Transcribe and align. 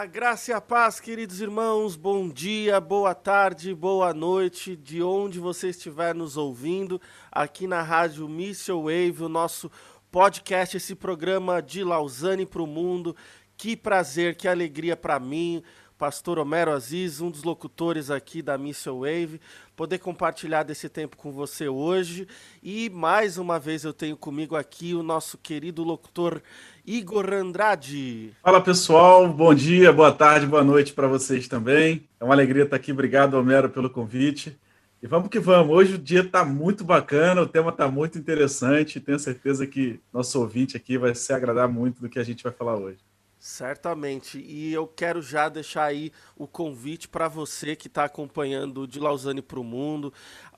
A 0.00 0.06
graça 0.06 0.50
e 0.50 0.54
a 0.54 0.62
paz, 0.62 0.98
queridos 0.98 1.42
irmãos, 1.42 1.94
bom 1.94 2.26
dia, 2.26 2.80
boa 2.80 3.14
tarde, 3.14 3.74
boa 3.74 4.14
noite, 4.14 4.74
de 4.74 5.02
onde 5.02 5.38
você 5.38 5.68
estiver 5.68 6.14
nos 6.14 6.38
ouvindo, 6.38 6.98
aqui 7.30 7.66
na 7.66 7.82
Rádio 7.82 8.26
Missile 8.26 8.78
Wave, 8.78 9.24
o 9.24 9.28
nosso 9.28 9.70
podcast, 10.10 10.74
esse 10.74 10.94
programa 10.94 11.60
de 11.60 11.84
Lausanne 11.84 12.46
para 12.46 12.62
o 12.62 12.66
mundo. 12.66 13.14
Que 13.58 13.76
prazer, 13.76 14.36
que 14.36 14.48
alegria 14.48 14.96
para 14.96 15.20
mim, 15.20 15.62
pastor 16.00 16.38
Homero 16.38 16.70
Aziz, 16.70 17.20
um 17.20 17.30
dos 17.30 17.42
locutores 17.42 18.10
aqui 18.10 18.40
da 18.40 18.56
Missile 18.56 19.00
Wave, 19.00 19.40
poder 19.76 19.98
compartilhar 19.98 20.62
desse 20.62 20.88
tempo 20.88 21.14
com 21.14 21.30
você 21.30 21.68
hoje. 21.68 22.26
E 22.62 22.88
mais 22.88 23.36
uma 23.36 23.58
vez 23.58 23.84
eu 23.84 23.92
tenho 23.92 24.16
comigo 24.16 24.56
aqui 24.56 24.94
o 24.94 25.02
nosso 25.02 25.36
querido 25.36 25.84
locutor 25.84 26.40
Igor 26.86 27.30
Andrade. 27.34 28.32
Fala 28.42 28.62
pessoal, 28.62 29.28
bom 29.28 29.52
dia, 29.52 29.92
boa 29.92 30.10
tarde, 30.10 30.46
boa 30.46 30.64
noite 30.64 30.94
para 30.94 31.06
vocês 31.06 31.46
também. 31.46 32.08
É 32.18 32.24
uma 32.24 32.32
alegria 32.32 32.64
estar 32.64 32.76
aqui. 32.76 32.92
Obrigado, 32.92 33.34
Homero, 33.34 33.68
pelo 33.68 33.90
convite. 33.90 34.58
E 35.02 35.06
vamos 35.06 35.28
que 35.28 35.38
vamos. 35.38 35.76
Hoje 35.76 35.96
o 35.96 35.98
dia 35.98 36.20
está 36.20 36.46
muito 36.46 36.82
bacana, 36.82 37.42
o 37.42 37.46
tema 37.46 37.68
está 37.68 37.86
muito 37.88 38.18
interessante. 38.18 39.00
Tenho 39.00 39.18
certeza 39.18 39.66
que 39.66 40.00
nosso 40.10 40.40
ouvinte 40.40 40.78
aqui 40.78 40.96
vai 40.96 41.14
se 41.14 41.30
agradar 41.30 41.68
muito 41.68 42.00
do 42.00 42.08
que 42.08 42.18
a 42.18 42.24
gente 42.24 42.42
vai 42.42 42.52
falar 42.52 42.76
hoje. 42.76 43.09
Certamente. 43.40 44.38
E 44.38 44.70
eu 44.70 44.86
quero 44.86 45.22
já 45.22 45.48
deixar 45.48 45.84
aí 45.84 46.12
o 46.36 46.46
convite 46.46 47.08
para 47.08 47.26
você 47.26 47.74
que 47.74 47.86
está 47.86 48.04
acompanhando 48.04 48.86
de 48.86 49.00
Lausanne 49.00 49.40
para 49.40 49.58
o 49.58 49.64
Mundo, 49.64 50.12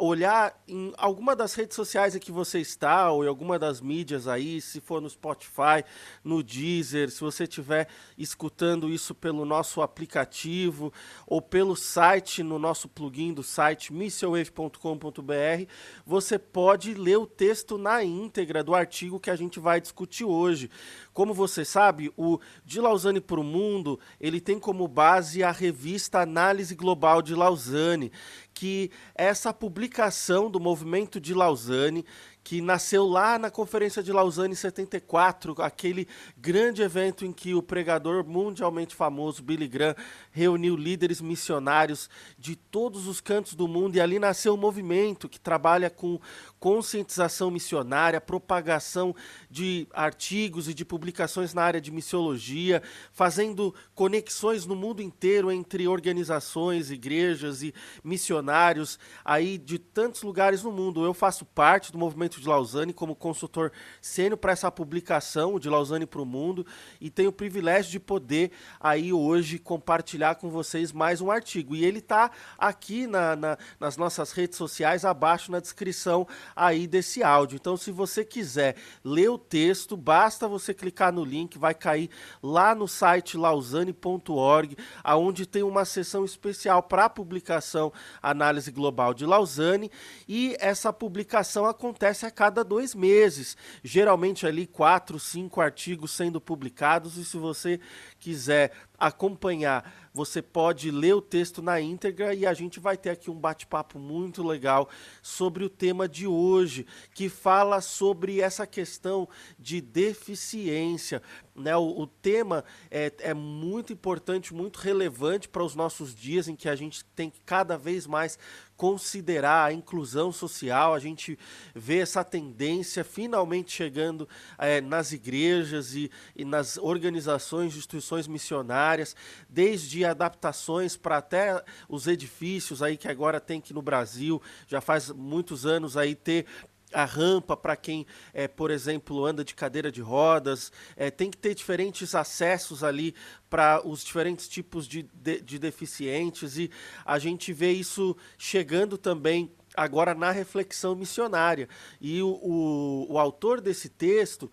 olhar 0.04 0.60
em 0.66 0.92
alguma 0.96 1.36
das 1.36 1.54
redes 1.54 1.76
sociais 1.76 2.16
em 2.16 2.18
que 2.18 2.32
você 2.32 2.58
está, 2.58 3.12
ou 3.12 3.24
em 3.24 3.28
alguma 3.28 3.56
das 3.56 3.80
mídias 3.80 4.26
aí, 4.26 4.60
se 4.60 4.80
for 4.80 5.00
no 5.00 5.08
Spotify, 5.08 5.84
no 6.24 6.42
Deezer, 6.42 7.08
se 7.08 7.20
você 7.20 7.44
estiver 7.44 7.86
escutando 8.18 8.90
isso 8.90 9.14
pelo 9.14 9.44
nosso 9.44 9.80
aplicativo 9.80 10.92
ou 11.24 11.40
pelo 11.40 11.76
site, 11.76 12.42
no 12.42 12.58
nosso 12.58 12.88
plugin 12.88 13.32
do 13.32 13.44
site 13.44 13.92
missionwave.com.br, 13.92 15.70
você 16.04 16.36
pode 16.36 16.94
ler 16.94 17.18
o 17.18 17.26
texto 17.26 17.78
na 17.78 18.02
íntegra 18.02 18.64
do 18.64 18.74
artigo 18.74 19.20
que 19.20 19.30
a 19.30 19.36
gente 19.36 19.60
vai 19.60 19.80
discutir 19.80 20.24
hoje. 20.24 20.68
Como 21.12 21.32
você 21.32 21.64
sabe, 21.64 22.12
o 22.16 22.40
De 22.64 22.80
Lausanne 22.80 23.20
para 23.20 23.38
o 23.38 23.44
Mundo, 23.44 24.00
ele 24.20 24.40
tem 24.40 24.58
como 24.58 24.88
base 24.88 25.44
a 25.44 25.52
revista 25.52 26.20
Análise 26.20 26.74
Global 26.74 27.22
de 27.22 27.36
Lausanne, 27.36 28.10
que 28.54 28.90
essa 29.14 29.52
publicação 29.52 30.50
do 30.50 30.60
movimento 30.60 31.20
de 31.20 31.34
Lausanne, 31.34 32.04
que 32.44 32.60
nasceu 32.60 33.06
lá 33.06 33.38
na 33.38 33.50
Conferência 33.50 34.02
de 34.02 34.12
Lausanne 34.12 34.52
em 34.52 34.56
74, 34.56 35.62
aquele 35.62 36.08
grande 36.36 36.82
evento 36.82 37.24
em 37.24 37.32
que 37.32 37.54
o 37.54 37.62
pregador 37.62 38.24
mundialmente 38.26 38.94
famoso 38.94 39.42
Billy 39.42 39.68
Graham 39.68 39.94
reuniu 40.30 40.76
líderes 40.76 41.20
missionários 41.20 42.10
de 42.38 42.56
todos 42.56 43.06
os 43.06 43.20
cantos 43.20 43.54
do 43.54 43.68
mundo 43.68 43.96
e 43.96 44.00
ali 44.00 44.18
nasceu 44.18 44.54
um 44.54 44.56
movimento 44.56 45.28
que 45.28 45.38
trabalha 45.38 45.88
com 45.88 46.18
conscientização 46.58 47.50
missionária, 47.50 48.20
propagação 48.20 49.14
de 49.50 49.86
artigos 49.92 50.68
e 50.68 50.74
de 50.74 50.84
publicações 50.84 51.54
na 51.54 51.62
área 51.62 51.80
de 51.80 51.90
missiologia, 51.90 52.82
fazendo 53.12 53.74
conexões 53.94 54.66
no 54.66 54.74
mundo 54.74 55.00
inteiro 55.00 55.50
entre 55.50 55.86
organizações, 55.86 56.90
igrejas 56.90 57.62
e 57.62 57.72
missionários 58.02 58.98
aí 59.24 59.58
de 59.58 59.78
tantos 59.78 60.22
lugares 60.22 60.62
no 60.62 60.72
mundo. 60.72 61.04
Eu 61.04 61.14
faço 61.14 61.44
parte 61.44 61.92
do 61.92 61.98
movimento 61.98 62.31
de 62.40 62.48
Lausanne 62.48 62.92
como 62.92 63.14
consultor 63.14 63.72
sênior 64.00 64.36
para 64.36 64.52
essa 64.52 64.70
publicação 64.70 65.58
de 65.58 65.68
Lausanne 65.68 66.06
para 66.06 66.20
o 66.20 66.26
Mundo 66.26 66.66
e 67.00 67.10
tenho 67.10 67.30
o 67.30 67.32
privilégio 67.32 67.90
de 67.90 68.00
poder 68.00 68.50
aí 68.80 69.12
hoje 69.12 69.58
compartilhar 69.58 70.36
com 70.36 70.50
vocês 70.50 70.92
mais 70.92 71.20
um 71.20 71.30
artigo. 71.30 71.74
E 71.74 71.84
ele 71.84 71.98
está 71.98 72.30
aqui 72.58 73.06
na, 73.06 73.36
na, 73.36 73.58
nas 73.78 73.96
nossas 73.96 74.32
redes 74.32 74.56
sociais, 74.56 75.04
abaixo 75.04 75.50
na 75.50 75.60
descrição 75.60 76.26
aí 76.54 76.86
desse 76.86 77.22
áudio. 77.22 77.56
Então, 77.56 77.76
se 77.76 77.90
você 77.90 78.24
quiser 78.24 78.76
ler 79.04 79.28
o 79.28 79.38
texto, 79.38 79.96
basta 79.96 80.48
você 80.48 80.74
clicar 80.74 81.12
no 81.12 81.24
link, 81.24 81.58
vai 81.58 81.74
cair 81.74 82.10
lá 82.42 82.74
no 82.74 82.88
site 82.88 83.36
lausanne.org, 83.36 84.76
aonde 85.02 85.46
tem 85.46 85.62
uma 85.62 85.84
seção 85.84 86.24
especial 86.24 86.82
para 86.82 87.06
a 87.06 87.10
publicação 87.10 87.92
Análise 88.22 88.70
Global 88.70 89.14
de 89.14 89.26
Lausanne, 89.26 89.90
e 90.28 90.56
essa 90.60 90.92
publicação 90.92 91.66
acontece 91.66 92.21
acontece 92.22 92.26
a 92.26 92.30
cada 92.30 92.62
dois 92.62 92.94
meses. 92.94 93.56
Geralmente 93.82 94.46
ali 94.46 94.66
quatro, 94.66 95.18
cinco 95.18 95.60
artigos 95.60 96.12
sendo 96.12 96.40
publicados. 96.40 97.16
E 97.16 97.24
se 97.24 97.36
você 97.36 97.80
quiser 98.18 98.72
acompanhar, 98.98 100.10
você 100.14 100.40
pode 100.40 100.90
ler 100.90 101.14
o 101.14 101.20
texto 101.20 101.60
na 101.60 101.80
íntegra 101.80 102.34
e 102.34 102.46
a 102.46 102.54
gente 102.54 102.78
vai 102.78 102.96
ter 102.96 103.10
aqui 103.10 103.30
um 103.30 103.38
bate-papo 103.38 103.98
muito 103.98 104.46
legal 104.46 104.88
sobre 105.20 105.64
o 105.64 105.68
tema 105.68 106.08
de 106.08 106.26
hoje, 106.26 106.86
que 107.12 107.28
fala 107.28 107.80
sobre 107.80 108.40
essa 108.40 108.66
questão 108.66 109.28
de 109.58 109.80
deficiência. 109.80 111.20
Né? 111.54 111.76
O, 111.76 112.02
o 112.02 112.06
tema 112.06 112.64
é, 112.90 113.12
é 113.18 113.34
muito 113.34 113.92
importante, 113.92 114.54
muito 114.54 114.78
relevante 114.78 115.48
para 115.48 115.64
os 115.64 115.74
nossos 115.74 116.14
dias 116.14 116.46
em 116.46 116.54
que 116.54 116.68
a 116.68 116.76
gente 116.76 117.04
tem 117.16 117.28
que 117.28 117.40
cada 117.40 117.76
vez 117.76 118.06
mais 118.06 118.38
considerar 118.82 119.66
a 119.66 119.72
inclusão 119.72 120.32
social, 120.32 120.92
a 120.92 120.98
gente 120.98 121.38
vê 121.72 121.98
essa 122.00 122.24
tendência 122.24 123.04
finalmente 123.04 123.70
chegando 123.70 124.28
é, 124.58 124.80
nas 124.80 125.12
igrejas 125.12 125.94
e, 125.94 126.10
e 126.34 126.44
nas 126.44 126.78
organizações, 126.78 127.76
instituições 127.76 128.26
missionárias, 128.26 129.14
desde 129.48 130.04
adaptações 130.04 130.96
para 130.96 131.18
até 131.18 131.62
os 131.88 132.08
edifícios 132.08 132.82
aí 132.82 132.96
que 132.96 133.06
agora 133.06 133.38
tem 133.40 133.60
que 133.60 133.72
no 133.72 133.82
Brasil, 133.82 134.42
já 134.66 134.80
faz 134.80 135.10
muitos 135.10 135.64
anos 135.64 135.96
aí 135.96 136.16
ter 136.16 136.44
a 136.92 137.04
rampa 137.04 137.56
para 137.56 137.76
quem, 137.76 138.06
é, 138.32 138.46
por 138.46 138.70
exemplo, 138.70 139.24
anda 139.24 139.44
de 139.44 139.54
cadeira 139.54 139.90
de 139.90 140.00
rodas, 140.00 140.72
é, 140.96 141.10
tem 141.10 141.30
que 141.30 141.36
ter 141.36 141.54
diferentes 141.54 142.14
acessos 142.14 142.84
ali 142.84 143.14
para 143.48 143.86
os 143.86 144.04
diferentes 144.04 144.48
tipos 144.48 144.86
de, 144.86 145.02
de, 145.14 145.40
de 145.40 145.58
deficientes, 145.58 146.56
e 146.56 146.70
a 147.04 147.18
gente 147.18 147.52
vê 147.52 147.72
isso 147.72 148.16
chegando 148.38 148.96
também 148.96 149.52
agora 149.74 150.14
na 150.14 150.30
reflexão 150.30 150.94
missionária. 150.94 151.68
E 152.00 152.22
o, 152.22 152.28
o, 152.42 153.12
o 153.12 153.18
autor 153.18 153.60
desse 153.60 153.88
texto 153.88 154.50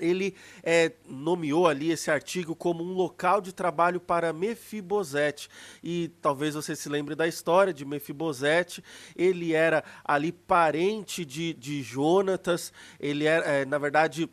ele 0.00 0.34
é, 0.62 0.92
nomeou 1.06 1.66
ali 1.66 1.90
esse 1.90 2.10
artigo 2.10 2.54
como 2.54 2.82
um 2.82 2.92
local 2.92 3.40
de 3.40 3.52
trabalho 3.52 4.00
para 4.00 4.32
Mefibosete. 4.32 5.48
E 5.82 6.08
talvez 6.20 6.54
você 6.54 6.74
se 6.74 6.88
lembre 6.88 7.14
da 7.14 7.26
história 7.26 7.72
de 7.72 7.84
Mefibosete. 7.84 8.82
Ele 9.16 9.52
era 9.52 9.84
ali 10.04 10.32
parente 10.32 11.24
de, 11.24 11.54
de 11.54 11.82
Jonatas, 11.82 12.72
ele 12.98 13.24
era, 13.24 13.44
é, 13.44 13.64
na 13.64 13.78
verdade, 13.78 14.28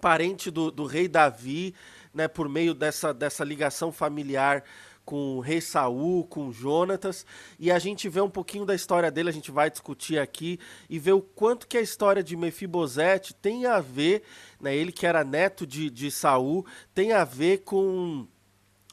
parente 0.00 0.50
do, 0.50 0.70
do 0.70 0.86
rei 0.86 1.06
Davi, 1.06 1.74
né, 2.12 2.26
por 2.26 2.48
meio 2.48 2.74
dessa, 2.74 3.14
dessa 3.14 3.44
ligação 3.44 3.92
familiar 3.92 4.64
com 5.10 5.38
o 5.38 5.40
rei 5.40 5.60
Saul, 5.60 6.22
com 6.22 6.52
Jonatas, 6.52 7.26
e 7.58 7.68
a 7.72 7.80
gente 7.80 8.08
vê 8.08 8.20
um 8.20 8.30
pouquinho 8.30 8.64
da 8.64 8.76
história 8.76 9.10
dele, 9.10 9.28
a 9.28 9.32
gente 9.32 9.50
vai 9.50 9.68
discutir 9.68 10.20
aqui 10.20 10.56
e 10.88 11.00
ver 11.00 11.14
o 11.14 11.20
quanto 11.20 11.66
que 11.66 11.76
a 11.76 11.80
história 11.80 12.22
de 12.22 12.36
Mefibosete 12.36 13.34
tem 13.34 13.66
a 13.66 13.80
ver, 13.80 14.22
né, 14.60 14.72
ele 14.72 14.92
que 14.92 15.04
era 15.04 15.24
neto 15.24 15.66
de, 15.66 15.90
de 15.90 16.12
Saul, 16.12 16.64
tem 16.94 17.10
a 17.10 17.24
ver 17.24 17.64
com 17.64 18.24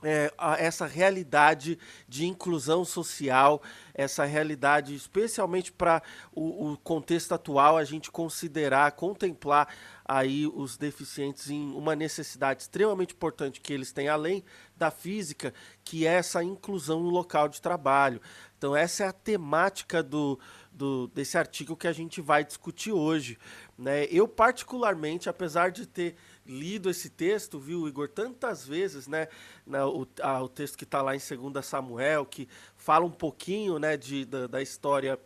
é, 0.04 0.32
essa 0.60 0.86
realidade 0.86 1.80
de 2.08 2.28
inclusão 2.28 2.86
social, 2.86 3.62
essa 3.94 4.26
realidade, 4.26 4.94
especialmente 4.94 5.72
para 5.72 6.04
o, 6.32 6.72
o, 6.72 6.78
contexto 6.78 7.32
atual, 7.34 7.78
a 7.78 7.84
gente 7.84 8.12
considerar, 8.12 8.92
contemplar 8.92 9.68
aí 10.06 10.46
os 10.46 10.78
deficientes 10.78 11.50
em 11.50 11.72
uma 11.74 11.96
necessidade 11.96 12.62
extremamente 12.62 13.14
importante 13.14 13.60
que 13.60 13.74
eles 13.74 13.92
têm, 13.92 14.08
além 14.08 14.44
da 14.76 14.92
física, 14.92 15.54
que 15.84 16.06
é 16.06 16.14
essa 16.14 16.44
inclusão 16.44 17.02
no 17.02 17.10
local 17.10 17.50
de 17.50 17.60
trabalho. 17.60 18.22
Então, 18.58 18.76
essa 18.76 19.04
é 19.04 19.08
a 19.08 19.14
temática 19.14 20.04
do, 20.04 20.40
do, 20.72 21.08
desse 21.08 21.38
artigo 21.38 21.76
que 21.76 21.88
a 21.88 21.94
gente 21.94 22.22
vai 22.22 22.46
discutir 22.46 22.92
hoje. 22.92 23.38
Né? 23.78 24.06
Eu, 24.06 24.28
particularmente, 24.28 25.28
apesar 25.28 25.72
de 25.72 25.88
ter 25.88 26.16
lido 26.48 26.90
esse 26.90 27.10
texto, 27.10 27.60
viu, 27.60 27.88
Igor, 27.88 28.08
tantas 28.10 28.66
vezes, 28.66 29.08
né, 29.08 29.28
na, 29.66 29.88
o, 29.88 30.08
a, 30.22 30.42
o 30.42 30.50
texto 30.50 30.78
que 30.78 30.84
está 30.84 31.02
lá 31.02 31.16
em 31.16 31.20
2 31.20 31.66
Samuel, 31.66 32.26
que 32.26 32.48
fala 32.76 33.06
um 33.06 33.12
pouquinho, 33.12 33.78
né, 33.78 33.98
de, 33.98 34.26
da, 34.26 34.48
da 34.48 34.62
história 34.62 35.20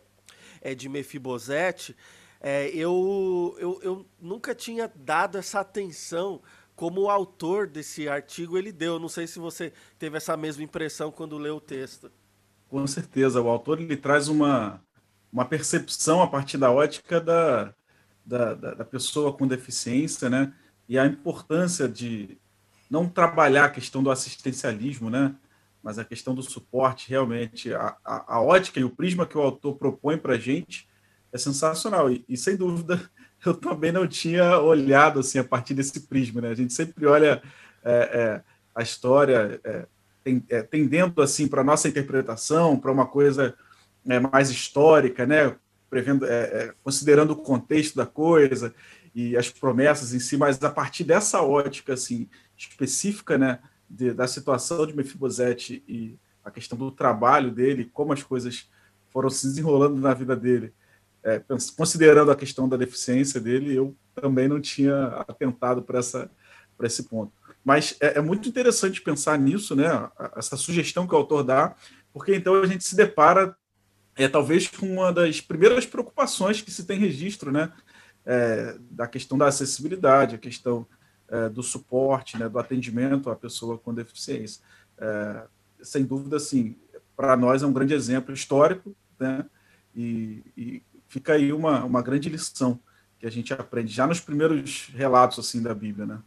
é, 0.60 0.74
de 0.74 0.88
Mefibosete, 0.88 1.96
é, 2.40 2.68
eu, 2.70 3.56
eu, 3.58 3.80
eu 3.82 4.06
nunca 4.20 4.54
tinha 4.54 4.90
dado 4.96 5.38
essa 5.38 5.60
atenção 5.60 6.40
como 6.74 7.02
o 7.02 7.10
autor 7.10 7.68
desse 7.68 8.08
artigo 8.08 8.58
ele 8.58 8.72
deu. 8.72 8.98
Não 8.98 9.08
sei 9.08 9.26
se 9.28 9.38
você 9.38 9.72
teve 9.98 10.16
essa 10.16 10.36
mesma 10.36 10.64
impressão 10.64 11.12
quando 11.12 11.38
leu 11.38 11.56
o 11.56 11.60
texto. 11.60 12.10
Com 12.68 12.84
certeza, 12.86 13.40
o 13.40 13.48
autor 13.48 13.80
ele 13.80 13.96
traz 13.96 14.26
uma, 14.28 14.82
uma 15.32 15.44
percepção 15.44 16.20
a 16.22 16.26
partir 16.26 16.58
da 16.58 16.72
ótica 16.72 17.20
da, 17.20 17.74
da, 18.24 18.54
da 18.54 18.84
pessoa 18.84 19.32
com 19.32 19.46
deficiência, 19.46 20.28
né? 20.28 20.52
E 20.92 20.98
a 20.98 21.06
importância 21.06 21.88
de, 21.88 22.36
não 22.90 23.08
trabalhar 23.08 23.64
a 23.64 23.70
questão 23.70 24.02
do 24.02 24.10
assistencialismo, 24.10 25.08
né? 25.08 25.34
mas 25.82 25.98
a 25.98 26.04
questão 26.04 26.34
do 26.34 26.42
suporte, 26.42 27.08
realmente, 27.08 27.72
a, 27.72 27.96
a, 28.04 28.34
a 28.34 28.42
ótica 28.42 28.78
e 28.78 28.84
o 28.84 28.90
prisma 28.90 29.24
que 29.24 29.38
o 29.38 29.40
autor 29.40 29.76
propõe 29.76 30.18
para 30.18 30.34
a 30.34 30.38
gente 30.38 30.86
é 31.32 31.38
sensacional. 31.38 32.12
E, 32.12 32.22
e, 32.28 32.36
sem 32.36 32.56
dúvida, 32.56 33.00
eu 33.42 33.54
também 33.54 33.90
não 33.90 34.06
tinha 34.06 34.58
olhado 34.58 35.20
assim 35.20 35.38
a 35.38 35.44
partir 35.44 35.72
desse 35.72 35.98
prisma. 36.00 36.42
Né? 36.42 36.50
A 36.50 36.54
gente 36.54 36.74
sempre 36.74 37.06
olha 37.06 37.42
é, 37.82 37.92
é, 37.92 38.42
a 38.74 38.82
história 38.82 39.58
é, 39.64 39.86
é 40.50 40.62
tendendo 40.62 41.22
assim 41.22 41.48
para 41.48 41.62
a 41.62 41.64
nossa 41.64 41.88
interpretação, 41.88 42.78
para 42.78 42.92
uma 42.92 43.06
coisa 43.06 43.54
é, 44.06 44.20
mais 44.20 44.50
histórica, 44.50 45.24
né? 45.24 45.56
Prevendo, 45.88 46.26
é, 46.26 46.74
considerando 46.84 47.30
o 47.30 47.36
contexto 47.36 47.96
da 47.96 48.04
coisa 48.04 48.74
e 49.14 49.36
as 49.36 49.50
promessas 49.50 50.14
em 50.14 50.20
si, 50.20 50.36
mas 50.36 50.62
a 50.62 50.70
partir 50.70 51.04
dessa 51.04 51.42
ótica 51.42 51.94
assim 51.94 52.28
específica, 52.56 53.36
né, 53.36 53.58
de, 53.88 54.12
da 54.12 54.26
situação 54.26 54.86
de 54.86 54.96
Mefibosete 54.96 55.82
e 55.86 56.18
a 56.44 56.50
questão 56.50 56.78
do 56.78 56.90
trabalho 56.90 57.50
dele, 57.50 57.90
como 57.92 58.12
as 58.12 58.22
coisas 58.22 58.70
foram 59.10 59.28
se 59.28 59.46
desenrolando 59.46 60.00
na 60.00 60.14
vida 60.14 60.34
dele, 60.34 60.72
é, 61.22 61.40
considerando 61.76 62.30
a 62.30 62.36
questão 62.36 62.68
da 62.68 62.76
deficiência 62.76 63.40
dele, 63.40 63.74
eu 63.74 63.94
também 64.14 64.48
não 64.48 64.60
tinha 64.60 65.06
atentado 65.28 65.82
para 65.82 65.98
essa 65.98 66.30
para 66.76 66.86
esse 66.86 67.04
ponto. 67.04 67.32
Mas 67.64 67.96
é, 68.00 68.18
é, 68.18 68.20
muito 68.20 68.48
interessante 68.48 69.00
pensar 69.00 69.38
nisso, 69.38 69.76
né? 69.76 69.86
Essa 70.36 70.56
sugestão 70.56 71.06
que 71.06 71.14
o 71.14 71.16
autor 71.16 71.44
dá, 71.44 71.76
porque 72.12 72.34
então 72.34 72.54
a 72.54 72.66
gente 72.66 72.82
se 72.82 72.96
depara 72.96 73.54
é 74.16 74.28
talvez 74.28 74.68
com 74.68 74.86
uma 74.86 75.12
das 75.12 75.40
primeiras 75.40 75.86
preocupações 75.86 76.60
que 76.60 76.70
se 76.70 76.84
tem 76.84 76.98
registro, 76.98 77.50
né? 77.50 77.72
É, 78.24 78.76
da 78.90 79.06
questão 79.06 79.36
da 79.36 79.46
acessibilidade, 79.46 80.36
a 80.36 80.38
questão 80.38 80.86
é, 81.28 81.48
do 81.48 81.62
suporte, 81.62 82.38
né, 82.38 82.48
do 82.48 82.58
atendimento 82.58 83.30
à 83.30 83.36
pessoa 83.36 83.78
com 83.78 83.92
deficiência. 83.92 84.62
É, 84.98 85.44
sem 85.82 86.04
dúvida, 86.04 86.36
assim, 86.36 86.76
para 87.16 87.36
nós 87.36 87.62
é 87.62 87.66
um 87.66 87.72
grande 87.72 87.94
exemplo 87.94 88.32
histórico, 88.32 88.94
né, 89.18 89.44
e, 89.94 90.42
e, 90.56 90.82
fica 91.08 91.34
aí 91.34 91.52
uma, 91.52 91.84
uma 91.84 92.00
grande 92.00 92.28
lição 92.28 92.78
que 93.18 93.26
a 93.26 93.30
gente 93.30 93.52
aprende 93.52 93.92
já 93.92 94.06
nos 94.06 94.20
primeiros 94.20 94.90
relatos 94.94 95.38
assim 95.38 95.62
da 95.62 95.74
Bíblia, 95.74 96.06
né? 96.06 96.22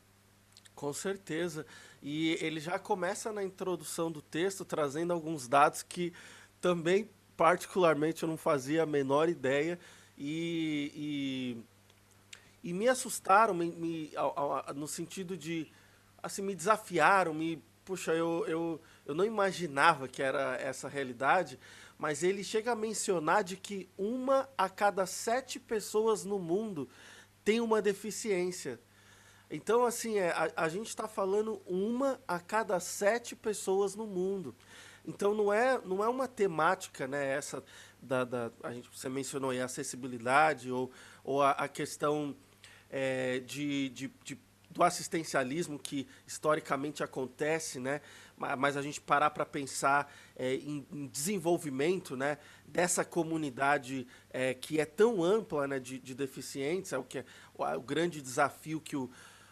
Com 0.75 0.93
certeza. 0.93 1.65
E 2.01 2.37
ele 2.41 2.59
já 2.59 2.77
começa 2.77 3.31
na 3.31 3.43
introdução 3.43 4.11
do 4.11 4.21
texto 4.21 4.63
trazendo 4.63 5.11
alguns 5.11 5.47
dados 5.47 5.81
que 5.81 6.13
também, 6.61 7.09
particularmente, 7.35 8.23
eu 8.23 8.29
não 8.29 8.37
fazia 8.37 8.83
a 8.83 8.85
menor 8.85 9.27
ideia. 9.29 9.79
E, 10.17 10.91
e 10.95 11.57
e 12.65 12.73
me 12.73 12.87
assustaram, 12.87 13.53
me, 13.53 13.71
me, 13.73 14.11
no 14.75 14.87
sentido 14.87 15.37
de, 15.37 15.71
assim, 16.23 16.41
me 16.41 16.55
desafiaram, 16.55 17.31
me, 17.31 17.63
puxa, 17.85 18.11
eu, 18.11 18.43
eu, 18.47 18.81
eu 19.05 19.13
não 19.13 19.23
imaginava 19.23 20.07
que 20.07 20.19
era 20.19 20.55
essa 20.55 20.89
realidade, 20.89 21.59
mas 21.95 22.23
ele 22.23 22.43
chega 22.43 22.71
a 22.71 22.75
mencionar 22.75 23.43
de 23.43 23.55
que 23.55 23.87
uma 23.95 24.49
a 24.57 24.67
cada 24.67 25.05
sete 25.05 25.59
pessoas 25.59 26.25
no 26.25 26.39
mundo 26.39 26.89
tem 27.43 27.61
uma 27.61 27.83
deficiência. 27.83 28.79
Então, 29.47 29.85
assim, 29.85 30.17
é, 30.17 30.31
a, 30.31 30.51
a 30.63 30.67
gente 30.67 30.87
está 30.87 31.07
falando 31.07 31.61
uma 31.67 32.19
a 32.27 32.39
cada 32.39 32.79
sete 32.79 33.35
pessoas 33.35 33.93
no 33.93 34.07
mundo. 34.07 34.55
Então, 35.05 35.35
não 35.35 35.53
é, 35.53 35.79
não 35.85 36.03
é 36.03 36.09
uma 36.09 36.27
temática, 36.27 37.07
né, 37.07 37.27
essa 37.35 37.63
da, 38.01 38.23
da 38.23 38.51
a 38.63 38.73
gente, 38.73 38.89
você 38.91 39.07
mencionou 39.07 39.51
aí, 39.51 39.61
a 39.61 39.65
acessibilidade 39.65 40.71
ou, 40.71 40.91
ou 41.23 41.43
a, 41.43 41.51
a 41.51 41.67
questão 41.67 42.35
é, 42.89 43.39
de, 43.39 43.89
de, 43.89 44.11
de, 44.23 44.39
do 44.69 44.83
assistencialismo 44.83 45.79
que 45.79 46.07
historicamente 46.27 47.03
acontece, 47.03 47.79
né? 47.79 48.01
mas 48.57 48.75
a 48.75 48.81
gente 48.81 48.99
parar 48.99 49.29
para 49.29 49.45
pensar 49.45 50.13
é, 50.35 50.55
em, 50.55 50.85
em, 50.91 51.07
desenvolvimento 51.07 52.17
né? 52.17 52.37
dessa 52.67 53.05
comunidade 53.05 54.05
é, 54.29 54.53
que 54.53 54.79
é 54.79 54.85
tão 54.85 55.23
ampla 55.23 55.67
né? 55.67 55.79
de, 55.79 55.97
de 55.99 56.13
deficientes, 56.13 56.91
é 56.91 56.97
o, 56.97 57.03
que 57.03 57.19
é, 57.19 57.25
o, 57.53 57.63
o 57.63 57.81
grande 57.81 58.21
desafio 58.21 58.81
que 58.81 58.97
o, 58.97 59.09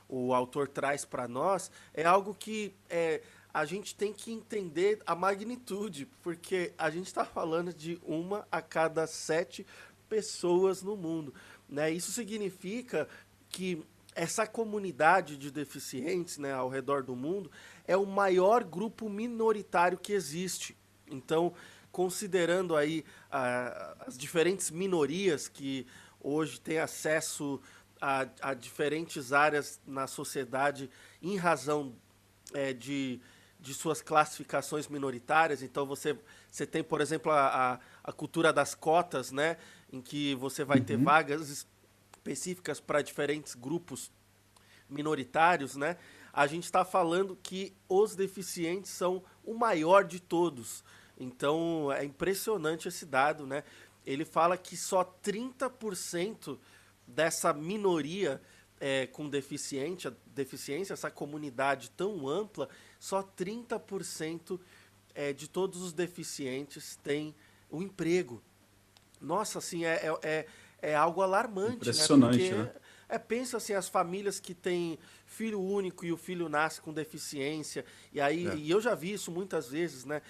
o 0.09 0.33
autor 0.33 0.67
traz 0.67 1.05
para 1.05 1.27
nós, 1.27 1.71
é 1.93 2.03
algo 2.03 2.35
que 2.35 2.75
é, 2.89 3.21
a 3.53 3.65
gente 3.65 3.95
tem 3.95 4.11
que 4.11 4.31
entender 4.31 4.99
a 5.05 5.15
magnitude, 5.15 6.07
porque 6.21 6.73
a 6.77 6.89
gente 6.89 7.07
está 7.07 7.23
falando 7.23 7.71
de 7.71 7.99
uma 8.03 8.47
a 8.51 8.61
cada 8.61 9.05
sete 9.05 9.65
pessoas 10.13 10.83
no 10.83 10.95
mundo. 10.95 11.33
Né? 11.67 11.89
Isso 11.89 12.11
significa 12.11 13.07
que 13.49 13.83
essa 14.13 14.45
comunidade 14.45 15.35
de 15.35 15.49
deficientes 15.49 16.37
né, 16.37 16.53
ao 16.53 16.69
redor 16.69 17.01
do 17.01 17.15
mundo 17.15 17.49
é 17.87 17.97
o 17.97 18.05
maior 18.05 18.63
grupo 18.63 19.09
minoritário 19.09 19.97
que 19.97 20.13
existe. 20.13 20.77
Então, 21.07 21.51
considerando 21.91 22.75
aí 22.75 23.03
ah, 23.31 23.95
as 24.05 24.15
diferentes 24.15 24.69
minorias 24.69 25.47
que 25.47 25.87
hoje 26.21 26.61
têm 26.61 26.77
acesso 26.77 27.59
a, 27.99 28.27
a 28.39 28.53
diferentes 28.53 29.33
áreas 29.33 29.81
na 29.83 30.05
sociedade 30.05 30.91
em 31.23 31.37
razão 31.37 31.95
é, 32.53 32.71
de, 32.71 33.19
de 33.59 33.73
suas 33.73 33.99
classificações 33.99 34.87
minoritárias. 34.87 35.63
Então, 35.63 35.87
você, 35.87 36.15
você 36.51 36.67
tem, 36.67 36.83
por 36.83 37.01
exemplo, 37.01 37.31
a, 37.31 37.47
a, 37.47 37.79
a 38.03 38.11
cultura 38.11 38.51
das 38.51 38.75
cotas, 38.75 39.31
né, 39.31 39.57
em 39.91 40.01
que 40.01 40.35
você 40.35 40.63
vai 40.63 40.79
uhum. 40.79 40.85
ter 40.85 40.97
vagas 40.97 41.49
específicas 41.49 42.79
para 42.79 43.01
diferentes 43.01 43.55
grupos 43.55 44.11
minoritários, 44.89 45.75
né? 45.75 45.97
A 46.31 46.47
gente 46.47 46.63
está 46.63 46.83
falando 46.83 47.37
que 47.41 47.73
os 47.87 48.15
deficientes 48.15 48.91
são 48.91 49.23
o 49.43 49.53
maior 49.53 50.03
de 50.03 50.19
todos. 50.19 50.83
Então 51.17 51.91
é 51.91 52.03
impressionante 52.03 52.87
esse 52.87 53.05
dado, 53.05 53.45
né? 53.45 53.63
Ele 54.05 54.25
fala 54.25 54.57
que 54.57 54.75
só 54.75 55.03
30% 55.03 56.57
dessa 57.07 57.53
minoria 57.53 58.41
é, 58.79 59.07
com 59.07 59.29
deficiente, 59.29 60.11
deficiência, 60.25 60.93
essa 60.93 61.09
comunidade 61.09 61.89
tão 61.91 62.27
ampla, 62.27 62.67
só 62.99 63.23
30% 63.23 64.59
é, 65.15 65.31
de 65.31 65.47
todos 65.47 65.81
os 65.81 65.93
deficientes 65.93 66.97
têm 66.97 67.33
um 67.73 67.81
emprego. 67.81 68.41
Nossa, 69.19 69.59
assim, 69.59 69.85
é, 69.85 69.95
é, 69.95 70.19
é 70.21 70.45
é 70.83 70.93
algo 70.93 71.21
alarmante. 71.21 71.69
Né? 71.69 71.75
Impressionante, 71.75 72.37
né? 72.37 72.49
Porque, 72.49 72.55
né? 72.55 72.71
É, 73.07 73.17
pensa 73.17 73.57
assim, 73.57 73.73
as 73.73 73.87
famílias 73.87 74.39
que 74.39 74.53
têm 74.53 74.99
filho 75.25 75.61
único 75.61 76.05
e 76.05 76.11
o 76.11 76.17
filho 76.17 76.49
nasce 76.49 76.81
com 76.81 76.91
deficiência. 76.91 77.85
E 78.11 78.19
aí, 78.19 78.47
é. 78.47 78.55
e 78.55 78.69
eu 78.69 78.81
já 78.81 78.93
vi 78.93 79.13
isso 79.13 79.31
muitas 79.31 79.69
vezes, 79.69 80.03
né? 80.03 80.21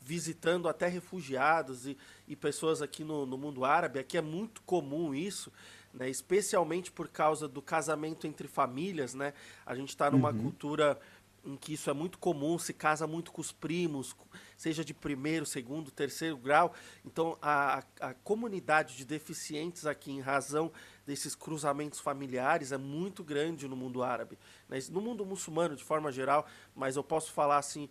Visitando 0.00 0.68
até 0.68 0.88
refugiados 0.88 1.86
e, 1.86 1.98
e 2.26 2.34
pessoas 2.34 2.80
aqui 2.80 3.04
no, 3.04 3.26
no 3.26 3.36
mundo 3.36 3.64
árabe. 3.64 3.98
Aqui 3.98 4.16
é 4.16 4.22
muito 4.22 4.62
comum 4.62 5.14
isso. 5.14 5.52
Né, 5.92 6.08
especialmente 6.08 6.88
por 6.88 7.08
causa 7.08 7.48
do 7.48 7.60
casamento 7.60 8.24
entre 8.24 8.46
famílias, 8.46 9.12
né? 9.12 9.34
A 9.66 9.74
gente 9.74 9.88
está 9.88 10.08
numa 10.08 10.30
uhum. 10.30 10.42
cultura 10.42 10.96
em 11.44 11.56
que 11.56 11.72
isso 11.72 11.88
é 11.88 11.92
muito 11.92 12.18
comum, 12.18 12.58
se 12.58 12.72
casa 12.72 13.06
muito 13.06 13.32
com 13.32 13.40
os 13.40 13.50
primos, 13.50 14.14
seja 14.56 14.84
de 14.84 14.92
primeiro, 14.92 15.46
segundo, 15.46 15.90
terceiro 15.90 16.36
grau. 16.36 16.74
Então, 17.04 17.36
a, 17.40 17.82
a, 17.98 18.14
comunidade 18.14 18.96
de 18.96 19.04
deficientes 19.04 19.86
aqui, 19.86 20.12
em 20.12 20.20
razão 20.20 20.70
desses 21.06 21.34
cruzamentos 21.34 21.98
familiares, 21.98 22.72
é 22.72 22.78
muito 22.78 23.24
grande 23.24 23.66
no 23.66 23.76
mundo 23.76 24.02
árabe. 24.02 24.38
Né? 24.68 24.78
No 24.90 25.00
mundo 25.00 25.24
muçulmano, 25.24 25.74
de 25.74 25.84
forma 25.84 26.12
geral, 26.12 26.46
mas 26.74 26.96
eu 26.96 27.04
posso 27.04 27.32
falar 27.32 27.58
assim 27.58 27.88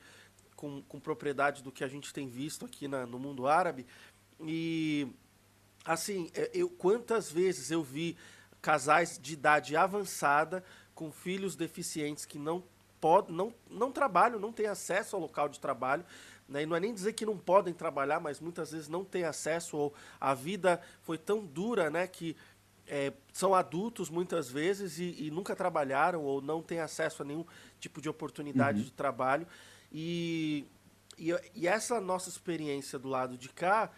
com, 0.55 0.81
com 0.83 0.99
propriedade 0.99 1.63
do 1.63 1.71
que 1.71 1.83
a 1.83 1.87
gente 1.87 2.13
tem 2.13 2.27
visto 2.27 2.65
aqui 2.65 2.87
na, 2.87 3.05
no 3.05 3.17
mundo 3.17 3.47
árabe. 3.47 3.87
E, 4.41 5.07
assim, 5.83 6.29
é, 6.35 6.51
eu, 6.53 6.69
quantas 6.69 7.31
vezes 7.31 7.71
eu 7.71 7.83
vi 7.83 8.15
casais 8.61 9.17
de 9.17 9.33
idade 9.33 9.75
avançada 9.75 10.63
com 10.93 11.11
filhos 11.11 11.55
deficientes 11.55 12.25
que 12.25 12.37
não 12.37 12.63
pod, 12.99 13.31
não, 13.31 13.53
não 13.69 13.91
trabalham, 13.91 14.39
não 14.39 14.51
têm 14.51 14.67
acesso 14.67 15.15
ao 15.15 15.21
local 15.21 15.49
de 15.49 15.59
trabalho. 15.59 16.05
Né? 16.47 16.63
E 16.63 16.65
não 16.65 16.75
é 16.75 16.79
nem 16.79 16.93
dizer 16.93 17.13
que 17.13 17.25
não 17.25 17.37
podem 17.37 17.73
trabalhar, 17.73 18.19
mas 18.19 18.39
muitas 18.39 18.71
vezes 18.71 18.87
não 18.87 19.05
têm 19.05 19.23
acesso, 19.23 19.77
ou 19.77 19.93
a 20.19 20.33
vida 20.33 20.81
foi 21.01 21.17
tão 21.17 21.45
dura 21.45 21.89
né, 21.89 22.07
que 22.07 22.35
é, 22.87 23.13
são 23.31 23.53
adultos 23.53 24.09
muitas 24.09 24.49
vezes 24.49 24.97
e, 24.97 25.15
e, 25.19 25.31
nunca 25.31 25.55
trabalharam 25.55 26.23
ou 26.23 26.41
não 26.41 26.61
têm 26.61 26.79
acesso 26.79 27.21
a 27.21 27.25
nenhum 27.25 27.45
tipo 27.79 28.01
de 28.01 28.09
oportunidade 28.09 28.79
uhum. 28.79 28.85
de 28.85 28.91
trabalho. 28.91 29.47
E, 29.91 30.65
e, 31.17 31.31
e, 31.53 31.67
essa 31.67 32.01
nossa 32.01 32.29
experiência 32.29 32.97
do 32.97 33.07
lado 33.07 33.37
de 33.37 33.49
cá 33.49 33.91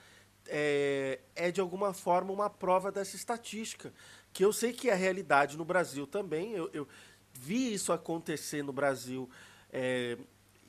é, 0.47 1.19
é, 1.35 1.51
de 1.51 1.61
alguma 1.61 1.93
forma 1.93 2.33
uma 2.33 2.49
prova 2.49 2.91
dessa 2.91 3.15
estatística, 3.15 3.93
que 4.33 4.43
eu 4.43 4.51
sei 4.51 4.73
que 4.73 4.89
é 4.89 4.93
realidade 4.93 5.57
no 5.57 5.63
Brasil 5.63 6.05
também. 6.05 6.51
Eu, 6.51 6.69
eu, 6.73 6.87
vi 7.33 7.73
isso 7.73 7.91
acontecer 7.93 8.63
no 8.63 8.73
Brasil 8.73 9.29
é, 9.71 10.17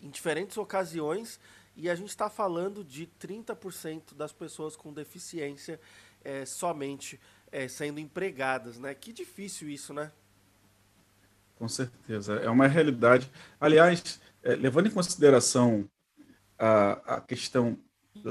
em 0.02 0.10
diferentes 0.10 0.56
ocasiões 0.56 1.38
e 1.76 1.88
a 1.88 1.94
gente 1.94 2.10
está 2.10 2.28
falando 2.28 2.84
de 2.84 3.08
30% 3.20 4.14
das 4.14 4.32
pessoas 4.32 4.76
com 4.76 4.92
deficiência 4.92 5.80
é, 6.22 6.44
somente 6.44 7.20
é, 7.50 7.68
sendo 7.68 7.98
empregadas, 7.98 8.78
né? 8.78 8.94
Que 8.94 9.12
difícil 9.12 9.68
isso, 9.68 9.92
né? 9.92 10.12
com 11.62 11.68
certeza. 11.68 12.34
É 12.34 12.50
uma 12.50 12.66
realidade. 12.66 13.30
Aliás, 13.60 14.20
é, 14.42 14.56
levando 14.56 14.88
em 14.88 14.90
consideração 14.90 15.88
a, 16.58 17.16
a 17.18 17.20
questão 17.20 17.78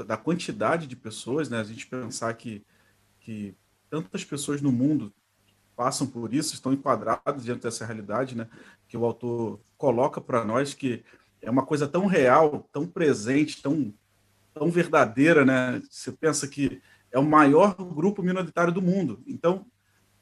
da 0.06 0.18
quantidade 0.18 0.86
de 0.86 0.94
pessoas, 0.94 1.48
né? 1.48 1.58
A 1.58 1.64
gente 1.64 1.86
pensar 1.86 2.34
que, 2.34 2.62
que 3.20 3.56
tantas 3.88 4.22
pessoas 4.22 4.60
no 4.60 4.70
mundo 4.70 5.10
passam 5.76 6.06
por 6.06 6.32
isso, 6.34 6.54
estão 6.54 6.72
enquadradas 6.72 7.44
diante 7.44 7.62
dessa 7.62 7.84
realidade, 7.84 8.36
né? 8.36 8.48
Que 8.88 8.96
o 8.96 9.04
autor 9.04 9.60
coloca 9.76 10.20
para 10.20 10.44
nós 10.44 10.74
que 10.74 11.04
é 11.40 11.50
uma 11.50 11.66
coisa 11.66 11.88
tão 11.88 12.06
real, 12.06 12.68
tão 12.72 12.86
presente, 12.86 13.60
tão, 13.60 13.92
tão 14.54 14.70
verdadeira, 14.70 15.44
né? 15.44 15.82
Você 15.90 16.12
pensa 16.12 16.46
que 16.46 16.80
é 17.10 17.18
o 17.18 17.24
maior 17.24 17.74
grupo 17.74 18.22
minoritário 18.22 18.72
do 18.72 18.80
mundo. 18.80 19.20
Então, 19.26 19.66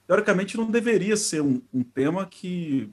teoricamente, 0.06 0.56
não 0.56 0.70
deveria 0.70 1.16
ser 1.16 1.42
um, 1.42 1.62
um 1.72 1.84
tema 1.84 2.26
que, 2.26 2.90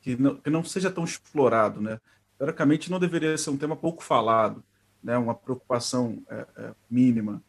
que 0.00 0.16
não, 0.16 0.36
que, 0.36 0.50
não, 0.50 0.62
seja 0.62 0.90
tão 0.90 1.04
explorado, 1.04 1.80
né? 1.80 1.98
Teoricamente, 2.38 2.90
não 2.90 3.00
deveria 3.00 3.36
ser 3.38 3.50
um 3.50 3.56
tema 3.56 3.74
pouco 3.74 4.02
falado, 4.02 4.62
né? 5.02 5.16
Uma 5.16 5.34
preocupação 5.34 6.22
é, 6.28 6.46
é, 6.56 6.74
mínima. 6.90 7.42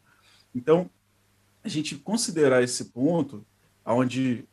Então, 0.54 0.90
a 1.62 1.68
gente 1.68 1.96
considerar 1.96 2.62
esse 2.62 2.86
ponto, 2.86 3.46
onde 3.92 4.44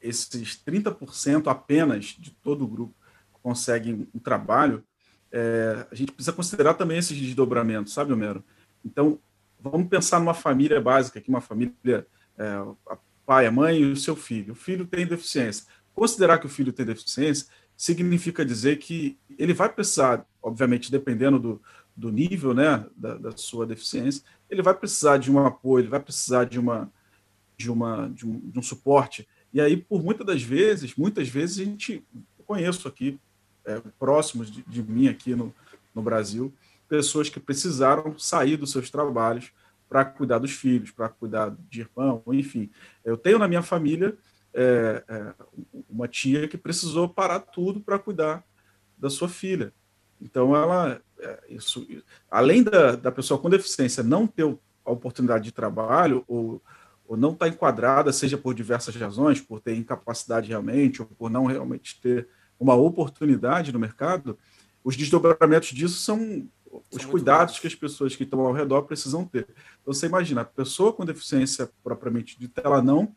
esses 0.00 0.60
30% 0.64 1.48
apenas 1.48 2.16
de 2.18 2.30
todo 2.30 2.64
o 2.64 2.68
grupo 2.68 2.94
conseguem 3.42 4.08
um 4.14 4.18
trabalho, 4.18 4.84
é, 5.30 5.86
a 5.90 5.94
gente 5.94 6.12
precisa 6.12 6.34
considerar 6.34 6.74
também 6.74 6.98
esses 6.98 7.18
desdobramentos, 7.18 7.92
sabe, 7.92 8.12
Homero? 8.12 8.44
Então, 8.84 9.18
vamos 9.60 9.88
pensar 9.88 10.18
numa 10.18 10.34
família 10.34 10.80
básica, 10.80 11.18
aqui 11.18 11.28
uma 11.28 11.40
família, 11.40 12.06
é, 12.36 12.44
a 12.88 12.98
pai, 13.26 13.46
a 13.46 13.52
mãe 13.52 13.80
e 13.80 13.92
o 13.92 13.96
seu 13.96 14.16
filho. 14.16 14.52
O 14.52 14.56
filho 14.56 14.86
tem 14.86 15.06
deficiência. 15.06 15.66
Considerar 15.94 16.38
que 16.38 16.46
o 16.46 16.50
filho 16.50 16.72
tem 16.72 16.86
deficiência 16.86 17.46
significa 17.76 18.44
dizer 18.44 18.78
que 18.78 19.18
ele 19.38 19.52
vai 19.52 19.68
precisar, 19.68 20.26
obviamente, 20.42 20.90
dependendo 20.90 21.38
do, 21.38 21.62
do 21.94 22.10
nível 22.10 22.54
né, 22.54 22.86
da, 22.96 23.16
da, 23.16 23.36
sua 23.36 23.66
deficiência, 23.66 24.22
ele 24.48 24.62
vai 24.62 24.74
precisar 24.74 25.18
de 25.18 25.30
um 25.30 25.44
apoio, 25.44 25.82
ele 25.82 25.90
vai 25.90 26.00
precisar 26.00 26.44
de 26.44 26.58
uma 26.58 26.90
de 27.58 27.70
uma 27.70 28.08
de 28.08 28.26
um, 28.26 28.38
de 28.38 28.58
um 28.58 28.62
suporte. 28.62 29.28
E 29.52 29.60
aí, 29.60 29.76
por 29.76 30.02
muitas 30.02 30.26
das 30.26 30.42
vezes, 30.42 30.94
muitas 30.94 31.28
vezes 31.28 31.58
a 31.58 31.64
gente 31.64 32.04
conheço 32.46 32.86
aqui 32.86 33.18
é, 33.64 33.82
próximos 33.98 34.50
de, 34.50 34.62
de, 34.62 34.82
mim 34.82 35.08
aqui 35.08 35.34
no, 35.34 35.54
no 35.94 36.00
Brasil, 36.00 36.54
pessoas 36.88 37.28
que 37.28 37.40
precisaram 37.40 38.18
sair 38.18 38.56
dos 38.56 38.70
seus 38.70 38.88
trabalhos 38.90 39.50
para 39.88 40.04
cuidar 40.04 40.38
dos 40.38 40.52
filhos, 40.52 40.90
para 40.90 41.08
cuidar 41.08 41.54
de 41.68 41.80
irmão, 41.80 42.22
enfim. 42.28 42.70
Eu 43.04 43.16
tenho 43.16 43.38
na 43.38 43.48
minha 43.48 43.62
família 43.62 44.16
é, 44.54 45.04
é, 45.08 45.34
uma 45.88 46.06
tia 46.06 46.46
que 46.46 46.56
precisou 46.56 47.08
parar 47.08 47.40
tudo 47.40 47.80
para 47.80 47.98
cuidar 47.98 48.44
da 48.96 49.10
sua 49.10 49.28
filha. 49.28 49.72
Então, 50.20 50.54
ela, 50.54 51.00
é, 51.18 51.40
isso, 51.48 51.86
além 52.30 52.62
da, 52.62 52.96
da 52.96 53.12
pessoa 53.12 53.40
com 53.40 53.50
deficiência 53.50 54.02
não 54.02 54.26
ter 54.26 54.44
a 54.84 54.90
oportunidade 54.90 55.44
de 55.44 55.52
trabalho 55.52 56.24
ou, 56.26 56.62
ou 57.08 57.16
não 57.16 57.32
estar 57.32 57.46
tá 57.46 57.48
enquadrada, 57.48 58.12
seja 58.12 58.36
por 58.36 58.54
diversas 58.54 58.94
razões, 58.94 59.40
por 59.40 59.60
ter 59.60 59.74
incapacidade 59.74 60.48
realmente, 60.48 61.00
ou 61.00 61.08
por 61.08 61.30
não 61.30 61.46
realmente 61.46 61.98
ter 62.00 62.28
uma 62.60 62.74
oportunidade 62.74 63.72
no 63.72 63.78
mercado, 63.78 64.38
os 64.84 64.94
desdobramentos 64.94 65.70
disso 65.70 65.98
são 65.98 66.46
os 66.92 67.04
cuidados 67.06 67.58
que 67.58 67.66
as 67.66 67.74
pessoas 67.74 68.14
que 68.14 68.24
estão 68.24 68.40
ao 68.40 68.52
redor 68.52 68.82
precisam 68.82 69.24
ter. 69.24 69.48
Então, 69.80 69.94
você 69.94 70.06
imagina, 70.06 70.42
a 70.42 70.44
pessoa 70.44 70.92
com 70.92 71.04
deficiência 71.04 71.70
propriamente 71.82 72.38
dita, 72.38 72.60
ela 72.62 72.82
não 72.82 73.14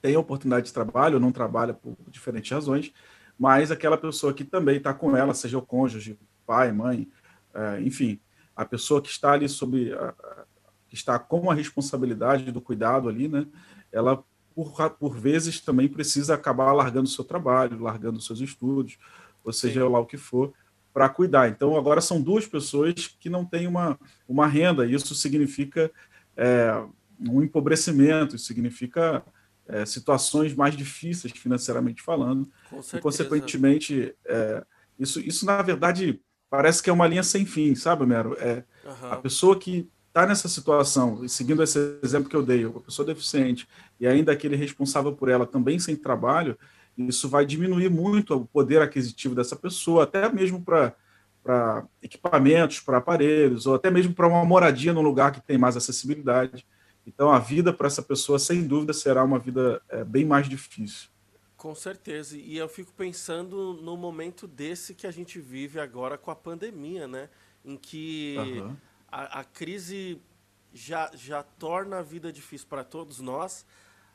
tem 0.00 0.16
oportunidade 0.16 0.66
de 0.66 0.72
trabalho, 0.72 1.14
ou 1.14 1.20
não 1.20 1.30
trabalha 1.30 1.74
por 1.74 1.94
diferentes 2.08 2.50
razões, 2.50 2.92
mas 3.38 3.70
aquela 3.70 3.98
pessoa 3.98 4.32
que 4.32 4.44
também 4.44 4.78
está 4.78 4.94
com 4.94 5.14
ela, 5.14 5.34
seja 5.34 5.58
o 5.58 5.62
cônjuge, 5.62 6.18
pai, 6.46 6.72
mãe, 6.72 7.08
é, 7.52 7.80
enfim, 7.82 8.18
a 8.56 8.64
pessoa 8.64 9.02
que 9.02 9.10
está 9.10 9.32
ali 9.32 9.48
sob, 9.48 9.92
que 10.88 10.94
está 10.94 11.18
com 11.18 11.50
a 11.50 11.54
responsabilidade 11.54 12.50
do 12.50 12.60
cuidado 12.60 13.08
ali, 13.08 13.28
né, 13.28 13.46
ela 13.92 14.22
por, 14.54 14.90
por 14.98 15.16
vezes 15.16 15.60
também 15.60 15.88
precisa 15.88 16.34
acabar 16.34 16.72
largando 16.72 17.04
o 17.04 17.12
seu 17.12 17.24
trabalho, 17.24 17.80
largando 17.80 18.18
os 18.18 18.26
seus 18.26 18.40
estudos, 18.40 18.98
ou 19.44 19.52
seja 19.52 19.82
Sim. 19.82 19.88
lá 19.88 20.00
o 20.00 20.06
que 20.06 20.16
for, 20.16 20.52
para 20.92 21.08
cuidar. 21.08 21.48
Então, 21.48 21.76
agora 21.76 22.00
são 22.00 22.20
duas 22.20 22.44
pessoas 22.44 23.06
que 23.06 23.30
não 23.30 23.44
têm 23.44 23.68
uma, 23.68 23.96
uma 24.26 24.48
renda, 24.48 24.84
e 24.84 24.94
isso 24.94 25.14
significa 25.14 25.90
é, 26.36 26.82
um 27.20 27.40
empobrecimento, 27.40 28.34
isso 28.34 28.46
significa 28.46 29.22
é, 29.68 29.86
situações 29.86 30.54
mais 30.54 30.76
difíceis 30.76 31.32
financeiramente 31.32 32.02
falando, 32.02 32.50
e, 32.92 32.98
consequentemente, 32.98 34.12
é, 34.24 34.64
isso, 34.98 35.20
isso, 35.20 35.46
na 35.46 35.62
verdade, 35.62 36.20
parece 36.50 36.82
que 36.82 36.90
é 36.90 36.92
uma 36.92 37.06
linha 37.06 37.22
sem 37.22 37.46
fim, 37.46 37.76
sabe, 37.76 38.04
Mero? 38.04 38.36
É, 38.40 38.64
uhum. 38.84 39.12
A 39.12 39.16
pessoa 39.16 39.56
que 39.56 39.88
está 40.18 40.26
nessa 40.26 40.48
situação, 40.48 41.24
e 41.24 41.28
seguindo 41.28 41.62
esse 41.62 41.78
exemplo 42.02 42.28
que 42.28 42.34
eu 42.34 42.42
dei, 42.42 42.66
uma 42.66 42.80
pessoa 42.80 43.06
deficiente, 43.06 43.68
e 44.00 44.06
ainda 44.06 44.32
aquele 44.32 44.56
responsável 44.56 45.12
por 45.12 45.28
ela 45.28 45.46
também 45.46 45.78
sem 45.78 45.94
trabalho, 45.94 46.58
isso 46.96 47.28
vai 47.28 47.46
diminuir 47.46 47.88
muito 47.88 48.34
o 48.34 48.44
poder 48.44 48.82
aquisitivo 48.82 49.34
dessa 49.36 49.54
pessoa, 49.54 50.02
até 50.02 50.28
mesmo 50.28 50.60
para 50.60 51.86
equipamentos, 52.02 52.80
para 52.80 52.98
aparelhos, 52.98 53.64
ou 53.66 53.76
até 53.76 53.90
mesmo 53.90 54.12
para 54.12 54.26
uma 54.26 54.44
moradia 54.44 54.92
num 54.92 55.02
lugar 55.02 55.30
que 55.30 55.40
tem 55.40 55.56
mais 55.56 55.76
acessibilidade. 55.76 56.66
Então, 57.06 57.30
a 57.30 57.38
vida 57.38 57.72
para 57.72 57.86
essa 57.86 58.02
pessoa, 58.02 58.40
sem 58.40 58.66
dúvida, 58.66 58.92
será 58.92 59.22
uma 59.22 59.38
vida 59.38 59.80
é, 59.88 60.02
bem 60.02 60.24
mais 60.24 60.48
difícil. 60.48 61.08
Com 61.56 61.74
certeza. 61.74 62.36
E 62.36 62.56
eu 62.56 62.68
fico 62.68 62.92
pensando 62.92 63.74
no 63.74 63.96
momento 63.96 64.48
desse 64.48 64.94
que 64.94 65.06
a 65.06 65.10
gente 65.10 65.40
vive 65.40 65.78
agora 65.78 66.18
com 66.18 66.30
a 66.30 66.36
pandemia, 66.36 67.06
né? 67.06 67.30
Em 67.64 67.76
que 67.76 68.36
uhum 68.38 68.76
a, 69.10 69.40
a 69.40 69.44
crise 69.44 70.20
já, 70.72 71.10
já 71.14 71.42
torna 71.42 71.98
a 71.98 72.02
vida 72.02 72.32
difícil 72.32 72.66
para 72.68 72.84
todos 72.84 73.20
nós. 73.20 73.66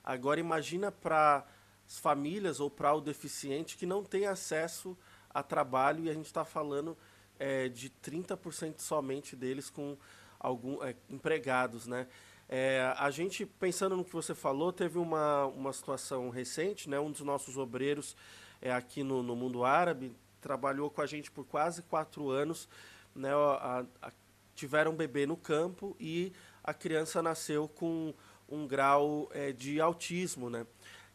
Agora 0.03 0.39
imagina 0.39 0.91
para 0.91 1.45
as 1.87 1.99
famílias 1.99 2.59
ou 2.59 2.69
para 2.69 2.93
o 2.93 3.01
deficiente 3.01 3.77
que 3.77 3.85
não 3.85 4.03
tem 4.03 4.25
acesso 4.25 4.97
a 5.29 5.41
trabalho 5.41 6.05
e 6.05 6.09
a 6.09 6.13
gente 6.13 6.27
está 6.27 6.45
falando 6.45 6.97
é, 7.39 7.67
de 7.67 7.89
30% 7.89 8.79
somente 8.79 9.35
deles 9.35 9.69
com 9.69 9.97
algum, 10.39 10.83
é, 10.83 10.95
empregados, 11.09 11.87
né? 11.87 12.07
É, 12.47 12.93
a 12.97 13.09
gente, 13.09 13.45
pensando 13.45 13.95
no 13.95 14.05
que 14.05 14.11
você 14.11 14.35
falou, 14.35 14.71
teve 14.71 14.99
uma, 14.99 15.45
uma 15.47 15.73
situação 15.73 16.29
recente, 16.29 16.89
né? 16.89 16.99
Um 16.99 17.11
dos 17.11 17.21
nossos 17.21 17.57
obreiros 17.57 18.15
é, 18.61 18.71
aqui 18.71 19.01
no, 19.01 19.23
no 19.23 19.35
mundo 19.35 19.63
árabe 19.63 20.15
trabalhou 20.39 20.89
com 20.89 21.01
a 21.01 21.05
gente 21.05 21.31
por 21.31 21.45
quase 21.45 21.81
quatro 21.83 22.29
anos, 22.29 22.67
né? 23.15 23.33
A, 23.33 23.85
a, 24.01 24.11
tiveram 24.55 24.91
um 24.91 24.95
bebê 24.95 25.25
no 25.25 25.37
campo 25.37 25.95
e 25.99 26.31
a 26.63 26.73
criança 26.73 27.21
nasceu 27.21 27.67
com 27.67 28.13
um 28.47 28.67
grau 28.67 29.29
é, 29.33 29.51
de 29.51 29.81
autismo, 29.81 30.49
né? 30.49 30.65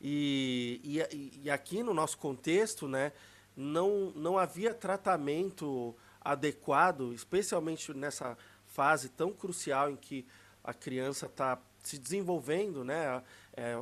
E, 0.00 0.80
e, 0.84 1.40
e, 1.44 1.50
aqui 1.50 1.82
no 1.82 1.92
nosso 1.92 2.18
contexto, 2.18 2.86
né, 2.86 3.12
não, 3.56 4.12
não 4.14 4.38
havia 4.38 4.72
tratamento 4.72 5.94
adequado, 6.20 7.12
especialmente 7.12 7.92
nessa 7.92 8.38
fase 8.66 9.08
tão 9.08 9.32
crucial 9.32 9.90
em 9.90 9.96
que 9.96 10.24
a 10.62 10.72
criança 10.72 11.26
está 11.26 11.58
se 11.82 11.98
desenvolvendo, 11.98 12.84
né? 12.84 13.22
É, 13.56 13.74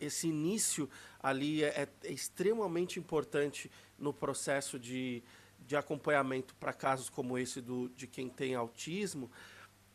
esse 0.00 0.28
início 0.28 0.88
ali 1.20 1.64
é, 1.64 1.88
é 2.04 2.12
extremamente 2.12 3.00
importante 3.00 3.70
no 3.98 4.12
processo 4.12 4.78
de, 4.78 5.22
de 5.68 5.76
acompanhamento 5.76 6.54
para 6.54 6.72
casos 6.72 7.10
como 7.10 7.36
esse 7.36 7.60
do, 7.60 7.90
de 7.90 8.06
quem 8.06 8.26
tem 8.26 8.54
autismo, 8.54 9.30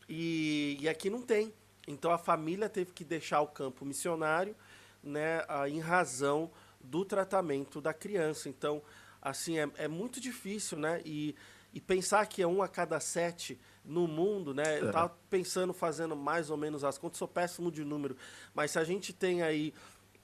e, 0.07 0.77
e 0.79 0.87
aqui 0.87 1.09
não 1.09 1.23
tem. 1.23 1.51
Então 1.87 2.11
a 2.11 2.17
família 2.19 2.69
teve 2.69 2.91
que 2.91 3.03
deixar 3.03 3.41
o 3.41 3.47
campo 3.47 3.83
missionário 3.83 4.55
né, 5.03 5.41
em 5.67 5.79
razão 5.79 6.51
do 6.79 7.03
tratamento 7.03 7.81
da 7.81 7.91
criança. 7.91 8.47
Então, 8.47 8.83
assim, 9.19 9.57
é, 9.57 9.67
é 9.75 9.87
muito 9.87 10.21
difícil, 10.21 10.77
né? 10.77 11.01
E, 11.03 11.35
e 11.73 11.81
pensar 11.81 12.27
que 12.27 12.43
é 12.43 12.47
um 12.47 12.61
a 12.61 12.67
cada 12.67 12.99
sete 12.99 13.59
no 13.83 14.07
mundo, 14.07 14.53
né? 14.53 14.79
Eu 14.79 14.87
estava 14.87 15.11
é. 15.11 15.17
pensando, 15.27 15.73
fazendo 15.73 16.15
mais 16.15 16.51
ou 16.51 16.57
menos 16.57 16.83
as 16.83 16.99
contas, 16.99 17.17
sou 17.17 17.27
péssimo 17.27 17.71
de 17.71 17.83
número, 17.83 18.15
mas 18.53 18.71
se 18.71 18.79
a 18.79 18.83
gente 18.83 19.11
tem 19.11 19.41
aí 19.41 19.73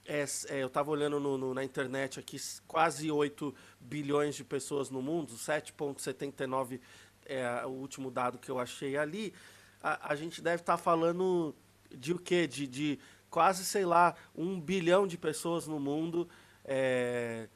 é, 0.09 0.25
é, 0.47 0.63
eu 0.63 0.67
estava 0.67 0.89
olhando 0.89 1.19
no, 1.19 1.37
no, 1.37 1.53
na 1.53 1.63
internet 1.63 2.19
aqui, 2.19 2.37
quase 2.67 3.11
8 3.11 3.53
bilhões 3.79 4.35
de 4.35 4.43
pessoas 4.43 4.89
no 4.89 5.03
mundo, 5.03 5.33
7,79 5.33 6.79
é 7.25 7.63
o 7.63 7.69
último 7.69 8.09
dado 8.09 8.39
que 8.39 8.49
eu 8.49 8.57
achei 8.57 8.97
ali. 8.97 9.31
A, 9.83 10.11
a 10.11 10.15
gente 10.15 10.41
deve 10.41 10.63
estar 10.63 10.77
tá 10.77 10.83
falando 10.83 11.55
de 11.95 12.11
o 12.11 12.17
quê? 12.17 12.47
De, 12.47 12.65
de 12.65 12.99
quase, 13.29 13.63
sei 13.63 13.85
lá, 13.85 14.15
um 14.35 14.59
bilhão 14.59 15.05
de 15.05 15.15
pessoas 15.15 15.67
no 15.67 15.79
mundo 15.79 16.27
é, 16.65 17.47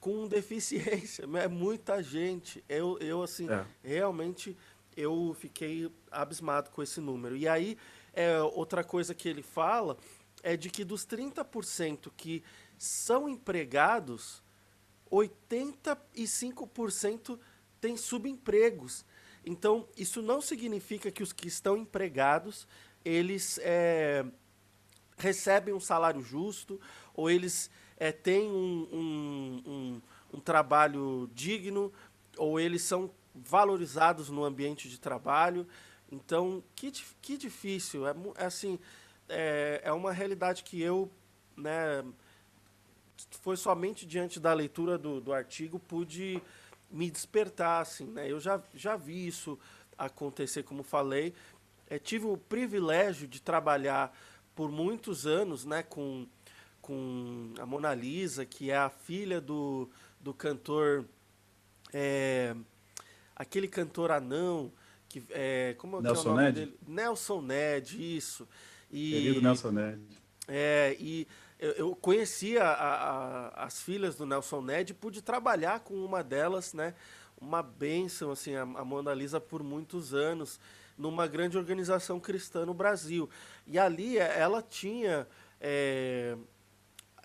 com 0.00 0.26
deficiência. 0.26 1.26
É 1.38 1.46
muita 1.46 2.02
gente. 2.02 2.64
Eu, 2.68 2.98
eu 2.98 3.22
assim, 3.22 3.48
é. 3.48 3.64
realmente 3.84 4.56
eu 4.96 5.34
fiquei 5.38 5.88
abismado 6.10 6.70
com 6.70 6.82
esse 6.82 7.00
número. 7.00 7.36
E 7.36 7.46
aí, 7.46 7.78
é, 8.12 8.40
outra 8.40 8.82
coisa 8.82 9.14
que 9.14 9.28
ele 9.28 9.42
fala 9.42 9.96
é 10.42 10.56
de 10.56 10.70
que 10.70 10.84
dos 10.84 11.06
30% 11.06 12.10
que 12.16 12.42
são 12.78 13.28
empregados, 13.28 14.42
85% 15.10 17.38
tem 17.80 17.96
subempregos. 17.96 19.04
Então, 19.44 19.88
isso 19.96 20.22
não 20.22 20.40
significa 20.40 21.10
que 21.10 21.22
os 21.22 21.32
que 21.32 21.48
estão 21.48 21.76
empregados, 21.76 22.68
eles 23.04 23.58
é, 23.62 24.24
recebem 25.16 25.74
um 25.74 25.80
salário 25.80 26.22
justo, 26.22 26.80
ou 27.14 27.30
eles 27.30 27.70
é, 27.96 28.12
têm 28.12 28.50
um, 28.50 28.88
um, 28.92 29.62
um, 29.66 30.00
um 30.34 30.40
trabalho 30.40 31.28
digno, 31.34 31.92
ou 32.36 32.60
eles 32.60 32.82
são 32.82 33.10
valorizados 33.34 34.30
no 34.30 34.44
ambiente 34.44 34.88
de 34.88 34.98
trabalho. 34.98 35.66
Então, 36.10 36.62
que, 36.74 36.90
que 37.22 37.36
difícil. 37.36 38.06
É, 38.06 38.14
é 38.36 38.46
assim, 38.46 38.78
é, 39.30 39.80
é 39.84 39.92
uma 39.92 40.12
realidade 40.12 40.62
que 40.62 40.80
eu, 40.80 41.10
né, 41.56 42.04
foi 43.42 43.56
somente 43.56 44.06
diante 44.06 44.38
da 44.38 44.52
leitura 44.52 44.98
do, 44.98 45.20
do 45.20 45.32
artigo 45.32 45.78
pude 45.78 46.42
me 46.90 47.10
despertar, 47.10 47.82
assim, 47.82 48.06
né? 48.06 48.30
Eu 48.30 48.40
já, 48.40 48.60
já 48.74 48.96
vi 48.96 49.26
isso 49.26 49.58
acontecer, 49.96 50.64
como 50.64 50.82
falei. 50.82 51.34
É, 51.86 51.98
tive 51.98 52.26
o 52.26 52.36
privilégio 52.36 53.28
de 53.28 53.40
trabalhar 53.40 54.16
por 54.54 54.70
muitos 54.70 55.26
anos, 55.26 55.64
né, 55.64 55.82
com, 55.82 56.26
com 56.82 57.52
a 57.58 57.66
Mona 57.66 57.94
Lisa, 57.94 58.44
que 58.44 58.70
é 58.70 58.76
a 58.76 58.90
filha 58.90 59.40
do, 59.40 59.88
do 60.18 60.34
cantor, 60.34 61.04
é, 61.92 62.54
aquele 63.36 63.68
cantor 63.68 64.10
anão, 64.10 64.72
que 65.08 65.22
é, 65.30 65.74
como 65.78 65.98
é, 65.98 66.02
Nelson 66.02 66.28
é 66.28 66.32
o 66.32 66.34
nome 66.34 66.44
Ned? 66.44 66.60
dele? 66.60 66.78
Nelson 66.86 67.40
Ned, 67.40 68.16
isso. 68.16 68.48
E, 68.90 69.10
Querido 69.12 69.42
Nelson 69.42 69.70
Ned. 69.70 70.00
É, 70.48 70.96
e 70.98 71.26
eu, 71.58 71.72
eu 71.72 71.96
conhecia 71.96 72.64
as 73.54 73.82
filhas 73.82 74.16
do 74.16 74.26
Nelson 74.26 74.62
Ned, 74.62 74.94
pude 74.94 75.22
trabalhar 75.22 75.80
com 75.80 75.94
uma 75.94 76.24
delas, 76.24 76.72
né? 76.72 76.94
Uma 77.40 77.62
bênção, 77.62 78.30
assim, 78.30 78.54
a, 78.54 78.62
a 78.62 78.84
Mona 78.84 79.14
Lisa 79.14 79.40
por 79.40 79.62
muitos 79.62 80.12
anos, 80.12 80.58
numa 80.96 81.26
grande 81.26 81.56
organização 81.56 82.18
cristã 82.18 82.66
no 82.66 82.74
Brasil. 82.74 83.28
E 83.66 83.78
ali 83.78 84.18
é, 84.18 84.38
ela 84.38 84.62
tinha. 84.62 85.26
É, 85.60 86.36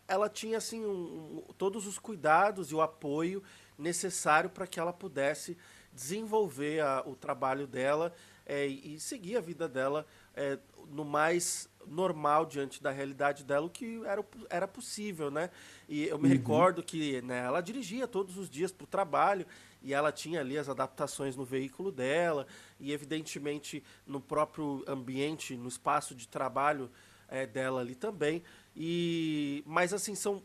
ela 0.07 0.29
tinha 0.29 0.59
assim 0.59 0.85
um, 0.85 1.43
todos 1.57 1.87
os 1.87 1.97
cuidados 1.97 2.71
e 2.71 2.75
o 2.75 2.81
apoio 2.81 3.41
necessário 3.77 4.51
para 4.51 4.67
que 4.67 4.79
ela 4.79 4.93
pudesse 4.93 5.57
desenvolver 5.91 6.81
a, 6.81 7.01
o 7.05 7.15
trabalho 7.15 7.65
dela 7.65 8.13
é, 8.45 8.65
e 8.65 8.99
seguir 8.99 9.37
a 9.37 9.41
vida 9.41 9.67
dela 9.67 10.05
é, 10.35 10.59
no 10.89 11.03
mais 11.03 11.69
normal 11.87 12.45
diante 12.45 12.81
da 12.81 12.91
realidade 12.91 13.43
dela, 13.43 13.65
o 13.65 13.69
que 13.69 14.01
era, 14.05 14.23
era 14.49 14.67
possível, 14.67 15.29
né? 15.31 15.49
E 15.87 16.05
eu 16.07 16.17
me 16.17 16.27
uhum. 16.27 16.33
recordo 16.33 16.83
que 16.83 17.21
né, 17.21 17.39
ela 17.45 17.61
dirigia 17.61 18.07
todos 18.07 18.37
os 18.37 18.49
dias 18.49 18.71
para 18.71 18.83
o 18.83 18.87
trabalho 18.87 19.45
e 19.81 19.93
ela 19.93 20.11
tinha 20.11 20.39
ali 20.39 20.57
as 20.57 20.67
adaptações 20.67 21.35
no 21.35 21.45
veículo 21.45 21.91
dela 21.91 22.47
e, 22.79 22.91
evidentemente, 22.91 23.83
no 24.05 24.19
próprio 24.19 24.83
ambiente, 24.87 25.55
no 25.55 25.67
espaço 25.67 26.15
de 26.15 26.27
trabalho 26.27 26.89
é, 27.27 27.45
dela 27.45 27.81
ali 27.81 27.95
também. 27.95 28.43
E, 28.75 29.63
mas, 29.65 29.93
assim, 29.93 30.15
são, 30.15 30.41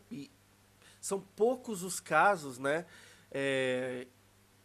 são 0.99 1.19
poucos 1.35 1.81
os 1.83 1.99
casos, 1.99 2.59
né? 2.59 2.85
É, 3.31 4.05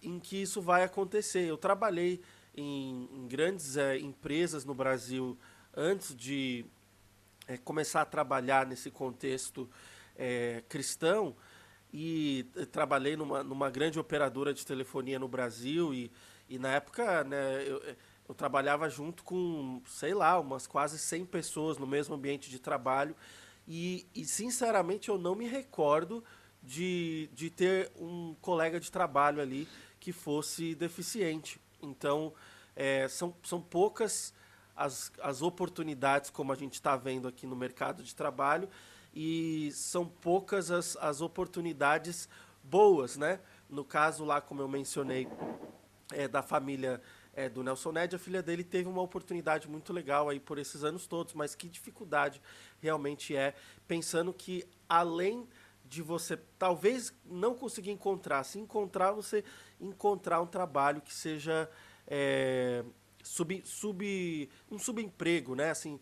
em 0.02 0.18
que 0.20 0.42
isso 0.42 0.60
vai 0.60 0.84
acontecer. 0.84 1.46
Eu 1.46 1.56
trabalhei 1.56 2.20
em, 2.56 3.08
em 3.12 3.28
grandes 3.28 3.76
é, 3.76 3.98
empresas 3.98 4.64
no 4.64 4.74
Brasil 4.74 5.38
antes 5.74 6.14
de 6.16 6.64
é, 7.46 7.56
começar 7.56 8.02
a 8.02 8.06
trabalhar 8.06 8.66
nesse 8.66 8.90
contexto 8.90 9.68
é, 10.16 10.62
cristão, 10.68 11.36
e 11.92 12.44
trabalhei 12.72 13.16
numa, 13.16 13.42
numa 13.42 13.70
grande 13.70 13.98
operadora 13.98 14.52
de 14.52 14.66
telefonia 14.66 15.18
no 15.18 15.28
Brasil, 15.28 15.94
e, 15.94 16.10
e 16.48 16.58
na 16.58 16.68
época 16.72 17.24
né, 17.24 17.62
eu, 17.66 17.82
eu 18.28 18.34
trabalhava 18.34 18.88
junto 18.90 19.22
com, 19.24 19.80
sei 19.86 20.12
lá, 20.12 20.38
umas 20.38 20.66
quase 20.66 20.98
100 20.98 21.26
pessoas 21.26 21.78
no 21.78 21.86
mesmo 21.86 22.14
ambiente 22.14 22.50
de 22.50 22.58
trabalho, 22.58 23.14
e, 23.66 24.06
e 24.14 24.24
sinceramente 24.24 25.08
eu 25.08 25.18
não 25.18 25.34
me 25.34 25.46
recordo 25.46 26.22
de, 26.62 27.30
de 27.32 27.50
ter 27.50 27.90
um 27.96 28.34
colega 28.40 28.78
de 28.78 28.90
trabalho 28.90 29.40
ali 29.40 29.68
que 29.98 30.12
fosse 30.12 30.74
deficiente. 30.74 31.60
Então, 31.90 32.32
é, 32.74 33.08
são, 33.08 33.34
são 33.42 33.60
poucas 33.60 34.34
as, 34.74 35.10
as 35.22 35.42
oportunidades, 35.42 36.30
como 36.30 36.52
a 36.52 36.56
gente 36.56 36.74
está 36.74 36.96
vendo 36.96 37.26
aqui 37.26 37.46
no 37.46 37.56
mercado 37.56 38.02
de 38.02 38.14
trabalho, 38.14 38.68
e 39.14 39.70
são 39.72 40.06
poucas 40.06 40.70
as, 40.70 40.96
as 40.98 41.20
oportunidades 41.20 42.28
boas, 42.62 43.16
né? 43.16 43.40
No 43.68 43.84
caso 43.84 44.24
lá, 44.24 44.40
como 44.40 44.60
eu 44.60 44.68
mencionei, 44.68 45.26
é, 46.12 46.28
da 46.28 46.42
família 46.42 47.00
é, 47.34 47.48
do 47.48 47.62
Nelson 47.62 47.92
Ned, 47.92 48.14
a 48.14 48.18
filha 48.18 48.42
dele 48.42 48.64
teve 48.64 48.88
uma 48.88 49.02
oportunidade 49.02 49.68
muito 49.68 49.92
legal 49.92 50.28
aí 50.28 50.40
por 50.40 50.58
esses 50.58 50.84
anos 50.84 51.06
todos, 51.06 51.34
mas 51.34 51.54
que 51.54 51.68
dificuldade 51.68 52.40
realmente 52.80 53.36
é, 53.36 53.54
pensando 53.86 54.32
que 54.32 54.64
além 54.88 55.46
de 55.88 56.02
você 56.02 56.36
talvez 56.58 57.14
não 57.24 57.54
conseguir 57.54 57.90
encontrar, 57.90 58.44
se 58.44 58.58
encontrar, 58.58 59.12
você 59.12 59.44
encontrar 59.80 60.40
um 60.40 60.46
trabalho 60.46 61.00
que 61.00 61.14
seja 61.14 61.70
é, 62.06 62.84
sub, 63.22 63.62
sub, 63.64 64.50
um 64.70 64.78
subemprego, 64.78 65.54
né? 65.54 65.70
Assim, 65.70 66.00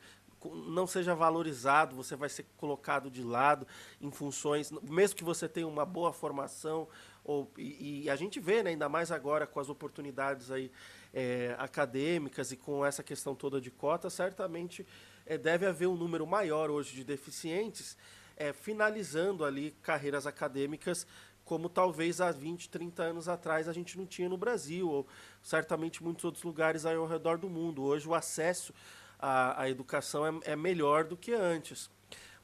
não 0.52 0.86
seja 0.86 1.14
valorizado, 1.14 1.96
você 1.96 2.14
vai 2.16 2.28
ser 2.28 2.44
colocado 2.56 3.10
de 3.10 3.22
lado 3.22 3.66
em 4.00 4.10
funções, 4.10 4.70
mesmo 4.82 5.16
que 5.16 5.24
você 5.24 5.48
tenha 5.48 5.66
uma 5.66 5.86
boa 5.86 6.12
formação, 6.12 6.86
ou, 7.24 7.50
e, 7.56 8.02
e 8.04 8.10
a 8.10 8.16
gente 8.16 8.38
vê, 8.38 8.62
né, 8.62 8.70
ainda 8.70 8.88
mais 8.88 9.10
agora 9.10 9.46
com 9.46 9.58
as 9.58 9.70
oportunidades 9.70 10.50
aí, 10.50 10.70
é, 11.12 11.54
acadêmicas 11.58 12.52
e 12.52 12.56
com 12.56 12.84
essa 12.84 13.02
questão 13.02 13.34
toda 13.34 13.60
de 13.60 13.70
cota, 13.70 14.10
certamente 14.10 14.86
é, 15.24 15.38
deve 15.38 15.64
haver 15.64 15.86
um 15.86 15.96
número 15.96 16.26
maior 16.26 16.70
hoje 16.70 16.94
de 16.94 17.04
deficientes 17.04 17.96
é, 18.36 18.52
finalizando 18.52 19.44
ali 19.44 19.70
carreiras 19.82 20.26
acadêmicas 20.26 21.06
como 21.44 21.68
talvez 21.68 22.20
há 22.20 22.32
20, 22.32 22.70
30 22.70 23.02
anos 23.02 23.28
atrás 23.28 23.68
a 23.68 23.72
gente 23.72 23.98
não 23.98 24.06
tinha 24.06 24.28
no 24.28 24.36
Brasil, 24.36 24.88
ou 24.88 25.06
certamente 25.42 26.02
muitos 26.02 26.24
outros 26.24 26.42
lugares 26.42 26.86
ao 26.86 27.06
redor 27.06 27.38
do 27.38 27.50
mundo. 27.50 27.82
Hoje 27.82 28.08
o 28.08 28.14
acesso 28.14 28.72
à, 29.18 29.62
à 29.62 29.68
educação 29.68 30.26
é, 30.26 30.52
é 30.52 30.56
melhor 30.56 31.04
do 31.04 31.16
que 31.16 31.32
antes. 31.32 31.90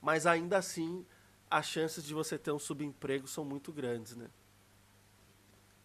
Mas 0.03 0.27
ainda 0.27 0.59
assim, 0.59 1.05
as 1.51 1.67
chances 1.67 2.05
de 2.05 2.13
você 2.13 2.39
ter 2.39 2.53
um 2.53 2.59
subemprego 2.59 3.27
são 3.27 3.45
muito 3.45 3.73
grandes, 3.73 4.15
né? 4.15 4.27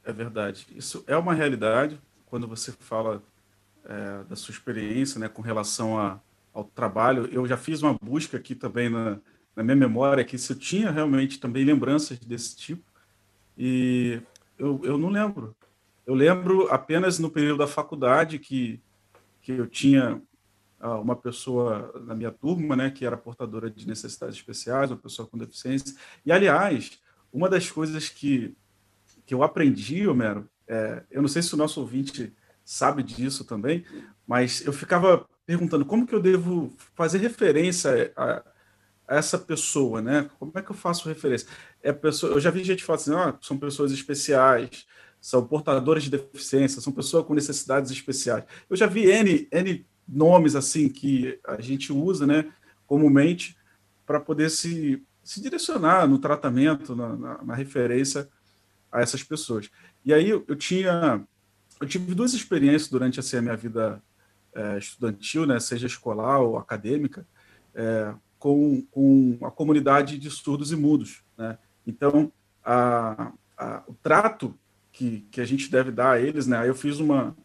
É 0.03 0.13
verdade. 0.13 0.67
Isso 0.75 1.03
é 1.07 1.17
uma 1.17 1.33
realidade 1.33 1.99
quando 2.25 2.47
você 2.47 2.71
fala 2.71 3.23
é, 3.85 4.23
da 4.25 4.35
sua 4.35 4.51
experiência 4.51 5.19
né, 5.19 5.27
com 5.27 5.41
relação 5.41 5.97
a, 5.97 6.19
ao 6.53 6.65
trabalho. 6.65 7.27
Eu 7.31 7.47
já 7.47 7.57
fiz 7.57 7.81
uma 7.81 7.93
busca 8.01 8.37
aqui 8.37 8.53
também 8.53 8.89
na, 8.89 9.19
na 9.55 9.63
minha 9.63 9.75
memória 9.75 10.23
que 10.23 10.37
se 10.37 10.51
eu 10.51 10.59
tinha 10.59 10.91
realmente 10.91 11.39
também 11.39 11.63
lembranças 11.63 12.19
desse 12.19 12.55
tipo. 12.55 12.83
E 13.57 14.21
eu, 14.57 14.81
eu 14.83 14.97
não 14.97 15.09
lembro. 15.09 15.55
Eu 16.05 16.13
lembro 16.13 16.67
apenas 16.69 17.17
no 17.17 17.29
período 17.29 17.59
da 17.59 17.67
faculdade 17.67 18.37
que, 18.37 18.81
que 19.41 19.53
eu 19.53 19.65
tinha 19.65 20.21
ah, 20.79 20.99
uma 20.99 21.15
pessoa 21.15 21.91
na 22.05 22.13
minha 22.13 22.31
turma, 22.31 22.75
né, 22.75 22.91
que 22.91 23.05
era 23.05 23.17
portadora 23.17 23.69
de 23.69 23.87
necessidades 23.87 24.35
especiais, 24.35 24.91
uma 24.91 24.97
pessoa 24.97 25.27
com 25.27 25.37
deficiência. 25.37 25.95
E, 26.25 26.31
aliás, 26.31 26.99
uma 27.31 27.49
das 27.49 27.71
coisas 27.71 28.09
que, 28.09 28.55
que 29.25 29.33
eu 29.33 29.41
aprendi, 29.41 30.07
Homero, 30.07 30.47
é, 30.67 31.03
eu 31.09 31.21
não 31.21 31.29
sei 31.29 31.41
se 31.41 31.53
o 31.53 31.57
nosso 31.57 31.79
ouvinte 31.79 32.35
sabe 32.63 33.03
disso 33.03 33.45
também, 33.45 33.85
mas 34.27 34.65
eu 34.65 34.73
ficava 34.73 35.27
perguntando 35.45 35.85
como 35.85 36.05
que 36.05 36.13
eu 36.13 36.21
devo 36.21 36.73
fazer 36.95 37.19
referência 37.19 38.11
a, 38.15 38.43
essa 39.07 39.37
pessoa, 39.37 40.01
né? 40.01 40.29
Como 40.39 40.51
é 40.55 40.61
que 40.61 40.71
eu 40.71 40.75
faço 40.75 41.07
referência? 41.07 41.47
É 41.81 41.93
pessoa, 41.93 42.33
eu 42.33 42.39
já 42.39 42.49
vi 42.49 42.63
gente 42.63 42.83
falar 42.83 42.97
assim, 42.97 43.13
ah, 43.13 43.37
são 43.41 43.57
pessoas 43.57 43.91
especiais, 43.91 44.85
são 45.21 45.45
portadores 45.45 46.03
de 46.03 46.11
deficiência, 46.11 46.81
são 46.81 46.93
pessoas 46.93 47.25
com 47.25 47.33
necessidades 47.33 47.91
especiais. 47.91 48.43
Eu 48.69 48.75
já 48.75 48.87
vi 48.87 49.09
N, 49.09 49.47
N 49.51 49.85
nomes 50.07 50.55
assim 50.55 50.87
que 50.87 51.39
a 51.43 51.59
gente 51.59 51.91
usa, 51.91 52.27
né, 52.27 52.51
comumente, 52.85 53.57
para 54.05 54.19
poder 54.19 54.49
se, 54.49 55.03
se 55.23 55.41
direcionar 55.41 56.07
no 56.07 56.19
tratamento, 56.19 56.95
na, 56.95 57.15
na, 57.15 57.43
na, 57.43 57.55
referência 57.55 58.29
a 58.91 59.01
essas 59.01 59.23
pessoas. 59.23 59.69
E 60.03 60.13
aí 60.13 60.29
eu, 60.29 60.55
tinha, 60.55 61.25
eu 61.81 61.87
tive 61.87 62.13
duas 62.13 62.33
experiências 62.33 62.89
durante 62.89 63.19
assim, 63.19 63.37
a 63.37 63.41
minha 63.41 63.57
vida 63.57 64.01
é, 64.53 64.77
estudantil, 64.77 65.45
né, 65.45 65.59
seja 65.59 65.87
escolar 65.87 66.39
ou 66.39 66.57
acadêmica. 66.57 67.27
É, 67.73 68.13
com, 68.39 68.81
com 68.91 69.37
a 69.41 69.51
comunidade 69.51 70.17
de 70.17 70.29
surdos 70.29 70.71
e 70.71 70.75
mudos. 70.75 71.23
Né? 71.37 71.57
Então, 71.85 72.31
a, 72.63 73.31
a, 73.57 73.83
o 73.87 73.93
trato 73.93 74.57
que, 74.91 75.27
que 75.31 75.41
a 75.41 75.45
gente 75.45 75.69
deve 75.69 75.91
dar 75.91 76.11
a 76.11 76.21
eles, 76.21 76.47
né? 76.47 76.67
eu 76.67 76.75
fiz 76.75 76.99
uma, 76.99 77.35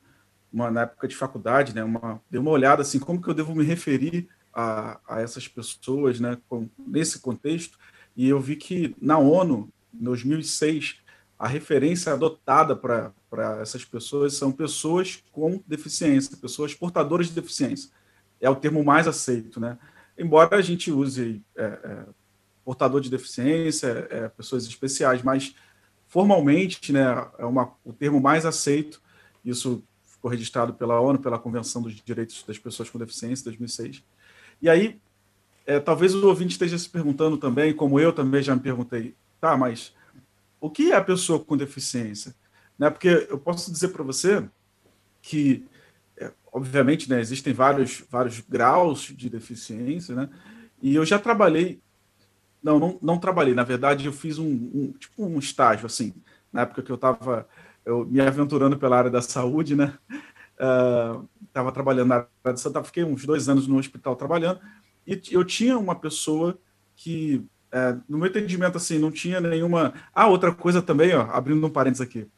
uma 0.53 0.71
na 0.71 0.83
época 0.83 1.09
de 1.09 1.17
faculdade, 1.17 1.75
né? 1.75 1.83
uma, 1.83 2.21
dei 2.31 2.41
uma 2.41 2.51
olhada 2.51 2.83
assim, 2.83 2.99
como 2.99 3.21
que 3.21 3.29
eu 3.29 3.35
devo 3.35 3.55
me 3.55 3.65
referir 3.65 4.29
a, 4.53 5.01
a 5.09 5.21
essas 5.21 5.47
pessoas 5.47 6.21
né? 6.21 6.37
Com, 6.49 6.69
nesse 6.79 7.21
contexto, 7.21 7.79
e 8.17 8.29
eu 8.29 8.41
vi 8.41 8.57
que 8.57 8.95
na 9.01 9.19
ONU 9.19 9.69
em 9.95 10.05
2006, 10.05 10.97
a 11.39 11.49
referência 11.49 12.13
adotada 12.13 12.77
para 12.77 13.13
essas 13.61 13.85
pessoas 13.85 14.35
são 14.35 14.53
pessoas 14.53 15.23
com 15.33 15.63
deficiência, 15.67 16.37
pessoas 16.37 16.75
portadoras 16.75 17.29
de 17.29 17.33
deficiência. 17.33 17.91
É 18.41 18.49
o 18.49 18.57
termo 18.57 18.85
mais 18.85 19.09
aceito, 19.09 19.59
né? 19.59 19.79
Embora 20.21 20.57
a 20.57 20.61
gente 20.61 20.93
use 20.93 21.43
é, 21.57 21.65
é, 21.65 22.05
portador 22.63 23.01
de 23.01 23.09
deficiência, 23.09 24.07
é, 24.11 24.29
pessoas 24.29 24.67
especiais, 24.67 25.23
mas 25.23 25.55
formalmente, 26.07 26.93
né, 26.93 27.27
é 27.39 27.45
uma, 27.47 27.73
o 27.83 27.91
termo 27.91 28.21
mais 28.21 28.45
aceito. 28.45 29.01
Isso 29.43 29.83
ficou 30.05 30.31
registrado 30.31 30.75
pela 30.75 31.01
ONU, 31.01 31.19
pela 31.19 31.39
Convenção 31.39 31.81
dos 31.81 31.95
Direitos 31.95 32.45
das 32.47 32.59
Pessoas 32.59 32.91
com 32.91 32.99
Deficiência, 32.99 33.47
2006. 33.47 34.05
E 34.61 34.69
aí, 34.69 35.01
é, 35.65 35.81
talvez 35.81 36.15
o 36.15 36.29
ouvinte 36.29 36.53
esteja 36.53 36.77
se 36.77 36.91
perguntando 36.91 37.39
também, 37.39 37.73
como 37.73 37.99
eu 37.99 38.13
também 38.13 38.43
já 38.43 38.55
me 38.55 38.61
perguntei, 38.61 39.15
tá, 39.41 39.57
mas 39.57 39.95
o 40.61 40.69
que 40.69 40.93
é 40.93 40.97
a 40.97 41.03
pessoa 41.03 41.43
com 41.43 41.57
deficiência? 41.57 42.35
Né, 42.79 42.91
porque 42.91 43.27
eu 43.31 43.39
posso 43.39 43.73
dizer 43.73 43.89
para 43.89 44.05
você 44.05 44.47
que, 45.23 45.65
obviamente, 46.53 47.09
né, 47.09 47.21
existem 47.21 47.53
vários, 47.53 48.05
vários 48.11 48.41
graus 48.41 49.03
de 49.03 49.29
deficiência, 49.29 50.15
né, 50.15 50.29
e 50.83 50.95
eu 50.95 51.05
já 51.05 51.19
trabalhei, 51.19 51.81
não, 52.63 52.79
não, 52.79 52.99
não 53.01 53.19
trabalhei, 53.19 53.55
na 53.55 53.65
verdade, 53.65 54.07
eu 54.07 54.13
fiz 54.13 54.39
um, 54.39 54.47
um 54.47 54.93
tipo 54.99 55.25
um 55.25 55.39
estágio, 55.39 55.87
assim, 55.87 56.15
na 56.53 56.63
época 56.63 56.83
que 56.83 56.91
eu 56.91 56.97
estava 56.97 57.47
eu 57.85 58.07
me 58.07 58.21
aventurando 58.21 58.79
pela 58.79 58.99
área 58.99 59.11
da 59.11 59.23
saúde, 59.23 59.75
né? 59.75 59.95
Estava 61.43 61.69
uh, 61.69 61.73
trabalhando 61.73 62.09
na 62.09 62.15
área 62.17 62.55
de 62.55 62.61
Santa, 62.61 62.85
fiquei 62.85 63.03
uns 63.05 63.25
dois 63.25 63.49
anos 63.49 63.67
no 63.67 63.79
hospital 63.79 64.15
trabalhando, 64.17 64.61
e 65.07 65.21
eu 65.31 65.45
tinha 65.45 65.79
uma 65.79 65.95
pessoa 65.95 66.59
que, 66.95 67.47
uh, 67.73 68.01
no 68.09 68.19
meu 68.19 68.29
entendimento, 68.29 68.77
assim, 68.77 68.99
não 68.99 69.11
tinha 69.11 69.41
nenhuma. 69.41 69.95
Ah, 70.15 70.27
outra 70.27 70.55
coisa 70.55 70.83
também, 70.83 71.15
ó, 71.15 71.23
abrindo 71.31 71.67
um 71.67 71.71
parênteses 71.71 72.03
aqui. 72.07 72.29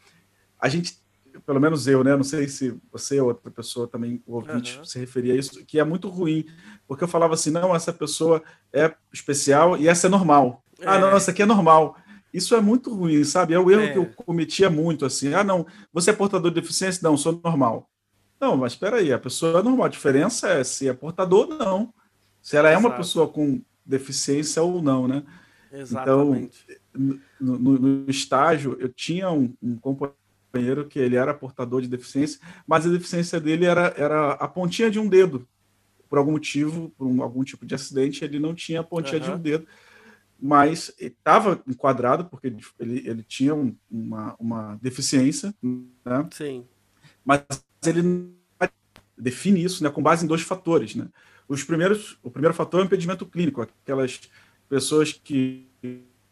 A 0.59 0.69
gente, 0.69 1.02
pelo 1.47 1.61
menos 1.61 1.87
eu, 1.87 2.05
né? 2.05 2.17
Não 2.17 2.25
sei 2.25 2.49
se 2.49 2.75
você 2.91 3.21
ou 3.21 3.29
outra 3.29 3.51
pessoa 3.51 3.87
também, 3.87 4.23
o 4.27 4.35
ouvinte, 4.35 4.79
uhum. 4.79 4.85
se 4.85 4.99
referia 4.99 5.35
a 5.35 5.37
isso, 5.37 5.65
que 5.65 5.79
é 5.79 5.85
muito 5.85 6.09
ruim, 6.09 6.47
porque 6.87 7.05
eu 7.05 7.09
falava 7.09 7.35
assim, 7.35 7.51
não, 7.51 7.75
essa 7.75 7.93
pessoa 7.93 8.43
é 8.73 8.95
especial 9.13 9.77
e 9.77 9.89
essa 9.89 10.07
é 10.07 10.11
normal. 10.11 10.63
É. 10.81 10.87
Ah, 10.87 10.99
não, 10.99 11.09
essa 11.17 11.31
aqui 11.31 11.43
é 11.43 11.47
normal. 11.47 11.97
Isso 12.33 12.55
é 12.55 12.61
muito 12.61 12.95
ruim, 12.95 13.23
sabe? 13.25 13.55
É 13.55 13.59
o 13.59 13.71
erro 13.71 13.83
é. 13.83 13.93
que 13.93 13.99
eu 13.99 14.07
cometia 14.07 14.71
muito, 14.71 15.05
assim. 15.05 15.35
Ah, 15.35 15.45
não, 15.45 15.67
você 15.93 16.11
é 16.11 16.15
portador 16.15 16.51
de 16.51 16.61
deficiência? 16.61 17.01
Não, 17.03 17.17
sou 17.17 17.41
normal. 17.45 17.89
Não, 18.41 18.57
mas 18.57 18.73
espera 18.73 18.97
aí, 18.97 19.13
a 19.13 19.19
pessoa 19.19 19.61
é 19.61 19.63
normal. 19.63 19.87
A 19.87 19.91
diferença 19.91 20.49
é 20.49 20.65
se 20.65 20.89
é 20.89 20.93
portador 20.93 21.49
ou 21.51 21.59
não. 21.59 21.95
Se 22.41 22.57
ela 22.57 22.69
é 22.69 22.77
uma 22.77 22.91
pessoa 22.91 23.29
com 23.29 23.63
deficiência 23.85 24.63
ou 24.63 24.83
não, 24.83 25.07
né? 25.07 25.23
Exatamente. 25.73 26.65
Então, 26.91 27.21
no, 27.41 27.59
no, 27.59 27.79
no 27.79 28.11
estágio, 28.11 28.77
eu 28.79 28.89
tinha 28.89 29.31
um, 29.31 29.55
um, 29.63 29.77
companheiro 30.53 30.87
que 30.87 30.99
ele 30.99 31.17
era 31.17 31.33
portador 31.33 31.81
de 31.81 31.89
deficiência, 31.89 32.39
mas 32.67 32.87
a 32.87 32.91
deficiência 32.91 33.41
dele 33.41 33.65
era, 33.65 33.95
era 33.97 34.33
a 34.33 34.47
pontinha 34.47 34.91
de 34.91 35.01
um 35.01 35.09
dedo. 35.09 35.49
Por 36.09 36.19
algum 36.19 36.33
motivo, 36.33 36.93
por 36.97 37.07
um, 37.07 37.23
algum 37.23 37.43
tipo 37.43 37.65
de 37.65 37.75
acidente, 37.75 38.23
ele 38.23 38.39
não 38.39 38.55
tinha 38.55 38.81
a 38.81 38.85
pontinha 38.85 39.21
uhum. 39.21 39.27
de 39.27 39.31
um 39.31 39.39
dedo 39.39 39.67
mas 40.45 40.93
estava 40.99 41.63
enquadrado 41.69 42.25
porque 42.25 42.49
ele, 42.81 43.09
ele 43.09 43.23
tinha 43.23 43.55
um, 43.55 43.77
uma, 43.89 44.35
uma 44.41 44.79
deficiência, 44.83 45.55
né? 45.63 46.29
Sim. 46.33 46.67
Mas 47.25 47.45
ele 47.87 48.35
define 49.17 49.63
isso, 49.63 49.85
né, 49.85 49.91
com 49.91 50.03
base 50.03 50.25
em 50.25 50.29
dois 50.29 50.43
fatores, 50.43 50.97
né? 50.97 51.07
Os 51.47 51.63
primeiros, 51.63 52.19
o 52.25 52.31
primeiro 52.31 52.55
fator 52.55 52.81
é 52.81 52.83
o 52.83 52.87
impedimento 52.87 53.25
clínico, 53.25 53.63
aquelas 53.63 54.21
pessoas 54.69 55.13
que 55.13 55.69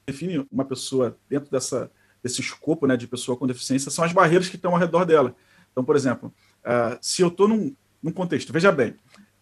definem 0.04 0.44
uma 0.50 0.64
pessoa 0.64 1.16
dentro 1.28 1.48
dessa 1.48 1.88
desse 2.22 2.40
escopo, 2.40 2.86
né, 2.86 2.96
de 2.96 3.06
pessoa 3.06 3.36
com 3.36 3.46
deficiência, 3.46 3.90
são 3.90 4.04
as 4.04 4.12
barreiras 4.12 4.48
que 4.48 4.56
estão 4.56 4.72
ao 4.72 4.78
redor 4.78 5.04
dela. 5.04 5.34
Então, 5.70 5.84
por 5.84 5.96
exemplo, 5.96 6.32
uh, 6.60 6.98
se 7.00 7.22
eu 7.22 7.28
estou 7.28 7.48
num, 7.48 7.74
num 8.02 8.12
contexto, 8.12 8.52
veja 8.52 8.72
bem, 8.72 8.94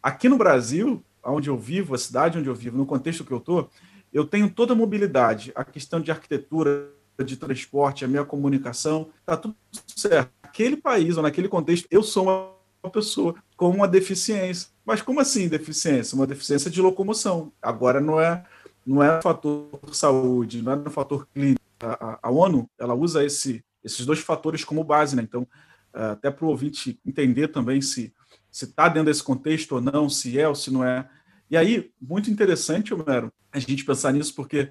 aqui 0.02 0.28
no 0.28 0.38
Brasil, 0.38 1.02
onde 1.24 1.48
eu 1.48 1.56
vivo, 1.56 1.94
a 1.94 1.98
cidade 1.98 2.38
onde 2.38 2.48
eu 2.48 2.54
vivo, 2.54 2.76
no 2.76 2.86
contexto 2.86 3.24
que 3.24 3.32
eu 3.32 3.38
estou, 3.38 3.70
eu 4.12 4.24
tenho 4.24 4.48
toda 4.48 4.72
a 4.72 4.76
mobilidade, 4.76 5.52
a 5.54 5.64
questão 5.64 6.00
de 6.00 6.10
arquitetura, 6.10 6.90
de 7.24 7.36
transporte, 7.36 8.04
a 8.04 8.08
minha 8.08 8.24
comunicação, 8.24 9.10
está 9.20 9.36
tudo 9.36 9.56
certo. 9.96 10.30
Naquele 10.42 10.76
país 10.76 11.16
ou 11.16 11.22
naquele 11.22 11.48
contexto, 11.48 11.86
eu 11.90 12.02
sou 12.02 12.56
uma 12.82 12.90
pessoa 12.90 13.34
com 13.56 13.68
uma 13.70 13.88
deficiência. 13.88 14.68
Mas 14.84 15.02
como 15.02 15.20
assim 15.20 15.48
deficiência? 15.48 16.14
Uma 16.14 16.26
deficiência 16.26 16.70
de 16.70 16.80
locomoção. 16.80 17.52
Agora 17.60 18.00
não 18.00 18.20
é 18.20 18.44
não 18.86 19.02
é 19.02 19.20
fator 19.20 19.68
saúde, 19.92 20.62
não 20.62 20.72
é 20.72 20.76
um 20.76 20.90
fator 20.90 21.28
clínico. 21.34 21.57
A, 21.80 22.28
a, 22.28 22.30
ONU 22.30 22.68
ela 22.78 22.94
usa 22.94 23.24
esse, 23.24 23.64
esses 23.82 24.04
dois 24.04 24.18
fatores 24.20 24.64
como 24.64 24.84
base, 24.84 25.14
né? 25.14 25.22
Então, 25.22 25.46
é, 25.94 26.04
até 26.06 26.30
para 26.30 26.44
o 26.44 26.48
ouvinte 26.48 27.00
entender 27.04 27.48
também 27.48 27.80
se 27.80 28.12
se 28.50 28.64
está 28.64 28.88
dentro 28.88 29.06
desse 29.06 29.22
contexto 29.22 29.72
ou 29.72 29.80
não, 29.80 30.08
se 30.08 30.38
é 30.38 30.48
ou 30.48 30.54
se 30.54 30.70
não 30.70 30.84
é. 30.84 31.08
E 31.50 31.56
aí, 31.56 31.92
muito 32.00 32.30
interessante, 32.30 32.92
Homero, 32.92 33.32
a 33.52 33.58
gente 33.58 33.84
pensar 33.84 34.12
nisso, 34.12 34.34
porque, 34.34 34.70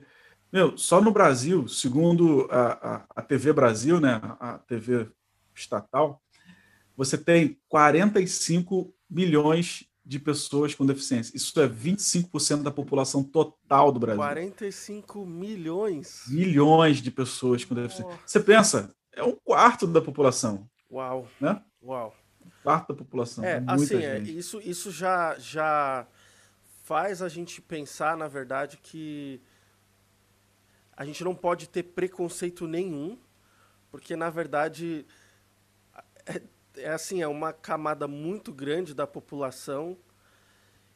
meu, 0.52 0.78
só 0.78 1.02
no 1.02 1.12
Brasil, 1.12 1.68
segundo 1.68 2.48
a, 2.52 2.96
a, 2.96 3.06
a 3.16 3.22
TV 3.22 3.54
Brasil, 3.54 4.00
né, 4.00 4.20
a 4.40 4.58
TV 4.60 5.10
estatal, 5.56 6.22
você 6.96 7.18
tem 7.18 7.60
45 7.70 8.94
milhões 9.10 9.86
de 10.08 10.20
pessoas 10.20 10.74
com 10.74 10.86
deficiência. 10.86 11.36
Isso 11.36 11.60
é 11.60 11.68
25% 11.68 12.64
da 12.64 12.72
população 12.72 13.22
total 13.22 13.92
do 13.92 14.00
Brasil. 14.00 14.18
45 14.18 15.26
milhões? 15.26 16.24
Milhões 16.30 17.02
de 17.02 17.12
pessoas 17.12 17.66
com 17.66 17.76
deficiência. 17.76 18.16
Oh. 18.16 18.18
Você 18.26 18.40
pensa, 18.40 18.96
é 19.14 19.22
um 19.22 19.36
quarto 19.36 19.86
da 19.86 20.02
população. 20.02 20.70
Uau. 20.90 21.28
Né? 21.42 21.62
Uau. 21.84 22.16
Um 22.46 22.50
quarto 22.64 22.94
da 22.94 22.96
população. 22.96 23.44
É, 23.44 23.62
assim, 23.68 23.98
é, 23.98 24.20
isso, 24.20 24.62
isso 24.62 24.92
já, 24.92 25.36
já 25.38 26.08
faz 26.84 27.22
a 27.22 27.28
gente 27.28 27.62
pensar, 27.62 28.16
na 28.16 28.30
verdade, 28.30 28.78
que 28.78 29.42
a 30.96 31.04
gente 31.04 31.22
não 31.22 31.36
pode 31.36 31.68
ter 31.68 31.84
preconceito 31.84 32.66
nenhum, 32.66 33.18
porque 33.92 34.16
na 34.16 34.30
verdade 34.30 35.06
é, 36.78 36.90
assim, 36.90 37.22
é 37.22 37.28
uma 37.28 37.54
camada 37.54 38.08
muito 38.08 38.52
grande 38.52 38.94
da 38.94 39.08
população. 39.08 39.98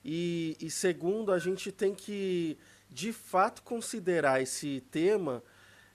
E, 0.04 0.58
e 0.60 0.70
segundo, 0.70 1.32
a 1.32 1.39
gente 1.39 1.72
tem 1.72 1.94
que 1.94 2.58
de 2.89 3.13
fato 3.13 3.62
considerar 3.63 4.41
esse 4.41 4.82
tema 4.91 5.44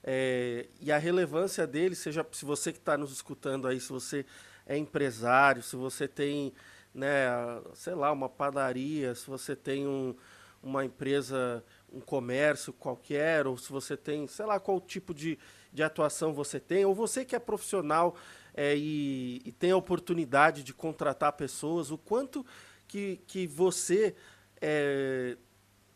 é, 0.03 0.67
e 0.81 0.91
a 0.91 0.97
relevância 0.97 1.67
dele, 1.67 1.93
seja 1.93 2.25
se 2.31 2.45
você 2.45 2.71
que 2.71 2.79
está 2.79 2.97
nos 2.97 3.11
escutando 3.11 3.67
aí, 3.67 3.79
se 3.79 3.89
você 3.89 4.25
é 4.65 4.77
empresário, 4.77 5.61
se 5.61 5.75
você 5.75 6.07
tem 6.07 6.53
né, 6.97 7.27
sei 7.75 7.93
lá, 7.93 8.11
uma 8.11 8.27
padaria, 8.27 9.13
se 9.13 9.27
você 9.27 9.55
tem 9.55 9.87
um, 9.87 10.15
uma 10.63 10.83
empresa, 10.83 11.63
um 11.93 11.99
comércio 12.01 12.73
qualquer, 12.73 13.45
ou 13.45 13.55
se 13.55 13.71
você 13.71 13.95
tem, 13.95 14.25
sei 14.25 14.45
lá, 14.47 14.59
qual 14.59 14.81
tipo 14.81 15.13
de, 15.13 15.37
de 15.71 15.83
atuação 15.83 16.33
você 16.33 16.59
tem, 16.59 16.85
ou 16.85 16.95
você 16.95 17.23
que 17.23 17.35
é 17.35 17.39
profissional 17.39 18.15
é, 18.57 18.75
e, 18.75 19.39
e 19.45 19.51
tem 19.51 19.69
a 19.69 19.77
oportunidade 19.77 20.63
de 20.63 20.73
contratar 20.73 21.33
pessoas, 21.33 21.91
o 21.91 21.97
quanto 21.97 22.43
que, 22.87 23.21
que 23.27 23.45
você 23.45 24.15
é, 24.59 25.37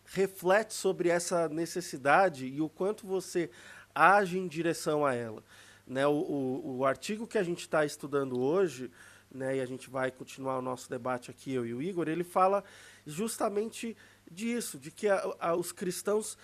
reflete 0.06 0.76
sobre 0.76 1.10
essa 1.10 1.50
necessidade 1.50 2.46
e 2.46 2.62
o 2.62 2.70
quanto 2.70 3.08
você 3.08 3.50
age 3.96 4.38
em 4.38 4.48
direção 4.48 5.04
a 5.04 5.16
ela. 5.16 5.44
Né, 5.88 6.06
o, 6.06 6.12
o, 6.12 6.78
o 6.78 6.86
artigo 6.86 7.26
que 7.26 7.40
a 7.40 7.44
gente 7.44 7.62
está 7.62 7.84
estudando 7.84 8.40
hoje, 8.40 8.92
né, 9.32 9.58
e 9.58 9.60
a 9.60 9.66
gente 9.66 9.90
vai 9.90 10.12
continuar 10.12 10.60
o 10.60 10.62
nosso 10.62 10.88
debate 10.88 11.32
aqui, 11.32 11.52
eu 11.52 11.66
e 11.66 11.74
o 11.74 11.82
Igor, 11.82 12.08
ele 12.08 12.24
fala 12.24 12.64
justamente 13.08 13.98
disso, 14.30 14.78
de 14.78 14.92
que 14.92 15.08
a, 15.10 15.36
a, 15.40 15.56
os 15.56 15.72
cristãos 15.72 16.38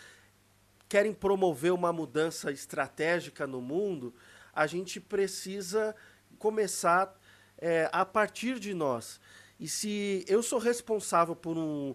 querem 0.89 1.13
promover 1.13 1.71
uma 1.71 1.93
mudança 1.93 2.51
estratégica 2.51 3.45
no 3.45 3.61
mundo, 3.61 4.15
a 4.57 4.65
gente 4.65 4.99
precisa 4.99 5.95
começar 6.39 7.15
é, 7.59 7.87
a 7.93 8.03
partir 8.03 8.59
de 8.59 8.73
nós. 8.73 9.21
E 9.59 9.67
se 9.67 10.25
eu 10.27 10.41
sou 10.41 10.57
responsável 10.57 11.35
por, 11.35 11.55
um, 11.59 11.93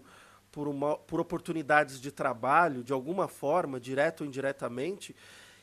por, 0.49 0.69
uma, 0.69 0.97
por 0.97 1.19
oportunidades 1.19 1.99
de 1.99 2.09
trabalho, 2.09 2.81
de 2.81 2.93
alguma 2.93 3.27
forma, 3.27 3.81
direto 3.81 4.21
ou 4.21 4.27
indiretamente, 4.27 5.13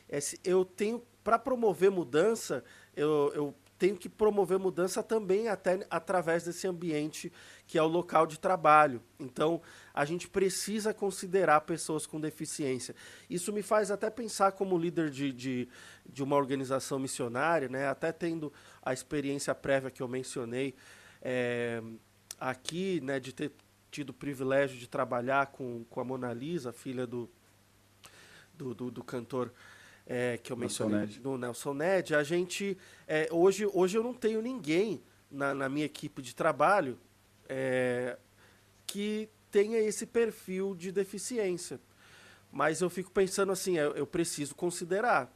é, 0.07 0.19
eu 0.43 0.63
tenho, 0.63 1.01
para 1.23 1.39
promover 1.39 1.89
mudança, 1.89 2.63
eu, 2.95 3.31
eu 3.33 3.55
tenho 3.81 3.97
que 3.97 4.07
promover 4.07 4.59
mudança 4.59 5.01
também 5.01 5.47
até 5.47 5.87
através 5.89 6.43
desse 6.43 6.67
ambiente 6.67 7.33
que 7.65 7.79
é 7.79 7.81
o 7.81 7.87
local 7.87 8.27
de 8.27 8.39
trabalho. 8.39 9.01
Então, 9.19 9.59
a 9.91 10.05
gente 10.05 10.29
precisa 10.29 10.93
considerar 10.93 11.61
pessoas 11.61 12.05
com 12.05 12.21
deficiência. 12.21 12.95
Isso 13.27 13.51
me 13.51 13.63
faz 13.63 13.89
até 13.89 14.07
pensar 14.11 14.51
como 14.51 14.77
líder 14.77 15.09
de, 15.09 15.33
de, 15.33 15.67
de 16.07 16.21
uma 16.21 16.35
organização 16.35 16.99
missionária, 16.99 17.67
né? 17.67 17.87
até 17.87 18.11
tendo 18.11 18.53
a 18.83 18.93
experiência 18.93 19.55
prévia 19.55 19.89
que 19.89 20.03
eu 20.03 20.07
mencionei 20.07 20.75
é, 21.19 21.81
aqui, 22.39 23.01
né? 23.01 23.19
de 23.19 23.33
ter 23.33 23.51
tido 23.89 24.11
o 24.11 24.13
privilégio 24.13 24.77
de 24.77 24.87
trabalhar 24.87 25.47
com, 25.47 25.83
com 25.89 25.99
a 25.99 26.03
Mona 26.03 26.31
Lisa, 26.31 26.71
filha 26.71 27.07
do, 27.07 27.27
do, 28.53 28.75
do, 28.75 28.91
do 28.91 29.03
cantor 29.03 29.51
é, 30.13 30.37
que 30.37 30.51
eu 30.51 30.57
mencionei 30.57 31.07
do 31.07 31.37
Nelson 31.37 31.73
Ned, 31.73 32.13
a 32.13 32.21
gente 32.21 32.77
é, 33.07 33.29
hoje, 33.31 33.65
hoje 33.71 33.97
eu 33.97 34.03
não 34.03 34.13
tenho 34.13 34.41
ninguém 34.41 35.01
na, 35.31 35.53
na 35.53 35.69
minha 35.69 35.85
equipe 35.85 36.21
de 36.21 36.35
trabalho 36.35 36.99
é, 37.47 38.17
que 38.85 39.29
tenha 39.49 39.79
esse 39.79 40.05
perfil 40.05 40.75
de 40.75 40.91
deficiência. 40.91 41.79
Mas 42.51 42.81
eu 42.81 42.89
fico 42.89 43.09
pensando 43.09 43.53
assim, 43.53 43.77
eu, 43.77 43.91
eu 43.91 44.05
preciso 44.05 44.53
considerar, 44.53 45.33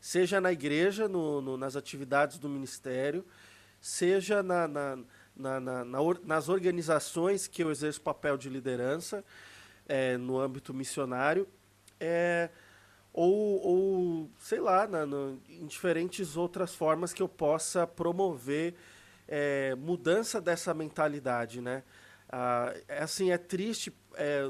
seja 0.00 0.40
na 0.40 0.50
igreja, 0.50 1.06
no, 1.06 1.40
no, 1.40 1.56
nas 1.56 1.76
atividades 1.76 2.38
do 2.38 2.48
ministério, 2.48 3.24
seja 3.80 4.42
na, 4.42 4.66
na, 4.66 4.98
na, 5.36 5.84
nas 6.24 6.48
organizações 6.48 7.46
que 7.46 7.62
eu 7.62 7.70
exerço 7.70 8.00
papel 8.00 8.36
de 8.36 8.48
liderança, 8.48 9.24
é, 9.88 10.16
no 10.16 10.40
âmbito 10.40 10.74
missionário, 10.74 11.46
é, 12.00 12.50
ou, 13.20 13.60
ou 13.66 14.30
sei 14.38 14.60
lá, 14.60 14.86
na, 14.86 15.04
no, 15.04 15.42
em 15.48 15.66
diferentes 15.66 16.36
outras 16.36 16.72
formas 16.72 17.12
que 17.12 17.20
eu 17.20 17.28
possa 17.28 17.84
promover 17.84 18.76
é, 19.26 19.74
mudança 19.74 20.40
dessa 20.40 20.72
mentalidade, 20.72 21.60
né? 21.60 21.82
Ah, 22.30 22.72
é 22.86 23.02
assim, 23.02 23.32
é 23.32 23.36
triste. 23.36 23.92
É, 24.14 24.48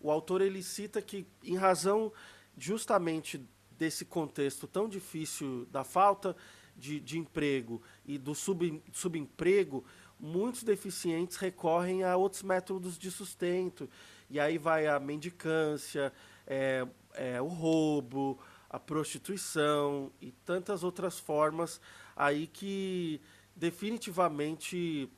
o 0.00 0.12
autor 0.12 0.42
ele 0.42 0.62
cita 0.62 1.02
que, 1.02 1.26
em 1.42 1.56
razão 1.56 2.12
justamente 2.56 3.44
desse 3.72 4.04
contexto 4.04 4.68
tão 4.68 4.88
difícil 4.88 5.66
da 5.66 5.82
falta 5.82 6.36
de, 6.76 7.00
de 7.00 7.18
emprego 7.18 7.82
e 8.06 8.16
do 8.16 8.32
sub, 8.32 8.80
subemprego, 8.92 9.84
muitos 10.20 10.62
deficientes 10.62 11.36
recorrem 11.36 12.04
a 12.04 12.16
outros 12.16 12.44
métodos 12.44 12.96
de 12.96 13.10
sustento. 13.10 13.90
E 14.30 14.38
aí 14.38 14.56
vai 14.56 14.86
a 14.86 15.00
mendicância, 15.00 16.12
é, 16.48 16.86
é, 17.14 17.40
o 17.40 17.46
roubo, 17.46 18.38
a 18.70 18.80
prostituição 18.80 20.10
e 20.20 20.32
tantas 20.44 20.82
outras 20.82 21.18
formas 21.18 21.80
aí 22.16 22.46
que 22.46 23.20
definitivamente 23.54 25.10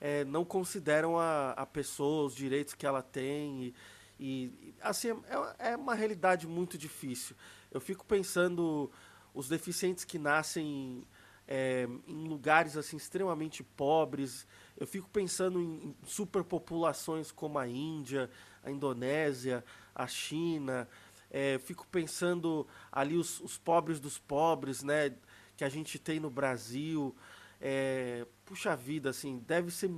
é, 0.00 0.24
não 0.24 0.44
consideram 0.44 1.18
a, 1.18 1.52
a 1.52 1.64
pessoa, 1.64 2.26
os 2.26 2.34
direitos 2.34 2.74
que 2.74 2.84
ela 2.84 3.02
tem. 3.02 3.72
E, 4.18 4.44
e 4.50 4.74
assim, 4.80 5.10
é, 5.10 5.70
é 5.70 5.76
uma 5.76 5.94
realidade 5.94 6.46
muito 6.46 6.76
difícil. 6.76 7.36
Eu 7.70 7.80
fico 7.80 8.04
pensando 8.04 8.90
os 9.32 9.48
deficientes 9.48 10.04
que 10.04 10.18
nascem 10.18 11.06
é, 11.46 11.88
em 12.06 12.28
lugares 12.28 12.76
assim 12.76 12.96
extremamente 12.96 13.62
pobres. 13.62 14.46
Eu 14.76 14.86
fico 14.86 15.08
pensando 15.08 15.60
em, 15.60 15.88
em 15.88 15.96
superpopulações 16.04 17.30
como 17.30 17.58
a 17.58 17.68
Índia, 17.68 18.28
a 18.62 18.70
Indonésia, 18.70 19.64
a 19.94 20.06
China. 20.06 20.88
É, 21.30 21.58
fico 21.58 21.86
pensando 21.86 22.66
ali 22.90 23.16
os, 23.16 23.40
os, 23.40 23.56
pobres 23.56 23.98
dos 23.98 24.18
pobres, 24.18 24.82
né, 24.82 25.14
que 25.56 25.64
a 25.64 25.68
gente 25.68 25.98
tem 25.98 26.20
no 26.20 26.30
Brasil. 26.30 27.16
É, 27.60 28.26
puxa 28.44 28.76
vida, 28.76 29.10
assim, 29.10 29.38
deve 29.46 29.70
ser 29.70 29.90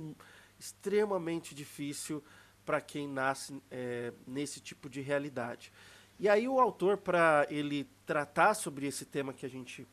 extremamente 0.59 1.53
difícil 1.53 2.23
para 2.65 2.79
quem 2.81 3.07
nasce 3.07 3.61
é, 3.69 4.13
nesse 4.25 4.59
tipo 4.59 4.89
de 4.89 5.01
realidade. 5.01 5.71
E 6.17 6.29
aí 6.29 6.47
o 6.47 6.59
autor, 6.59 6.97
para 6.97 7.45
ele 7.49 7.89
tratar 8.05 8.53
sobre 8.53 8.87
esse 8.87 9.05
tema 9.05 9.33
que 9.33 9.45
a 9.45 9.49
gente 9.49 9.85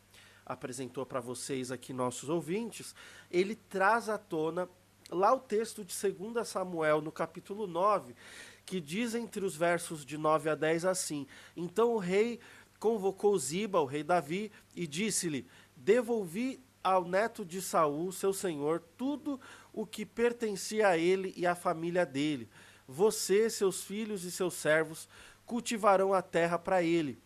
apresentou 0.47 1.05
para 1.05 1.21
vocês 1.21 1.71
aqui, 1.71 1.93
nossos 1.93 2.29
ouvintes, 2.29 2.95
ele 3.31 3.57
traz 3.57 4.09
à 4.09 4.17
tona 4.17 4.69
lá 5.11 5.33
o 5.33 5.41
texto 5.41 5.85
de 5.85 5.95
2 5.95 6.47
Samuel, 6.47 7.01
no 7.01 7.13
capítulo 7.13 7.67
9, 7.67 8.15
que 8.65 8.81
diz 8.81 9.15
entre 9.15 9.45
os 9.45 9.57
versos 9.57 10.05
de 10.05 10.17
9 10.17 10.51
a 10.51 10.55
10 10.55 10.85
assim: 10.85 11.27
Então 11.57 11.93
o 11.95 11.99
rei 11.99 12.41
convocou 12.79 13.39
Ziba, 13.39 13.81
o 13.81 13.87
rei 13.87 14.03
Davi, 14.03 14.51
e 14.75 14.87
disse-lhe: 14.87 15.47
Devolvi 15.77 16.61
ao 16.83 17.05
neto 17.05 17.45
de 17.45 17.63
Saul, 17.63 18.11
seu 18.13 18.33
senhor, 18.33 18.83
tudo 18.97 19.41
o 19.73 19.87
que 19.87 20.05
pertencia 20.05 20.89
a 20.89 20.99
ele 20.99 21.33
e 21.37 21.47
à 21.47 21.55
família 21.55 22.05
dele. 22.05 22.49
Você, 22.87 23.49
seus 23.49 23.83
filhos 23.83 24.25
e 24.25 24.31
seus 24.31 24.55
servos 24.55 25.09
cultivarão 25.47 26.13
a 26.13 26.21
terra 26.21 26.59
para 26.59 26.83
ele. 26.83 27.19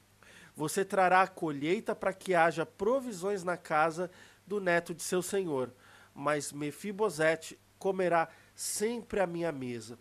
Você 0.55 0.85
trará 0.85 1.22
a 1.22 1.29
colheita 1.29 1.94
para 1.94 2.12
que 2.12 2.35
haja 2.35 2.64
provisões 2.64 3.42
na 3.42 3.57
casa 3.57 4.11
do 4.46 4.61
neto 4.61 4.94
de 4.94 5.03
seu 5.03 5.22
senhor. 5.22 5.72
Mas 6.14 6.53
Mefibosete 6.53 7.59
comerá 7.79 8.29
sempre 8.55 9.20
à 9.20 9.27
minha 9.27 9.53
mesa. 9.53 9.99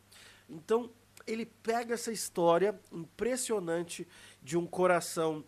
Então, 0.49 0.89
ele 1.27 1.45
pega 1.45 1.93
essa 1.93 2.11
história 2.11 2.79
impressionante 2.91 4.07
de 4.41 4.57
um 4.57 4.65
coração 4.65 5.43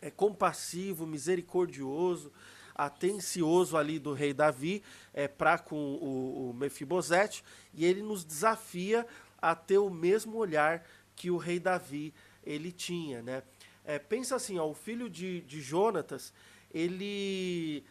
é, 0.00 0.10
compassivo, 0.10 1.06
misericordioso, 1.06 2.32
atencioso 2.74 3.76
ali 3.76 3.98
do 3.98 4.12
rei 4.12 4.34
Davi 4.34 4.82
é, 5.12 5.26
para 5.26 5.58
com 5.58 5.76
o, 5.76 6.50
o 6.50 6.54
Mefibosete, 6.54 7.42
e 7.72 7.84
ele 7.84 8.02
nos 8.02 8.24
desafia 8.24 9.06
a 9.40 9.54
ter 9.54 9.78
o 9.78 9.90
mesmo 9.90 10.36
olhar 10.36 10.86
que 11.14 11.30
o 11.30 11.36
rei 11.36 11.58
Davi 11.58 12.12
ele 12.44 12.70
tinha, 12.70 13.22
né? 13.22 13.42
É, 13.84 13.98
pensa 13.98 14.36
assim, 14.36 14.58
ó, 14.58 14.68
o 14.68 14.74
filho 14.74 15.08
de, 15.08 15.40
de 15.42 15.60
Jonatas, 15.60 16.32
ele 16.72 17.84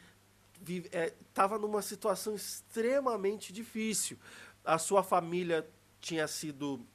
estava 0.67 1.55
é, 1.55 1.59
numa 1.59 1.81
situação 1.81 2.35
extremamente 2.35 3.53
difícil. 3.53 4.17
A 4.63 4.77
sua 4.77 5.03
família 5.03 5.67
tinha 5.99 6.27
sido 6.27 6.85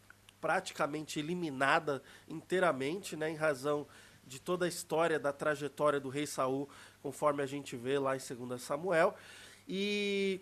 praticamente 0.40 1.18
eliminada 1.18 2.03
inteiramente, 2.29 3.16
né, 3.16 3.31
em 3.31 3.37
razão 3.37 3.87
de 4.26 4.40
toda 4.40 4.64
a 4.64 4.68
história 4.68 5.18
da 5.18 5.33
trajetória 5.33 5.98
do 5.98 6.09
rei 6.09 6.26
Saul 6.26 6.68
conforme 7.03 7.42
a 7.42 7.46
gente 7.46 7.76
vê 7.76 7.98
lá 7.98 8.16
em 8.16 8.20
2 8.20 8.61
Samuel, 8.61 9.14
e 9.66 10.40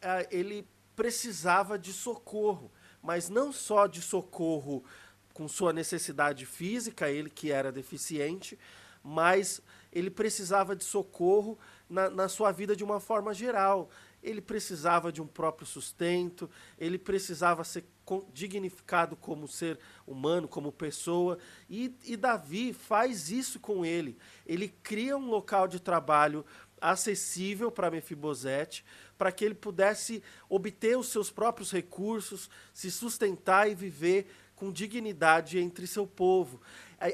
é, 0.00 0.28
ele 0.30 0.66
precisava 0.96 1.78
de 1.78 1.92
socorro, 1.92 2.70
mas 3.02 3.28
não 3.28 3.52
só 3.52 3.86
de 3.86 4.00
socorro 4.00 4.84
com 5.32 5.48
sua 5.48 5.72
necessidade 5.72 6.46
física, 6.46 7.10
ele 7.10 7.28
que 7.28 7.50
era 7.50 7.72
deficiente, 7.72 8.58
mas 9.02 9.60
ele 9.92 10.10
precisava 10.10 10.74
de 10.74 10.84
socorro 10.84 11.58
na, 11.88 12.08
na 12.08 12.28
sua 12.28 12.52
vida 12.52 12.74
de 12.74 12.84
uma 12.84 13.00
forma 13.00 13.34
geral. 13.34 13.90
Ele 14.22 14.40
precisava 14.40 15.12
de 15.12 15.20
um 15.20 15.26
próprio 15.26 15.66
sustento, 15.66 16.48
ele 16.78 16.98
precisava 16.98 17.62
ser 17.64 17.84
dignificado 18.32 19.16
como 19.16 19.48
ser 19.48 19.78
humano, 20.06 20.46
como 20.46 20.72
pessoa. 20.72 21.38
E, 21.68 21.94
e 22.04 22.16
Davi 22.16 22.72
faz 22.72 23.30
isso 23.30 23.58
com 23.58 23.84
ele. 23.84 24.18
Ele 24.46 24.68
cria 24.68 25.16
um 25.16 25.28
local 25.28 25.66
de 25.66 25.80
trabalho 25.80 26.44
acessível 26.80 27.70
para 27.70 27.90
Mefibosete, 27.90 28.84
para 29.16 29.32
que 29.32 29.44
ele 29.44 29.54
pudesse 29.54 30.22
obter 30.48 30.98
os 30.98 31.08
seus 31.08 31.30
próprios 31.30 31.70
recursos, 31.70 32.50
se 32.72 32.90
sustentar 32.90 33.70
e 33.70 33.74
viver 33.74 34.26
com 34.54 34.70
dignidade 34.70 35.58
entre 35.58 35.86
seu 35.86 36.06
povo. 36.06 36.60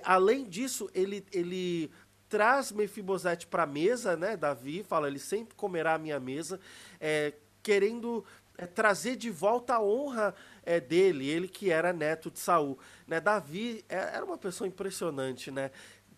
Além 0.04 0.44
disso, 0.44 0.90
ele, 0.92 1.24
ele 1.32 1.90
traz 2.28 2.70
Mefibosete 2.72 3.46
para 3.46 3.64
a 3.64 3.66
mesa, 3.66 4.16
né? 4.16 4.36
Davi 4.36 4.82
fala, 4.82 5.08
ele 5.08 5.18
sempre 5.18 5.54
comerá 5.54 5.94
a 5.94 5.98
minha 5.98 6.20
mesa, 6.20 6.60
é, 7.00 7.34
querendo 7.62 8.24
é, 8.60 8.66
trazer 8.66 9.16
de 9.16 9.30
volta 9.30 9.74
a 9.74 9.82
honra 9.82 10.34
é, 10.64 10.78
dele, 10.78 11.28
ele 11.28 11.48
que 11.48 11.70
era 11.70 11.92
neto 11.92 12.30
de 12.30 12.38
Saul. 12.38 12.78
Né? 13.06 13.20
Davi 13.20 13.84
é, 13.88 13.96
era 13.96 14.24
uma 14.24 14.36
pessoa 14.36 14.68
impressionante, 14.68 15.50
né? 15.50 15.70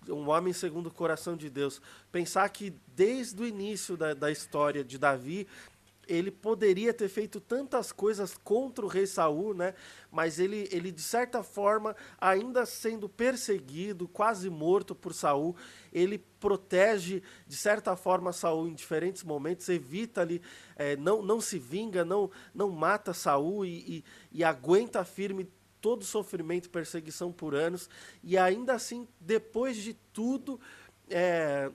um 0.08 0.28
homem 0.28 0.52
segundo 0.52 0.86
o 0.86 0.90
coração 0.90 1.36
de 1.36 1.48
Deus. 1.48 1.80
Pensar 2.10 2.48
que 2.48 2.74
desde 2.88 3.40
o 3.40 3.46
início 3.46 3.96
da, 3.96 4.14
da 4.14 4.30
história 4.30 4.82
de 4.82 4.98
Davi, 4.98 5.46
ele 6.08 6.30
poderia 6.30 6.92
ter 6.92 7.08
feito 7.08 7.40
tantas 7.40 7.92
coisas 7.92 8.36
contra 8.36 8.84
o 8.84 8.88
rei 8.88 9.06
Saul, 9.06 9.54
né? 9.54 9.74
Mas 10.10 10.38
ele, 10.38 10.68
ele 10.72 10.90
de 10.90 11.02
certa 11.02 11.42
forma, 11.42 11.94
ainda 12.20 12.66
sendo 12.66 13.08
perseguido, 13.08 14.08
quase 14.08 14.50
morto 14.50 14.94
por 14.94 15.14
Saul, 15.14 15.56
ele 15.92 16.18
protege 16.18 17.22
de 17.46 17.56
certa 17.56 17.94
forma 17.96 18.32
Saul 18.32 18.68
em 18.68 18.74
diferentes 18.74 19.22
momentos, 19.22 19.68
evita 19.68 20.22
ali, 20.22 20.42
é, 20.76 20.96
não, 20.96 21.22
não 21.22 21.40
se 21.40 21.58
vinga, 21.58 22.04
não, 22.04 22.30
não 22.52 22.70
mata 22.70 23.12
Saul 23.12 23.64
e, 23.64 23.98
e, 23.98 24.04
e 24.32 24.44
aguenta 24.44 25.04
firme 25.04 25.48
todo 25.80 26.02
o 26.02 26.06
sofrimento 26.06 26.66
e 26.66 26.70
perseguição 26.70 27.32
por 27.32 27.54
anos. 27.54 27.88
E 28.22 28.36
ainda 28.36 28.74
assim, 28.74 29.06
depois 29.20 29.76
de 29.76 29.94
tudo, 30.12 30.60
é, 31.08 31.70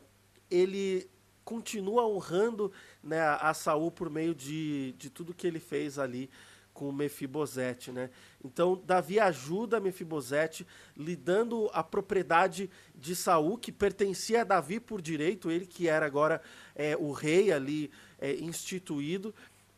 ele 0.49 1.09
continua 1.47 2.05
honrando 2.05 2.73
né, 3.01 3.21
a 3.21 3.53
Saul 3.53 3.89
por 3.89 4.10
meio 4.10 4.36
de, 4.36 4.93
de 4.97 5.10
tudo 5.10 5.33
que 5.33 5.47
ele 5.47 5.62
fez 5.62 5.97
ali 5.97 6.29
com 6.73 6.91
Mefibosete, 6.91 7.89
né? 7.89 8.10
Então 8.43 8.75
Davi 8.86 9.17
ajuda 9.17 9.79
Mefibosete 9.79 10.67
lhe 10.95 11.15
dando 11.15 11.69
a 11.71 11.81
propriedade 11.81 12.69
de 12.93 13.15
Saul 13.15 13.57
que 13.57 13.71
pertencia 13.71 14.41
a 14.41 14.43
Davi 14.43 14.77
por 14.77 15.01
direito, 15.01 15.49
ele 15.49 15.65
que 15.65 15.88
era 15.88 16.05
agora 16.05 16.41
é, 16.75 16.97
o 16.97 17.13
rei 17.13 17.49
ali 17.49 17.89
é, 18.19 18.33
instituído, 18.36 19.33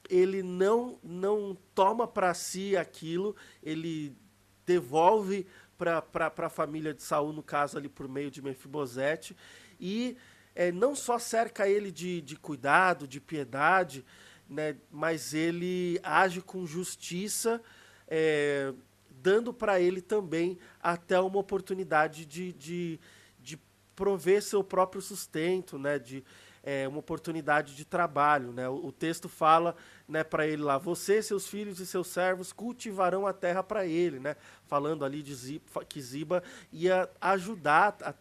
ele 0.10 0.42
não 0.42 0.98
não 1.04 1.56
toma 1.76 2.08
para 2.08 2.34
si 2.34 2.76
aquilo, 2.76 3.36
ele 3.62 4.18
devolve 4.66 5.46
para 5.78 6.34
a 6.36 6.50
família 6.50 6.96
de 6.96 7.04
Saul, 7.04 7.32
no 7.32 7.44
caso 7.44 7.78
ali 7.78 7.88
por 7.88 8.08
meio 8.08 8.32
de 8.32 8.42
Mefibosete, 8.42 9.38
e 9.80 10.18
é, 10.56 10.72
não 10.72 10.96
só 10.96 11.18
cerca 11.18 11.68
ele 11.68 11.92
de, 11.92 12.22
de 12.22 12.36
cuidado, 12.36 13.08
de 13.08 13.20
piedade, 13.20 14.06
né, 14.50 14.76
mas 14.92 15.34
ele 15.34 16.00
age 16.04 16.42
com 16.42 16.66
justiça, 16.66 17.62
é, 18.08 18.74
dando 19.10 19.54
para 19.54 19.80
ele 19.80 20.02
também 20.02 20.58
até 20.82 21.20
uma 21.20 21.40
oportunidade 21.40 22.26
de, 22.26 22.54
de, 22.54 23.00
de 23.40 23.60
prover 23.96 24.42
seu 24.42 24.64
próprio 24.64 25.02
sustento, 25.02 25.78
né, 25.78 26.00
de 26.00 26.24
é, 26.64 26.88
uma 26.88 27.00
oportunidade 27.00 27.76
de 27.76 27.86
trabalho. 27.86 28.52
Né? 28.52 28.68
O, 28.68 28.88
o 28.88 28.92
texto 28.92 29.30
fala 29.30 29.76
né, 30.08 30.24
para 30.24 30.48
ele 30.48 30.62
lá: 30.62 30.78
Você, 30.78 31.22
seus 31.22 31.48
filhos 31.48 31.80
e 31.80 31.86
seus 31.86 32.08
servos 32.08 32.52
cultivarão 32.52 33.26
a 33.26 33.34
terra 33.34 33.64
para 33.64 33.86
ele. 33.86 34.20
Né? 34.20 34.36
Falando 34.68 35.06
ali 35.06 35.22
de 35.22 35.34
Ziba, 35.34 35.86
que 35.86 36.02
Ziba 36.02 36.44
ia 36.72 37.10
ajudar 37.22 37.98
a. 38.02 38.14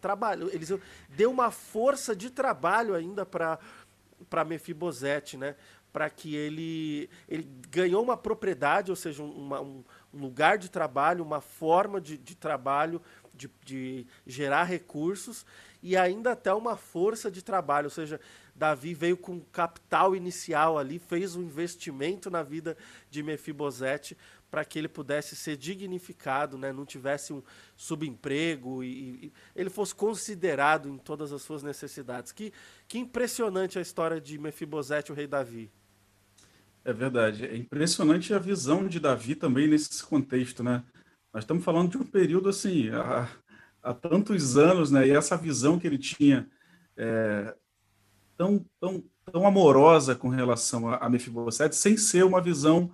Eles 0.51 0.71
deu 1.09 1.31
uma 1.31 1.51
força 1.51 2.15
de 2.15 2.29
trabalho 2.29 2.95
ainda 2.95 3.25
para 3.25 3.59
Mefibosete, 4.45 5.37
né? 5.37 5.55
para 5.91 6.09
que 6.09 6.35
ele, 6.35 7.09
ele 7.27 7.49
ganhou 7.69 8.03
uma 8.03 8.15
propriedade, 8.15 8.91
ou 8.91 8.95
seja, 8.95 9.23
uma, 9.23 9.59
um, 9.59 9.83
lugar 10.13 10.57
de 10.57 10.69
trabalho, 10.69 11.23
uma 11.23 11.41
forma 11.41 11.99
de, 11.99 12.17
de 12.17 12.35
trabalho, 12.35 13.01
de, 13.33 13.49
de 13.63 14.07
gerar 14.27 14.63
recursos, 14.63 15.45
e 15.81 15.95
ainda 15.95 16.31
até 16.31 16.53
uma 16.53 16.75
força 16.75 17.31
de 17.31 17.41
trabalho, 17.41 17.85
ou 17.85 17.91
seja, 17.91 18.19
Davi 18.55 18.93
veio 18.93 19.15
com 19.15 19.39
capital 19.39 20.15
inicial 20.15 20.77
ali, 20.77 20.99
fez 20.99 21.35
um 21.35 21.41
investimento 21.41 22.29
na 22.29 22.43
vida 22.43 22.75
de 23.09 23.23
Mefibosete 23.23 24.17
para 24.51 24.65
que 24.65 24.77
ele 24.77 24.87
pudesse 24.87 25.35
ser 25.35 25.55
dignificado, 25.55 26.57
né? 26.57 26.73
não 26.73 26.85
tivesse 26.85 27.31
um 27.31 27.41
subemprego 27.77 28.83
e, 28.83 29.25
e, 29.25 29.33
ele 29.55 29.69
fosse 29.69 29.93
considerado 29.93 30.89
em 30.89 30.97
todas 30.97 31.31
as 31.31 31.41
suas 31.41 31.63
necessidades. 31.63 32.31
Que, 32.31 32.51
que 32.87 32.97
impressionante 32.97 33.77
a 33.77 33.81
história 33.81 34.19
de 34.19 34.37
Mefibosete, 34.37 35.11
o 35.11 35.15
rei 35.15 35.27
Davi. 35.27 35.71
É 36.83 36.91
verdade. 36.91 37.45
É 37.45 37.55
impressionante 37.55 38.33
a 38.33 38.39
visão 38.39 38.87
de 38.87 38.99
Davi 38.99 39.35
também 39.35 39.67
nesse 39.67 40.03
contexto, 40.03 40.63
né? 40.63 40.83
Nós 41.31 41.43
estamos 41.43 41.63
falando 41.63 41.91
de 41.91 41.97
um 41.97 42.03
período 42.03 42.49
assim, 42.49 42.89
há, 42.89 43.29
há 43.83 43.93
tantos 43.93 44.57
anos, 44.57 44.91
né? 44.91 45.07
E 45.07 45.11
essa 45.11 45.37
visão 45.37 45.79
que 45.79 45.87
ele 45.87 45.97
tinha 45.97 46.47
é, 46.97 47.53
tão, 48.37 48.65
tão, 48.79 49.03
tão 49.31 49.47
amorosa 49.47 50.15
com 50.15 50.29
relação 50.29 50.89
a, 50.89 50.97
a 50.97 51.09
Mefibosete, 51.09 51.75
sem 51.75 51.97
ser 51.97 52.23
uma 52.23 52.41
visão 52.41 52.91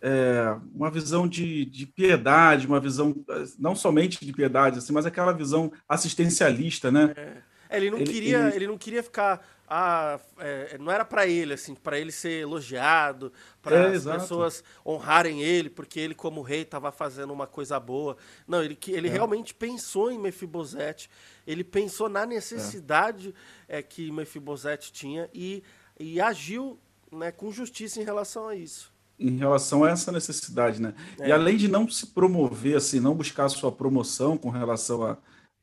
é, 0.00 0.56
uma 0.74 0.90
visão 0.90 1.26
de, 1.26 1.64
de, 1.64 1.86
piedade, 1.86 2.66
uma 2.66 2.78
visão 2.78 3.14
não 3.58 3.74
somente 3.74 4.24
de 4.24 4.32
piedade, 4.32 4.78
assim, 4.78 4.92
mas 4.92 5.06
aquela 5.06 5.32
visão 5.32 5.72
assistencialista, 5.88 6.90
né? 6.90 7.14
É. 7.16 7.76
Ele 7.76 7.90
não 7.90 7.98
ele, 7.98 8.12
queria, 8.12 8.38
ele... 8.46 8.56
ele 8.56 8.66
não 8.66 8.78
queria 8.78 9.02
ficar 9.02 9.44
ah, 9.68 10.20
é, 10.38 10.78
não 10.78 10.92
era 10.92 11.04
para 11.04 11.26
ele, 11.26 11.54
assim, 11.54 11.74
para 11.74 11.98
ele 11.98 12.12
ser 12.12 12.42
elogiado, 12.42 13.32
para 13.60 13.76
é, 13.76 13.94
as 13.94 14.04
pessoas 14.04 14.62
honrarem 14.84 15.42
ele, 15.42 15.68
porque 15.68 15.98
ele, 15.98 16.14
como 16.14 16.40
rei, 16.42 16.62
estava 16.62 16.92
fazendo 16.92 17.32
uma 17.32 17.46
coisa 17.46 17.78
boa. 17.80 18.16
Não, 18.46 18.62
ele, 18.62 18.78
ele 18.88 19.08
é. 19.08 19.10
realmente 19.10 19.52
pensou 19.52 20.10
em 20.10 20.18
Mefibosete, 20.18 21.10
ele 21.46 21.64
pensou 21.64 22.08
na 22.08 22.24
necessidade 22.24 23.34
é. 23.68 23.82
que 23.82 24.12
Mefibosete 24.12 24.92
tinha 24.92 25.28
e, 25.34 25.62
e 25.98 26.20
agiu 26.20 26.78
né, 27.10 27.32
com 27.32 27.50
justiça 27.50 28.00
em 28.00 28.04
relação 28.04 28.48
a 28.48 28.54
isso. 28.54 28.94
Em 29.18 29.36
relação 29.36 29.82
a 29.82 29.90
essa 29.90 30.12
necessidade, 30.12 30.80
né? 30.80 30.94
E 31.18 31.30
é. 31.30 31.32
além 31.32 31.56
de 31.56 31.68
não 31.68 31.88
se 31.88 32.08
promover, 32.08 32.76
assim, 32.76 33.00
não 33.00 33.14
buscar 33.14 33.48
sua 33.48 33.72
promoção 33.72 34.36
com 34.36 34.50
relação 34.50 35.02
a, 35.04 35.16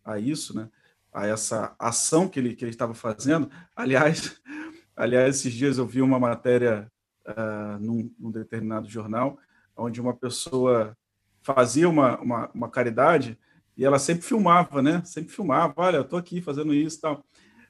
a 0.04 0.20
isso, 0.20 0.56
né? 0.56 0.68
A 1.14 1.28
essa 1.28 1.76
ação 1.78 2.28
que 2.28 2.40
ele, 2.40 2.56
que 2.56 2.64
ele 2.64 2.72
estava 2.72 2.94
fazendo. 2.94 3.50
Aliás, 3.76 4.42
aliás, 4.96 5.36
esses 5.36 5.54
dias 5.54 5.78
eu 5.78 5.86
vi 5.86 6.02
uma 6.02 6.20
matéria 6.20 6.92
uh, 7.28 7.80
num, 7.80 8.12
num, 8.20 8.32
determinado 8.32 8.90
jornal, 8.90 9.38
onde 9.76 10.02
uma 10.02 10.14
pessoa 10.14 10.98
fazia 11.42 11.88
uma, 11.88 12.20
uma, 12.20 12.52
uma, 12.54 12.70
caridade 12.70 13.38
e 13.78 13.86
ela 13.86 14.00
sempre 14.00 14.24
filmava, 14.24 14.82
né? 14.82 15.02
Sempre 15.06 15.34
filmava, 15.34 15.74
olha, 15.78 15.98
eu 15.98 16.18
aqui 16.18 16.42
fazendo 16.42 16.74
isso 16.74 17.02
tal. 17.02 17.24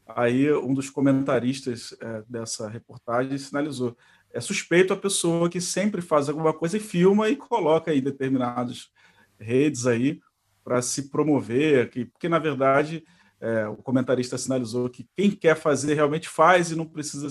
Aí 0.06 0.52
um 0.54 0.74
dos 0.74 0.90
comentaristas 0.90 1.92
uh, 1.94 2.24
dessa 2.28 2.70
reportagem 2.70 3.38
sinalizou, 3.38 3.98
é 4.32 4.42
suspeito 4.42 4.94
a 4.94 4.98
pessoa 4.98 5.50
que 5.50 5.62
sempre 5.62 6.02
faz 6.02 6.28
alguma 6.28 6.54
coisa 6.54 6.78
e 6.78 6.80
filma 6.80 7.30
e 7.30 7.36
coloca 7.36 7.92
aí 7.92 8.02
determinadas 8.02 8.90
redes 9.40 9.86
aí 9.86 10.20
para 10.64 10.82
se 10.82 11.10
promover, 11.10 11.90
que, 11.90 12.06
porque 12.06 12.30
na 12.30 12.40
verdade 12.40 13.04
é, 13.44 13.68
o 13.68 13.76
comentarista 13.76 14.38
sinalizou 14.38 14.90
que 14.90 15.06
quem 15.18 15.30
quer 15.30 15.58
fazer 15.58 15.96
realmente 15.96 16.30
faz 16.30 16.72
e 16.72 16.78
não 16.78 16.86
precisa 16.86 17.28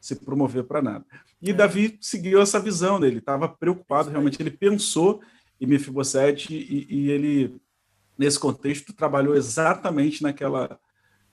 se 0.00 0.14
promover 0.14 0.62
para 0.62 0.80
nada. 0.80 1.04
E 1.42 1.50
é. 1.50 1.52
Davi 1.52 1.98
seguiu 2.00 2.40
essa 2.40 2.60
visão 2.60 3.00
dele, 3.00 3.18
estava 3.18 3.48
preocupado, 3.48 4.08
realmente 4.08 4.40
ele 4.40 4.52
pensou 4.52 5.20
em 5.60 5.66
Mefibosete 5.66 6.54
e, 6.54 6.86
e 6.88 7.10
ele, 7.10 7.60
nesse 8.16 8.38
contexto, 8.38 8.92
trabalhou 8.92 9.34
exatamente 9.34 10.22
naquela 10.22 10.78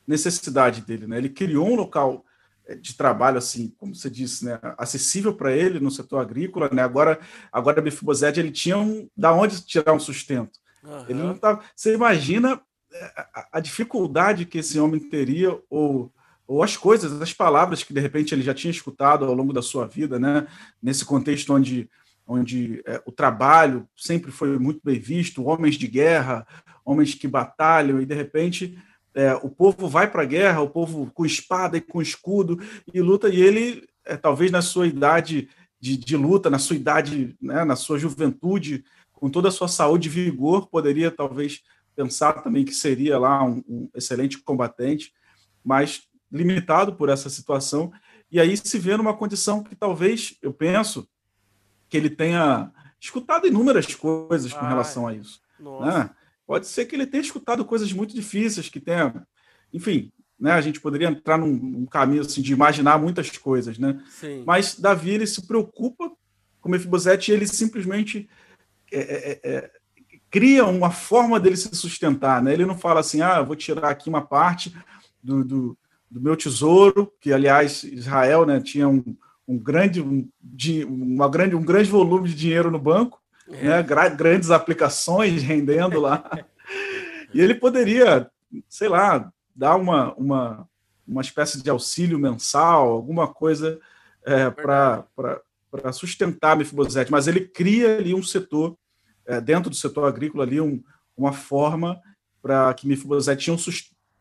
necessidade 0.08 0.82
dele. 0.82 1.06
Né? 1.06 1.20
Ele 1.20 1.30
criou 1.30 1.70
um 1.70 1.76
local 1.76 2.26
é, 2.66 2.74
de 2.74 2.96
trabalho 2.96 3.38
assim, 3.38 3.72
como 3.78 3.94
você 3.94 4.10
disse, 4.10 4.46
né, 4.46 4.60
acessível 4.80 5.36
para 5.36 5.56
ele 5.56 5.80
no 5.80 5.92
setor 5.92 6.20
agrícola, 6.20 6.70
né? 6.74 6.82
Agora, 6.82 7.20
agora 7.52 7.82
Mefibosete 7.84 8.40
ele 8.40 8.52
tinha 8.52 8.80
um, 8.80 9.08
da 9.16 9.32
onde 9.32 9.64
tirar 9.64 9.94
um 9.94 10.00
sustento. 10.00 10.60
Uhum. 10.84 11.06
Ele 11.08 11.22
não 11.22 11.38
tava. 11.38 11.64
Você 11.76 11.94
imagina 11.94 12.60
a, 13.52 13.60
dificuldade 13.60 14.46
que 14.46 14.60
esse 14.60 14.80
homem 14.80 15.00
teria, 15.00 15.58
ou, 15.70 16.12
ou 16.48 16.64
as 16.64 16.78
coisas, 16.78 17.22
as 17.22 17.34
palavras 17.34 17.84
que 17.84 17.94
de 17.94 18.00
repente 18.00 18.34
ele 18.34 18.42
já 18.42 18.54
tinha 18.54 18.72
escutado 18.72 19.26
ao 19.26 19.34
longo 19.34 19.54
da 19.54 19.62
sua 19.62 19.88
vida, 19.88 20.20
né? 20.20 20.48
nesse 20.82 21.06
contexto 21.06 21.54
onde, 21.54 21.90
onde 22.28 22.82
é, 22.86 23.02
o 23.06 23.12
trabalho 23.12 23.88
sempre 23.96 24.32
foi 24.32 24.58
muito 24.60 24.82
bem 24.84 25.00
visto, 25.00 25.46
homens 25.46 25.76
de 25.76 25.88
guerra, 25.88 26.46
homens 26.86 27.14
que 27.16 27.28
batalham, 27.28 28.02
e 28.02 28.06
de 28.06 28.14
repente 28.14 28.78
é, 29.16 29.34
o 29.36 29.50
povo 29.50 29.88
vai 29.88 30.10
para 30.10 30.24
a 30.24 30.26
guerra, 30.26 30.62
o 30.62 30.70
povo 30.70 31.12
com 31.14 31.26
espada 31.26 31.78
e 31.78 31.82
com 31.82 32.02
escudo 32.02 32.60
e 32.94 33.02
luta, 33.02 33.30
e 33.30 33.42
ele, 33.42 33.88
é, 34.06 34.18
talvez 34.18 34.52
na 34.52 34.62
sua 34.62 34.88
idade 34.88 35.50
de, 35.80 35.98
de 35.98 36.18
luta, 36.18 36.50
na 36.50 36.60
sua 36.60 36.76
idade, 36.76 37.36
né, 37.42 37.64
na 37.64 37.76
sua 37.76 38.00
juventude, 38.00 38.84
com 39.12 39.30
toda 39.30 39.50
a 39.50 39.52
sua 39.52 39.68
saúde 39.68 40.08
e 40.08 40.12
vigor, 40.12 40.68
poderia 40.68 41.12
talvez 41.12 41.62
pensar 41.96 42.42
também 42.42 42.66
que 42.66 42.74
seria 42.74 43.18
lá 43.18 43.44
um, 43.44 43.64
um 43.68 43.90
excelente 43.94 44.40
combatente, 44.40 45.14
mas 45.64 46.04
limitado 46.32 46.96
por 46.96 47.10
essa 47.10 47.30
situação. 47.30 47.92
E 48.32 48.40
aí 48.40 48.58
se 48.58 48.80
vê 48.80 48.98
numa 48.98 49.16
condição 49.16 49.64
que 49.64 49.76
talvez, 49.76 50.38
eu 50.42 50.54
penso, 50.54 51.08
que 51.88 51.98
ele 51.98 52.10
tenha 52.10 52.72
escutado 53.00 53.46
inúmeras 53.46 53.94
coisas 53.94 54.52
com 54.52 54.62
Ai, 54.62 54.70
relação 54.70 55.08
a 55.08 55.14
isso. 55.14 55.42
Né? 55.60 56.10
Pode 56.46 56.68
ser 56.68 56.86
que 56.86 56.96
ele 56.96 57.06
tenha 57.06 57.22
escutado 57.22 57.64
coisas 57.64 57.92
muito 57.94 58.16
difíceis, 58.16 58.70
que 58.70 58.80
tenha, 58.80 59.26
enfim, 59.72 60.12
né? 60.40 60.52
A 60.52 60.62
gente 60.62 60.82
poderia 60.82 61.08
entrar 61.08 61.38
num, 61.38 61.54
num 61.54 61.86
caminho 61.86 62.22
assim, 62.22 62.42
de 62.42 62.52
imaginar 62.52 62.98
muitas 62.98 63.30
coisas, 63.38 63.78
né? 63.78 64.04
Sim. 64.10 64.44
Mas 64.46 64.78
Davi 64.78 65.12
ele 65.12 65.28
se 65.28 65.48
preocupa 65.48 66.12
com 66.60 66.70
Mefibosete 66.70 67.32
e 67.32 67.34
ele 67.34 67.48
simplesmente 67.48 68.30
é, 68.92 69.00
é, 69.00 69.40
é, 69.44 69.72
cria 70.34 70.66
uma 70.66 70.90
forma 70.90 71.40
dele 71.40 71.56
se 71.56 71.76
sustentar. 71.76 72.42
Né? 72.42 72.54
Ele 72.54 72.66
não 72.66 72.76
fala 72.76 73.02
assim, 73.02 73.22
ah, 73.22 73.40
vou 73.44 73.56
tirar 73.56 73.90
aqui 73.90 74.10
uma 74.10 74.24
parte 74.24 74.76
do, 75.22 75.44
do, 75.44 75.78
do 76.10 76.20
meu 76.20 76.36
tesouro, 76.36 77.14
que, 77.22 77.32
aliás, 77.32 77.84
Israel 77.84 78.44
né, 78.44 78.60
tinha 78.60 78.90
um, 78.90 79.16
um 79.48 79.60
grande, 79.60 80.02
um, 80.02 80.28
de, 80.42 80.84
uma 80.86 81.30
grande, 81.30 81.56
um 81.56 81.62
grande 81.62 81.88
volume 81.88 82.30
de 82.30 82.34
dinheiro 82.34 82.72
no 82.72 82.80
banco, 82.80 83.22
é. 83.48 83.84
né, 83.84 83.84
grandes 84.10 84.50
aplicações 84.50 85.44
rendendo 85.46 86.02
lá. 86.02 86.28
e 87.32 87.40
ele 87.40 87.54
poderia, 87.54 88.28
sei 88.68 88.90
lá, 88.90 89.32
dar 89.56 89.76
uma, 89.76 90.16
uma, 90.16 90.68
uma 91.08 91.22
espécie 91.22 91.62
de 91.62 91.70
auxílio 91.70 92.18
mensal, 92.18 92.90
alguma 92.90 93.28
coisa 93.28 93.80
é, 94.26 94.50
para 94.50 95.06
sustentar 95.92 96.58
Mefibosete, 96.58 97.12
mas 97.12 97.28
ele 97.28 97.42
cria 97.42 97.98
ali 97.98 98.16
um 98.16 98.24
setor 98.24 98.76
dentro 99.44 99.70
do 99.70 99.76
setor 99.76 100.06
agrícola 100.06 100.44
ali 100.44 100.60
um, 100.60 100.84
uma 101.16 101.32
forma 101.32 102.00
para 102.42 102.74
que 102.74 102.88
Mefibosete 102.88 103.52
um, 103.52 103.58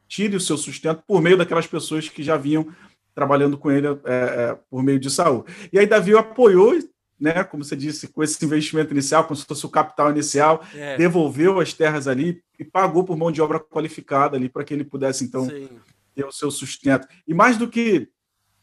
tire 0.06 0.36
o 0.36 0.40
seu 0.40 0.56
sustento 0.56 1.02
por 1.06 1.20
meio 1.20 1.36
daquelas 1.36 1.66
pessoas 1.66 2.08
que 2.08 2.22
já 2.22 2.36
vinham 2.36 2.72
trabalhando 3.14 3.58
com 3.58 3.70
ele 3.70 3.86
é, 3.86 3.92
é, 4.04 4.58
por 4.70 4.82
meio 4.82 4.98
de 4.98 5.10
Saul. 5.10 5.44
E 5.72 5.78
aí 5.78 5.86
Davi 5.86 6.14
apoiou, 6.14 6.78
né, 7.18 7.44
como 7.44 7.64
você 7.64 7.76
disse, 7.76 8.08
com 8.08 8.22
esse 8.22 8.42
investimento 8.44 8.92
inicial, 8.92 9.24
como 9.24 9.36
se 9.36 9.44
fosse 9.44 9.64
o 9.66 9.70
capital 9.70 10.10
inicial, 10.10 10.64
é. 10.74 10.96
devolveu 10.96 11.60
as 11.60 11.72
terras 11.72 12.06
ali 12.06 12.42
e 12.58 12.64
pagou 12.64 13.04
por 13.04 13.16
mão 13.16 13.30
de 13.30 13.42
obra 13.42 13.58
qualificada 13.58 14.36
ali 14.36 14.48
para 14.48 14.64
que 14.64 14.72
ele 14.72 14.84
pudesse 14.84 15.24
então 15.24 15.48
Sim. 15.48 15.68
ter 16.14 16.24
o 16.24 16.32
seu 16.32 16.50
sustento. 16.50 17.06
E 17.26 17.34
mais 17.34 17.56
do 17.56 17.68
que 17.68 18.08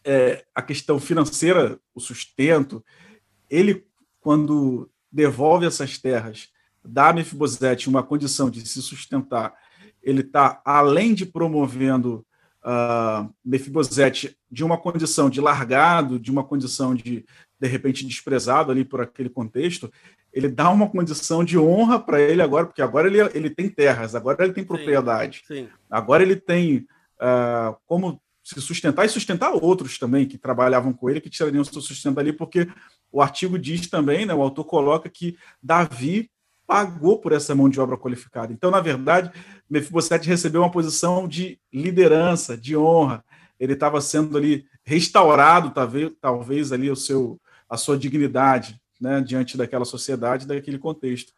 é, 0.04 0.46
a 0.56 0.62
questão 0.62 1.00
financeira, 1.00 1.80
o 1.94 2.00
sustento, 2.00 2.84
ele 3.50 3.86
quando 4.22 4.90
devolve 5.12 5.66
essas 5.66 5.98
terras 5.98 6.50
dá 6.84 7.10
a 7.10 7.14
Mefibosete 7.14 7.90
uma 7.90 8.04
condição 8.04 8.50
de 8.50 8.68
se 8.68 8.82
sustentar, 8.82 9.54
ele 10.02 10.22
está, 10.22 10.62
além 10.64 11.14
de 11.14 11.26
promovendo 11.26 12.26
uh, 12.64 13.30
Mefibosete 13.44 14.38
de 14.50 14.64
uma 14.64 14.78
condição 14.78 15.30
de 15.30 15.42
largado, 15.42 16.20
de 16.20 16.32
uma 16.32 16.44
condição 16.44 16.96
de, 16.96 17.26
de 17.60 17.68
repente, 17.68 18.06
desprezado 18.06 18.72
ali 18.72 18.86
por 18.86 19.02
aquele 19.02 19.30
contexto, 19.30 19.92
ele 20.32 20.48
dá 20.48 20.70
uma 20.70 20.88
condição 20.88 21.44
de 21.44 21.58
honra 21.58 22.00
para 22.00 22.22
ele 22.22 22.42
agora, 22.42 22.66
porque 22.66 22.82
agora 22.82 23.08
ele, 23.08 23.20
ele 23.34 23.50
tem 23.50 23.68
terras, 23.68 24.16
agora 24.16 24.44
ele 24.44 24.54
tem 24.54 24.64
propriedade, 24.64 25.44
sim, 25.46 25.64
sim. 25.64 25.70
agora 25.90 26.24
ele 26.24 26.36
tem 26.36 26.88
uh, 27.20 27.76
como 27.86 28.22
se 28.44 28.60
sustentar 28.62 29.06
e 29.06 29.10
sustentar 29.10 29.52
outros 29.52 30.00
também 30.00 30.26
que 30.26 30.38
trabalhavam 30.38 30.94
com 30.94 31.10
ele, 31.10 31.22
que 31.22 31.30
tirariam 31.30 31.64
seu 31.64 31.82
sustento 31.82 32.20
ali, 32.20 32.32
porque 32.34 32.68
o 33.12 33.22
artigo 33.22 33.58
diz 33.58 33.88
também, 33.88 34.26
né, 34.26 34.34
o 34.34 34.42
autor 34.42 34.66
coloca 34.66 35.10
que 35.10 35.38
Davi 35.62 36.30
pagou 36.68 37.20
por 37.20 37.32
essa 37.32 37.56
mão 37.56 37.68
de 37.68 37.82
obra 37.82 37.98
qualificada. 37.98 38.54
Então, 38.54 38.70
na 38.70 38.80
verdade, 38.80 39.32
Mefibosete 39.68 40.28
recebeu 40.28 40.62
uma 40.62 40.72
posição 40.72 41.28
de 41.28 41.60
liderança, 41.74 42.56
de 42.56 42.78
honra. 42.78 43.26
Ele 43.60 43.74
estava 43.74 44.00
sendo 44.02 44.38
ali 44.38 44.68
restaurado, 44.84 45.72
talvez, 45.72 46.12
talvez 46.22 46.72
ali 46.72 46.92
o 46.92 46.96
seu, 46.96 47.42
a 47.68 47.76
sua 47.76 47.98
dignidade, 47.98 48.80
né, 49.02 49.20
diante 49.20 49.58
daquela 49.58 49.86
sociedade, 49.86 50.46
daquele 50.46 50.78
contexto. 50.78 51.34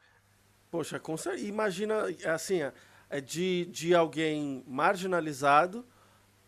Poxa, 0.69 1.01
imagina 1.37 2.05
assim, 2.25 2.61
é 3.09 3.21
de, 3.21 3.65
de 3.65 3.93
alguém 3.93 4.63
marginalizado 4.67 5.85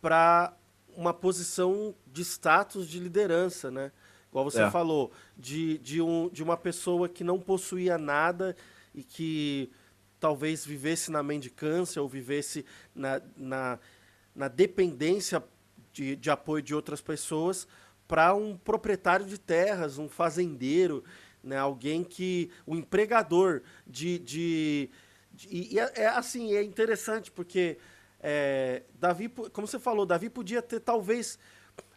para 0.02 0.54
uma 0.96 1.14
posição 1.14 1.96
de 2.06 2.22
status 2.22 2.88
de 2.88 3.00
liderança, 3.00 3.72
né? 3.72 3.92
Igual 4.34 4.46
você 4.46 4.64
é. 4.64 4.72
falou, 4.72 5.12
de, 5.38 5.78
de, 5.78 6.02
um, 6.02 6.28
de 6.28 6.42
uma 6.42 6.58
pessoa 6.58 7.08
que 7.08 7.24
não 7.24 7.40
possuía 7.40 8.00
nada 8.00 8.56
e 8.92 9.04
que 9.04 9.72
talvez 10.20 10.66
vivesse 10.66 11.12
na 11.12 11.22
mendicância 11.22 12.02
ou 12.02 12.10
vivesse 12.10 12.66
na, 12.96 13.22
na, 13.38 13.80
na 14.36 14.48
dependência 14.48 15.44
de, 15.92 16.16
de 16.16 16.32
apoio 16.32 16.64
de 16.64 16.74
outras 16.74 17.00
pessoas 17.00 17.68
para 18.08 18.34
um 18.34 18.58
proprietário 18.58 19.24
de 19.24 19.38
terras, 19.38 20.00
um 20.00 20.10
fazendeiro, 20.10 21.04
né, 21.44 21.60
alguém 21.60 22.04
que. 22.04 22.50
um 22.66 22.76
empregador 22.76 23.62
de. 23.86 24.18
de, 24.18 24.90
de 25.32 25.48
e 25.48 25.80
é, 25.80 25.92
é, 25.94 26.08
assim, 26.08 26.56
é 26.56 26.64
interessante 26.64 27.30
porque 27.30 27.78
é, 28.20 28.82
Davi, 28.96 29.30
como 29.30 29.68
você 29.68 29.78
falou, 29.78 30.08
Davi 30.08 30.28
podia 30.28 30.60
ter 30.60 30.80
talvez 30.80 31.38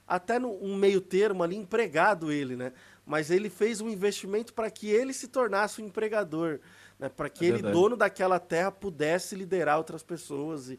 até 0.07 0.39
no, 0.39 0.53
um 0.63 0.77
meio 0.77 1.01
termo 1.01 1.43
ali 1.43 1.57
empregado 1.57 2.31
ele, 2.31 2.57
né? 2.57 2.73
Mas 3.05 3.31
ele 3.31 3.49
fez 3.49 3.81
um 3.81 3.89
investimento 3.89 4.53
para 4.53 4.71
que 4.71 4.89
ele 4.89 5.13
se 5.13 5.29
tornasse 5.29 5.81
um 5.81 5.87
empregador 5.87 6.61
né, 6.99 7.09
para 7.09 7.29
que 7.29 7.45
é 7.45 7.49
ele, 7.49 7.63
dono 7.63 7.97
daquela 7.97 8.39
terra, 8.39 8.71
pudesse 8.71 9.35
liderar 9.35 9.77
outras 9.77 10.03
pessoas. 10.03 10.71
E, 10.71 10.79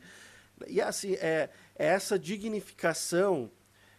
e 0.67 0.81
assim, 0.81 1.13
é, 1.15 1.49
é 1.75 1.87
essa 1.87 2.17
dignificação 2.17 3.51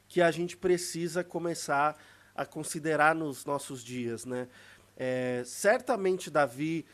que 0.09 0.21
a 0.21 0.31
gente 0.31 0.57
precisa 0.57 1.23
começar 1.23 1.97
a 2.35 2.45
considerar 2.45 3.15
nos 3.15 3.45
nossos 3.45 3.85
dias. 3.85 4.25
Né? 4.25 4.49
É, 4.97 5.43
certamente 5.45 6.31
Davi 6.31 6.85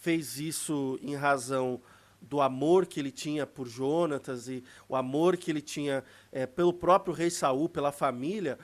fez 0.00 0.38
isso 0.38 0.98
em 1.02 1.14
razão 1.14 1.80
do 2.22 2.40
amor 2.40 2.86
que 2.86 3.00
ele 3.00 3.10
tinha 3.10 3.46
por 3.46 3.66
Jonatas 3.66 4.48
e 4.48 4.64
o 4.88 4.96
amor 4.96 5.36
que 5.36 5.50
ele 5.50 5.60
tinha 5.60 6.04
é, 6.30 6.46
pelo 6.46 6.72
próprio 6.72 7.14
rei 7.14 7.30
Saul, 7.30 7.68
pela 7.68 7.92
família, 7.92 8.58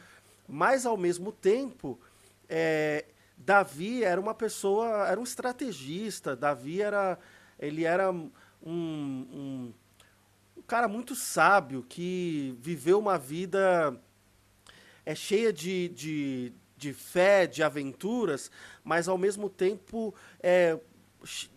mas 0.47 0.87
ao 0.87 0.97
mesmo 0.97 1.33
tempo 1.33 2.01
é, 2.49 3.05
Davi 3.37 4.03
era 4.03 4.21
uma 4.21 4.35
pessoa, 4.35 5.07
era 5.09 5.21
um 5.21 5.25
estrategista. 5.25 6.35
Davi 6.35 6.81
era, 6.81 7.19
ele 7.59 7.85
era 7.85 8.11
um, 8.11 8.31
um, 8.65 9.73
um 10.57 10.63
cara 10.63 10.89
muito 10.89 11.15
sábio 11.15 11.85
que 11.89 12.57
viveu 12.61 12.99
uma 12.99 13.19
vida 13.19 13.99
é 15.05 15.15
cheia 15.15 15.51
de, 15.51 15.89
de, 15.89 16.53
de 16.77 16.93
fé, 16.93 17.47
de 17.47 17.63
aventuras, 17.63 18.51
mas 18.85 19.09
ao 19.09 19.17
mesmo 19.17 19.49
tempo 19.49 20.15
é 20.39 20.79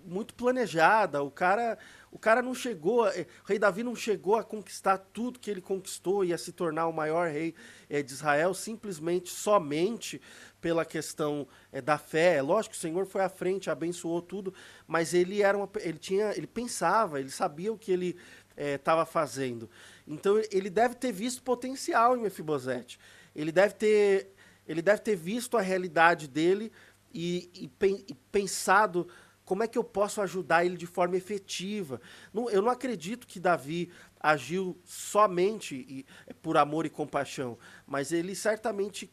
muito 0.05 0.33
planejada. 0.33 1.21
O 1.23 1.31
cara, 1.31 1.77
o 2.11 2.17
cara 2.17 2.41
não 2.41 2.53
chegou, 2.53 3.07
é, 3.07 3.25
o 3.43 3.47
rei 3.47 3.59
Davi 3.59 3.83
não 3.83 3.95
chegou 3.95 4.35
a 4.35 4.43
conquistar 4.43 4.97
tudo 4.97 5.39
que 5.39 5.49
ele 5.49 5.61
conquistou 5.61 6.25
e 6.25 6.33
a 6.33 6.37
se 6.37 6.51
tornar 6.51 6.87
o 6.87 6.93
maior 6.93 7.29
rei 7.29 7.53
é, 7.89 8.01
de 8.01 8.11
Israel 8.11 8.53
simplesmente 8.53 9.29
somente 9.29 10.21
pela 10.59 10.85
questão 10.85 11.47
é, 11.71 11.81
da 11.81 11.97
fé. 11.97 12.37
É 12.37 12.41
lógico 12.41 12.73
que 12.73 12.77
o 12.77 12.81
Senhor 12.81 13.05
foi 13.05 13.21
à 13.21 13.29
frente, 13.29 13.69
abençoou 13.69 14.21
tudo, 14.21 14.53
mas 14.87 15.13
ele 15.13 15.41
era 15.41 15.57
uma, 15.57 15.69
ele 15.79 15.97
tinha, 15.97 16.31
ele 16.35 16.47
pensava, 16.47 17.19
ele 17.19 17.31
sabia 17.31 17.71
o 17.71 17.77
que 17.77 17.91
ele 17.91 18.17
estava 18.57 19.03
é, 19.03 19.05
fazendo. 19.05 19.69
Então 20.07 20.41
ele 20.51 20.69
deve 20.69 20.95
ter 20.95 21.11
visto 21.11 21.41
potencial 21.41 22.17
em 22.17 22.21
Mefibosete. 22.21 22.99
Ele 23.35 23.51
deve 23.51 23.75
ter, 23.75 24.33
ele 24.67 24.81
deve 24.81 25.01
ter 25.01 25.15
visto 25.15 25.57
a 25.57 25.61
realidade 25.61 26.27
dele 26.27 26.71
e, 27.13 27.49
e, 27.53 28.05
e 28.07 28.13
pensado 28.31 29.07
como 29.51 29.63
é 29.63 29.67
que 29.67 29.77
eu 29.77 29.83
posso 29.83 30.21
ajudar 30.21 30.63
ele 30.63 30.77
de 30.77 30.87
forma 30.87 31.17
efetiva. 31.17 31.99
Não, 32.33 32.49
eu 32.49 32.61
não 32.61 32.71
acredito 32.71 33.27
que 33.27 33.37
Davi 33.37 33.91
agiu 34.17 34.79
somente 34.85 36.05
por 36.41 36.55
amor 36.55 36.85
e 36.85 36.89
compaixão, 36.89 37.57
mas 37.85 38.13
ele 38.13 38.33
certamente 38.33 39.11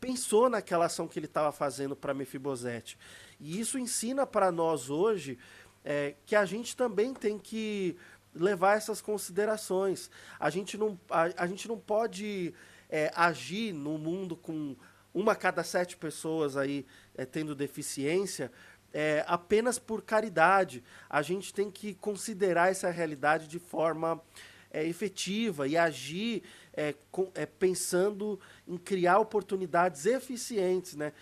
pensou 0.00 0.48
naquela 0.48 0.86
ação 0.86 1.06
que 1.06 1.18
ele 1.18 1.26
estava 1.26 1.52
fazendo 1.52 1.94
para 1.94 2.14
Mefibosete. 2.14 2.96
E 3.38 3.60
isso 3.60 3.78
ensina 3.78 4.26
para 4.26 4.50
nós 4.50 4.88
hoje 4.88 5.36
é, 5.84 6.14
que 6.24 6.34
a 6.34 6.46
gente 6.46 6.74
também 6.74 7.12
tem 7.12 7.38
que 7.38 7.94
levar 8.34 8.78
essas 8.78 9.02
considerações. 9.02 10.10
A 10.40 10.48
gente 10.48 10.78
não, 10.78 10.98
a, 11.10 11.24
a 11.36 11.46
gente 11.46 11.68
não 11.68 11.78
pode 11.78 12.54
é, 12.88 13.12
agir 13.14 13.74
no 13.74 13.98
mundo 13.98 14.34
com 14.34 14.74
uma 15.12 15.36
cada 15.36 15.62
sete 15.62 15.96
pessoas 15.96 16.56
aí 16.56 16.84
é, 17.14 17.24
tendo 17.24 17.54
deficiência 17.54 18.50
é, 18.94 19.24
apenas 19.26 19.76
por 19.76 20.00
caridade. 20.02 20.82
A 21.10 21.20
gente 21.20 21.52
tem 21.52 21.68
que 21.68 21.94
considerar 21.94 22.70
essa 22.70 22.88
realidade 22.90 23.48
de 23.48 23.58
forma 23.58 24.22
é, 24.70 24.86
efetiva 24.86 25.66
e 25.66 25.76
agir 25.76 26.44
é, 26.72 26.94
com, 27.10 27.30
é, 27.34 27.44
pensando 27.44 28.38
em 28.66 28.76
criar 28.76 29.18
oportunidades 29.18 30.06
eficientes, 30.06 30.94
né? 30.94 31.12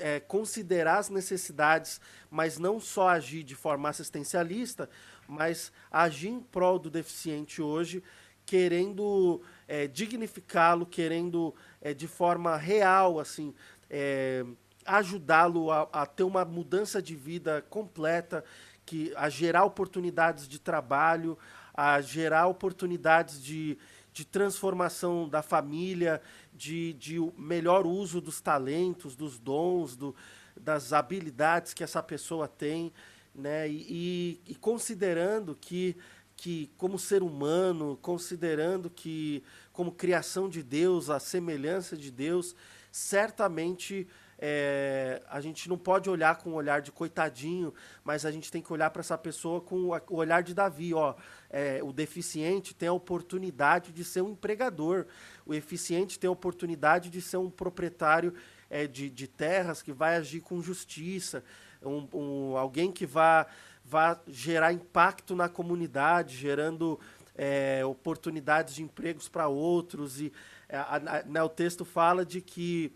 É, 0.00 0.20
considerar 0.20 0.98
as 0.98 1.08
necessidades, 1.08 1.98
mas 2.30 2.58
não 2.58 2.78
só 2.78 3.08
agir 3.08 3.42
de 3.42 3.54
forma 3.54 3.88
assistencialista, 3.88 4.90
mas 5.26 5.72
agir 5.90 6.28
em 6.28 6.40
prol 6.40 6.78
do 6.78 6.90
deficiente 6.90 7.62
hoje, 7.62 8.02
querendo 8.44 9.40
é, 9.66 9.86
dignificá-lo, 9.86 10.84
querendo 10.84 11.54
é, 11.80 11.94
de 11.94 12.06
forma 12.06 12.54
real, 12.54 13.18
assim, 13.18 13.54
é, 13.88 14.44
ajudá-lo 14.84 15.70
a, 15.70 15.88
a 15.92 16.06
ter 16.06 16.24
uma 16.24 16.44
mudança 16.44 17.00
de 17.00 17.14
vida 17.14 17.62
completa, 17.68 18.44
que 18.84 19.12
a 19.16 19.28
gerar 19.28 19.64
oportunidades 19.64 20.48
de 20.48 20.58
trabalho, 20.58 21.38
a 21.74 22.00
gerar 22.00 22.46
oportunidades 22.46 23.42
de, 23.42 23.78
de 24.12 24.24
transformação 24.24 25.28
da 25.28 25.42
família, 25.42 26.20
de, 26.52 26.92
de 26.94 27.18
melhor 27.36 27.86
uso 27.86 28.20
dos 28.20 28.40
talentos, 28.40 29.16
dos 29.16 29.38
dons, 29.38 29.96
do, 29.96 30.14
das 30.56 30.92
habilidades 30.92 31.72
que 31.72 31.82
essa 31.82 32.02
pessoa 32.02 32.46
tem, 32.46 32.92
né? 33.34 33.68
E, 33.68 33.86
e, 33.88 34.52
e, 34.52 34.54
considerando 34.54 35.56
que, 35.58 35.96
que, 36.36 36.70
como 36.76 36.98
ser 36.98 37.22
humano, 37.22 37.98
considerando 38.02 38.90
que, 38.90 39.42
como 39.72 39.92
criação 39.92 40.48
de 40.48 40.62
Deus, 40.62 41.08
a 41.08 41.18
semelhança 41.18 41.96
de 41.96 42.10
Deus, 42.10 42.54
certamente 42.90 44.06
é, 44.44 45.22
a 45.30 45.40
gente 45.40 45.68
não 45.68 45.78
pode 45.78 46.10
olhar 46.10 46.36
com 46.36 46.50
o 46.50 46.54
olhar 46.54 46.82
de 46.82 46.90
coitadinho, 46.90 47.72
mas 48.02 48.26
a 48.26 48.30
gente 48.32 48.50
tem 48.50 48.60
que 48.60 48.72
olhar 48.72 48.90
para 48.90 48.98
essa 48.98 49.16
pessoa 49.16 49.60
com 49.60 49.90
o 50.10 50.16
olhar 50.16 50.42
de 50.42 50.52
Davi. 50.52 50.92
Ó, 50.92 51.14
é, 51.48 51.80
o 51.80 51.92
deficiente 51.92 52.74
tem 52.74 52.88
a 52.88 52.92
oportunidade 52.92 53.92
de 53.92 54.02
ser 54.02 54.20
um 54.20 54.30
empregador, 54.30 55.06
o 55.46 55.54
eficiente 55.54 56.18
tem 56.18 56.26
a 56.26 56.32
oportunidade 56.32 57.08
de 57.08 57.22
ser 57.22 57.36
um 57.36 57.48
proprietário 57.48 58.34
é, 58.68 58.88
de, 58.88 59.08
de 59.08 59.28
terras 59.28 59.80
que 59.80 59.92
vai 59.92 60.16
agir 60.16 60.40
com 60.40 60.60
justiça, 60.60 61.44
um, 61.80 62.08
um, 62.12 62.56
alguém 62.56 62.90
que 62.90 63.06
vai, 63.06 63.46
vai 63.84 64.18
gerar 64.26 64.72
impacto 64.72 65.36
na 65.36 65.48
comunidade, 65.48 66.34
gerando 66.34 66.98
é, 67.36 67.84
oportunidades 67.84 68.74
de 68.74 68.82
empregos 68.82 69.28
para 69.28 69.46
outros. 69.46 70.20
E 70.20 70.32
é, 70.68 70.78
a, 70.78 70.96
a, 70.96 71.22
né, 71.22 71.40
o 71.44 71.48
texto 71.48 71.84
fala 71.84 72.26
de 72.26 72.40
que 72.40 72.92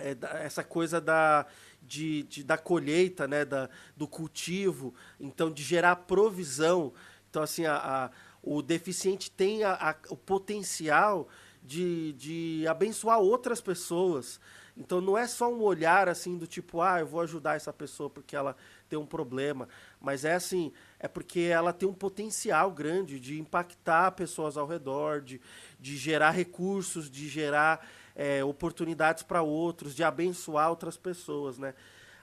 é, 0.00 0.16
essa 0.44 0.62
coisa 0.62 1.00
da, 1.00 1.46
de, 1.82 2.22
de, 2.24 2.44
da 2.44 2.58
colheita, 2.58 3.26
né, 3.26 3.44
da, 3.44 3.68
do 3.96 4.06
cultivo, 4.06 4.94
então 5.18 5.50
de 5.50 5.62
gerar 5.62 5.96
provisão. 5.96 6.92
Então, 7.28 7.42
assim, 7.42 7.66
a, 7.66 7.76
a 7.76 8.10
o 8.46 8.62
deficiente 8.62 9.28
tem 9.28 9.64
a, 9.64 9.72
a, 9.72 9.96
o 10.08 10.16
potencial 10.16 11.28
de, 11.60 12.12
de 12.12 12.64
abençoar 12.68 13.18
outras 13.18 13.60
pessoas. 13.60 14.40
Então 14.76 15.00
não 15.00 15.18
é 15.18 15.26
só 15.26 15.52
um 15.52 15.62
olhar 15.62 16.08
assim 16.08 16.38
do 16.38 16.46
tipo, 16.46 16.80
ah, 16.80 17.00
eu 17.00 17.06
vou 17.06 17.20
ajudar 17.22 17.56
essa 17.56 17.72
pessoa 17.72 18.08
porque 18.08 18.36
ela 18.36 18.54
tem 18.88 18.96
um 18.96 19.06
problema, 19.06 19.68
mas 20.00 20.24
é 20.24 20.34
assim, 20.34 20.72
é 21.00 21.08
porque 21.08 21.40
ela 21.40 21.72
tem 21.72 21.88
um 21.88 21.94
potencial 21.94 22.70
grande 22.70 23.18
de 23.18 23.40
impactar 23.40 24.12
pessoas 24.12 24.56
ao 24.56 24.66
redor, 24.66 25.22
de, 25.22 25.40
de 25.80 25.96
gerar 25.96 26.30
recursos, 26.30 27.10
de 27.10 27.28
gerar 27.28 27.84
é, 28.16 28.42
oportunidades 28.42 29.22
para 29.22 29.42
outros, 29.42 29.94
de 29.94 30.02
abençoar 30.02 30.70
outras 30.70 30.96
pessoas, 30.96 31.58
né? 31.58 31.74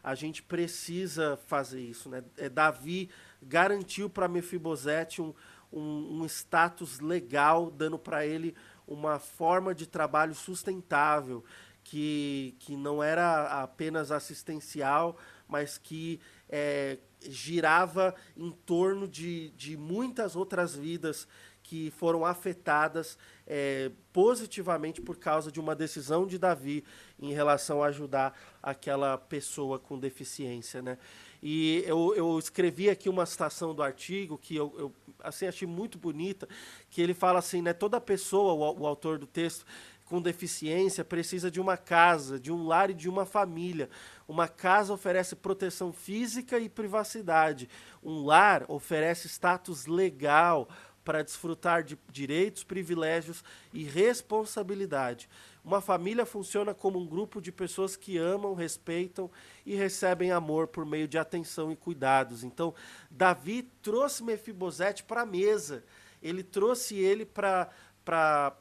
A 0.04 0.16
gente 0.16 0.44
precisa 0.44 1.40
fazer 1.48 1.80
isso, 1.80 2.10
né? 2.10 2.24
É, 2.36 2.50
Davi 2.50 3.10
garantiu 3.42 4.10
para 4.10 4.28
Mefibosete 4.28 5.22
um, 5.22 5.34
um, 5.72 6.22
um 6.22 6.26
status 6.26 7.00
legal, 7.00 7.72
dando 7.72 7.98
para 7.98 8.26
ele 8.26 8.56
uma 8.88 9.20
forma 9.20 9.74
de 9.74 9.88
trabalho 9.88 10.34
sustentável, 10.34 11.46
que, 11.84 12.56
que 12.60 12.76
não 12.76 13.02
era 13.02 13.62
apenas 13.62 14.12
assistencial, 14.12 15.18
mas 15.48 15.78
que 15.78 16.20
é, 16.50 16.98
girava 17.22 18.16
em 18.36 18.52
torno 18.52 19.08
de, 19.08 19.52
de 19.52 19.78
muitas 19.78 20.36
outras 20.36 20.76
vidas 20.76 21.28
que 21.62 21.92
foram 21.92 22.26
afetadas 22.26 23.18
é, 23.56 23.92
positivamente 24.12 25.00
por 25.00 25.16
causa 25.16 25.52
de 25.52 25.60
uma 25.60 25.76
decisão 25.76 26.26
de 26.26 26.40
Davi 26.40 26.84
em 27.20 27.34
relação 27.34 27.84
a 27.84 27.86
ajudar 27.86 28.36
aquela 28.64 29.16
pessoa 29.16 29.78
com 29.78 30.00
deficiência, 30.00 30.82
né? 30.82 30.98
E 31.40 31.84
eu, 31.86 32.16
eu 32.16 32.40
escrevi 32.40 32.90
aqui 32.90 33.08
uma 33.08 33.28
citação 33.28 33.76
do 33.76 33.84
artigo 33.84 34.40
que 34.40 34.56
eu, 34.56 34.74
eu 34.76 34.92
assim 35.20 35.46
achei 35.46 35.68
muito 35.68 36.00
bonita, 36.00 36.50
que 36.90 37.00
ele 37.00 37.14
fala 37.14 37.38
assim, 37.38 37.62
né? 37.62 37.74
Toda 37.74 38.02
pessoa, 38.02 38.54
o, 38.54 38.82
o 38.82 38.88
autor 38.88 39.20
do 39.20 39.28
texto, 39.28 39.68
com 40.06 40.20
deficiência 40.20 41.06
precisa 41.06 41.52
de 41.52 41.62
uma 41.62 41.78
casa, 41.78 42.40
de 42.40 42.52
um 42.52 42.66
lar 42.66 42.90
e 42.90 42.96
de 42.96 43.08
uma 43.08 43.24
família. 43.24 43.88
Uma 44.28 44.48
casa 44.48 44.92
oferece 44.94 45.36
proteção 45.36 45.94
física 45.94 46.58
e 46.58 46.68
privacidade. 46.68 47.70
Um 48.02 48.26
lar 48.26 48.66
oferece 48.68 49.28
status 49.28 49.86
legal 49.86 50.68
para 51.04 51.24
desfrutar 51.24 51.84
de 51.84 51.98
direitos, 52.12 52.64
privilégios 52.64 53.44
e 53.74 53.84
responsabilidade. 53.84 55.30
Uma 55.64 55.82
família 55.82 56.26
funciona 56.26 56.74
como 56.74 57.00
um 57.00 57.06
grupo 57.06 57.42
de 57.42 57.52
pessoas 57.52 57.96
que 57.96 58.18
amam, 58.18 58.54
respeitam 58.54 59.30
e 59.66 59.76
recebem 59.76 60.32
amor 60.32 60.68
por 60.68 60.86
meio 60.86 61.08
de 61.08 61.18
atenção 61.18 61.72
e 61.72 61.76
cuidados. 61.76 62.44
Então, 62.44 62.74
Davi 63.10 63.64
trouxe 63.82 64.24
Mefibosete 64.24 65.04
para 65.04 65.22
a 65.22 65.26
mesa. 65.26 65.84
Ele 66.22 66.44
trouxe 66.44 66.96
ele 66.96 67.26
para 67.26 67.70
para 68.04 68.58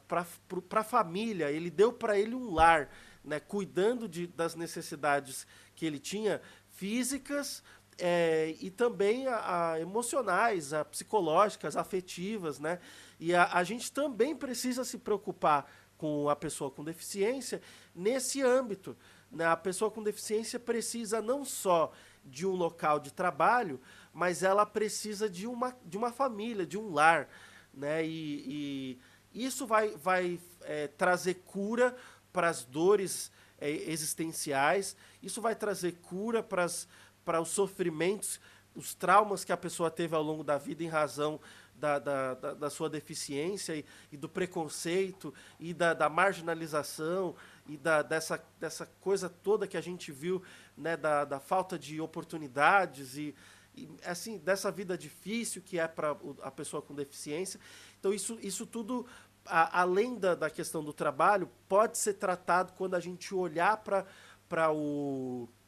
a 0.70 0.84
família, 0.84 1.50
ele 1.50 1.68
deu 1.68 1.92
para 1.92 2.16
ele 2.16 2.32
um 2.32 2.54
lar, 2.54 2.88
né, 3.24 3.40
cuidando 3.40 4.08
de, 4.08 4.28
das 4.28 4.54
necessidades 4.54 5.46
que 5.74 5.84
ele 5.84 5.98
tinha 5.98 6.40
físicas 6.70 7.62
é, 7.98 8.54
e 8.60 8.70
também 8.70 9.26
a, 9.26 9.72
a 9.72 9.80
emocionais, 9.80 10.72
a 10.72 10.84
psicológicas, 10.84 11.76
afetivas. 11.76 12.58
Né? 12.58 12.78
E 13.18 13.34
a, 13.34 13.50
a 13.52 13.64
gente 13.64 13.92
também 13.92 14.34
precisa 14.34 14.84
se 14.84 14.98
preocupar 14.98 15.70
com 15.96 16.28
a 16.28 16.36
pessoa 16.36 16.70
com 16.70 16.82
deficiência 16.82 17.60
nesse 17.94 18.42
âmbito. 18.42 18.96
Né? 19.30 19.46
A 19.46 19.56
pessoa 19.56 19.90
com 19.90 20.02
deficiência 20.02 20.58
precisa 20.58 21.22
não 21.22 21.44
só 21.44 21.92
de 22.24 22.46
um 22.46 22.54
local 22.54 23.00
de 23.00 23.12
trabalho, 23.12 23.80
mas 24.12 24.42
ela 24.42 24.64
precisa 24.64 25.28
de 25.28 25.46
uma, 25.46 25.76
de 25.84 25.96
uma 25.96 26.12
família, 26.12 26.66
de 26.66 26.78
um 26.78 26.92
lar. 26.92 27.28
Né? 27.74 28.04
e, 28.04 28.98
e 29.34 29.46
isso 29.46 29.66
vai, 29.66 29.88
vai 29.96 30.38
é, 30.62 30.88
trazer 30.88 31.34
cura 31.46 31.96
para 32.32 32.48
as 32.48 32.64
dores 32.64 33.30
é, 33.58 33.70
existenciais, 33.70 34.96
isso 35.22 35.40
vai 35.40 35.54
trazer 35.54 35.92
cura 36.02 36.42
para, 36.42 36.64
as, 36.64 36.88
para 37.24 37.40
os 37.40 37.48
sofrimentos, 37.48 38.40
os 38.74 38.94
traumas 38.94 39.44
que 39.44 39.52
a 39.52 39.56
pessoa 39.56 39.90
teve 39.90 40.14
ao 40.14 40.22
longo 40.22 40.42
da 40.42 40.58
vida 40.58 40.82
em 40.82 40.88
razão 40.88 41.40
da, 41.74 41.98
da, 41.98 42.34
da, 42.34 42.54
da 42.54 42.70
sua 42.70 42.88
deficiência 42.88 43.74
e, 43.74 43.84
e, 44.12 44.16
do 44.16 44.28
preconceito 44.28 45.34
e 45.58 45.74
da, 45.74 45.92
da 45.92 46.08
marginalização 46.08 47.34
e 47.66 47.76
da, 47.76 48.02
dessa, 48.02 48.42
dessa 48.60 48.86
coisa 49.00 49.28
toda 49.28 49.66
que 49.66 49.76
a 49.76 49.80
gente 49.80 50.12
viu, 50.12 50.42
né, 50.76 50.96
da, 50.96 51.24
da 51.24 51.40
falta 51.40 51.78
de 51.78 52.00
oportunidades 52.00 53.16
e, 53.16 53.34
e 53.74 53.88
assim 54.04 54.38
dessa 54.38 54.70
vida 54.70 54.96
difícil 54.96 55.62
que 55.62 55.78
é 55.78 55.88
para 55.88 56.16
a 56.42 56.50
pessoa 56.50 56.80
com 56.80 56.94
deficiência. 56.94 57.58
Então, 57.98 58.12
isso, 58.12 58.38
isso 58.40 58.64
tudo, 58.64 59.06
a, 59.44 59.80
além 59.80 60.16
da, 60.18 60.34
da 60.34 60.50
questão 60.50 60.84
do 60.84 60.92
trabalho, 60.92 61.50
pode 61.68 61.98
ser 61.98 62.14
tratado 62.14 62.72
quando 62.74 62.94
a 62.94 63.00
gente 63.00 63.34
olhar 63.34 63.78
para 63.78 64.70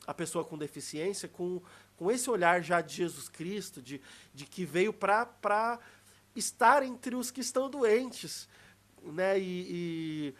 a 0.07 0.14
pessoa 0.14 0.44
com 0.44 0.59
deficiência 0.59 1.28
com, 1.28 1.62
com 1.96 2.11
esse 2.11 2.28
olhar 2.30 2.62
já 2.62 2.80
de 2.80 2.94
Jesus 2.94 3.28
Cristo, 3.28 3.80
de, 3.80 4.00
de 4.32 4.44
que 4.44 4.64
veio 4.64 4.92
para 4.92 5.78
estar 6.34 6.82
entre 6.82 7.14
os 7.14 7.30
que 7.30 7.40
estão 7.40 7.70
doentes. 7.70 8.48
Né? 9.02 9.38
E, 9.38 9.66
e 9.68 10.34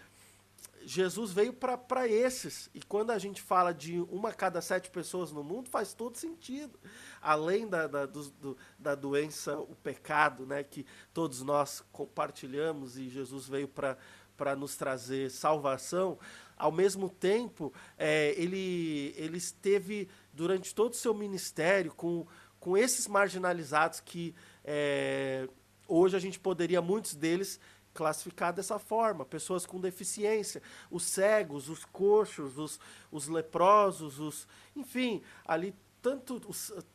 Jesus 0.87 1.33
veio 1.33 1.53
para 1.53 2.07
esses. 2.07 2.71
E 2.75 2.81
quando 2.81 3.11
a 3.11 3.19
gente 3.19 3.41
fala 3.41 3.73
de 3.73 4.01
uma 4.11 4.33
cada 4.33 4.61
sete 4.61 4.91
pessoas 4.91 5.33
no 5.33 5.43
mundo, 5.43 5.71
faz 5.71 5.95
todo 5.95 6.17
sentido. 6.17 6.79
Além 7.21 7.67
da, 7.67 7.87
da, 7.87 8.07
do, 8.07 8.57
da 8.79 8.95
doença, 8.95 9.59
o 9.59 9.75
pecado, 9.77 10.47
né, 10.47 10.63
que 10.63 10.87
todos 11.13 11.43
nós 11.43 11.83
compartilhamos 11.91 12.99
e 12.99 13.09
Jesus 13.09 13.49
veio 13.49 13.69
para 13.69 14.57
nos 14.57 14.77
trazer 14.77 15.31
salvação, 15.31 16.19
ao 16.57 16.73
mesmo 16.73 17.09
tempo, 17.09 17.73
é, 17.99 18.35
ele, 18.37 19.15
ele 19.17 19.39
esteve 19.39 20.09
durante 20.33 20.75
todo 20.75 20.93
o 20.93 20.97
seu 20.97 21.15
ministério 21.15 21.93
com, 21.95 22.27
com 22.61 22.77
esses 22.77 23.07
marginalizados 23.07 24.01
que 24.01 24.35
é, 24.65 25.49
hoje 25.87 26.17
a 26.17 26.21
gente 26.21 26.39
poderia, 26.39 26.81
muitos 26.81 27.15
deles, 27.15 27.61
classificar 27.93 28.53
dessa 28.53 28.79
forma, 28.79 29.25
pessoas 29.25 29.65
com 29.65 29.81
deficiência, 29.81 30.61
os 30.91 31.05
cegos, 31.05 31.69
os 31.69 31.85
coxos, 31.85 32.59
os, 32.59 32.81
os 33.11 33.29
leprosos, 33.29 34.19
os, 34.19 34.49
enfim, 34.75 35.23
ali 35.47 35.75
tanto, 36.05 36.39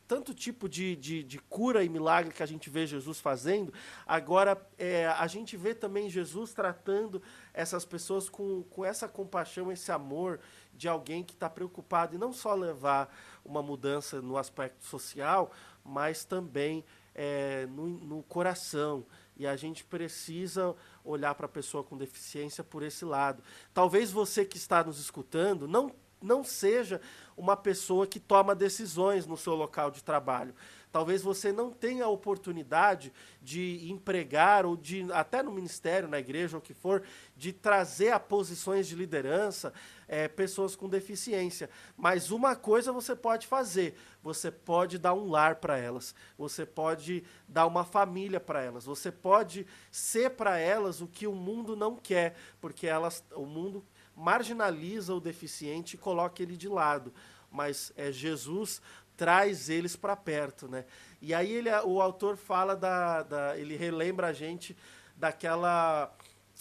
tanto 0.06 0.32
tipo 0.32 0.68
de, 0.68 0.94
de, 0.94 1.24
de, 1.24 1.36
cura 1.40 1.82
e 1.82 1.88
milagre 1.88 2.32
que 2.32 2.44
a 2.44 2.46
gente 2.46 2.70
vê 2.70 2.86
Jesus 2.86 3.18
fazendo, 3.18 3.74
agora 4.06 4.56
é, 4.78 5.08
a 5.08 5.26
gente 5.26 5.56
vê 5.56 5.74
também 5.74 6.08
Jesus 6.08 6.52
tratando 6.52 7.20
essas 7.52 7.84
pessoas 7.84 8.28
com, 8.28 8.62
com 8.70 8.84
essa 8.84 9.08
compaixão, 9.08 9.72
esse 9.72 9.90
amor 9.90 10.38
de 10.72 10.86
alguém 10.86 11.24
que 11.24 11.32
está 11.32 11.50
preocupado 11.50 12.14
em 12.14 12.18
não 12.20 12.32
só 12.32 12.54
levar 12.54 13.12
uma 13.44 13.60
mudança 13.60 14.22
no 14.22 14.36
aspecto 14.36 14.84
social, 14.84 15.50
mas 15.84 16.24
também 16.24 16.84
é, 17.12 17.66
no, 17.66 17.88
no 17.88 18.22
coração, 18.22 19.04
e 19.36 19.44
a 19.44 19.56
gente 19.56 19.82
precisa 19.82 20.76
olhar 21.04 21.34
para 21.34 21.46
a 21.46 21.48
pessoa 21.48 21.82
com 21.82 21.96
deficiência 21.96 22.62
por 22.62 22.84
esse 22.84 23.04
lado. 23.04 23.42
Talvez 23.74 24.12
você 24.12 24.44
que 24.44 24.56
está 24.56 24.84
nos 24.84 25.00
escutando 25.00 25.66
não, 25.66 25.92
não 26.22 26.44
seja 26.44 27.00
uma 27.36 27.56
pessoa 27.56 28.06
que 28.06 28.20
toma 28.20 28.54
decisões 28.54 29.26
no 29.26 29.36
seu 29.36 29.54
local 29.54 29.90
de 29.90 30.04
trabalho. 30.04 30.54
Talvez 30.92 31.22
você 31.22 31.52
não 31.52 31.70
tenha 31.70 32.04
a 32.04 32.08
oportunidade 32.08 33.12
de 33.40 33.88
empregar 33.88 34.66
ou 34.66 34.76
de 34.76 35.06
até 35.12 35.40
no 35.40 35.52
ministério, 35.52 36.08
na 36.08 36.18
igreja, 36.18 36.56
ou 36.56 36.60
o 36.60 36.64
que 36.64 36.74
for, 36.74 37.04
de 37.36 37.52
trazer 37.52 38.10
a 38.10 38.18
posições 38.18 38.88
de 38.88 38.96
liderança 38.96 39.72
é, 40.08 40.26
pessoas 40.26 40.74
com 40.74 40.88
deficiência. 40.88 41.70
Mas 41.96 42.32
uma 42.32 42.56
coisa 42.56 42.92
você 42.92 43.14
pode 43.14 43.46
fazer: 43.46 43.96
você 44.20 44.50
pode 44.50 44.98
dar 44.98 45.14
um 45.14 45.30
lar 45.30 45.56
para 45.56 45.78
elas, 45.78 46.12
você 46.36 46.66
pode 46.66 47.22
dar 47.46 47.66
uma 47.66 47.84
família 47.84 48.40
para 48.40 48.60
elas, 48.60 48.84
você 48.84 49.12
pode 49.12 49.66
ser 49.92 50.30
para 50.30 50.58
elas 50.58 51.00
o 51.00 51.06
que 51.06 51.26
o 51.26 51.32
mundo 51.32 51.76
não 51.76 51.94
quer, 51.94 52.34
porque 52.60 52.88
elas, 52.88 53.24
o 53.36 53.46
mundo 53.46 53.84
marginaliza 54.20 55.14
o 55.14 55.20
deficiente 55.20 55.94
e 55.94 55.98
coloca 55.98 56.42
ele 56.42 56.56
de 56.56 56.68
lado. 56.68 57.12
Mas 57.50 57.92
é 57.96 58.12
Jesus 58.12 58.80
traz 59.16 59.68
eles 59.68 59.96
para 59.96 60.14
perto, 60.14 60.68
né? 60.68 60.84
E 61.20 61.34
aí 61.34 61.52
ele, 61.52 61.70
o 61.84 62.00
autor 62.00 62.36
fala 62.36 62.76
da, 62.76 63.22
da 63.22 63.58
ele 63.58 63.76
relembra 63.76 64.28
a 64.28 64.32
gente 64.32 64.76
daquela 65.16 66.14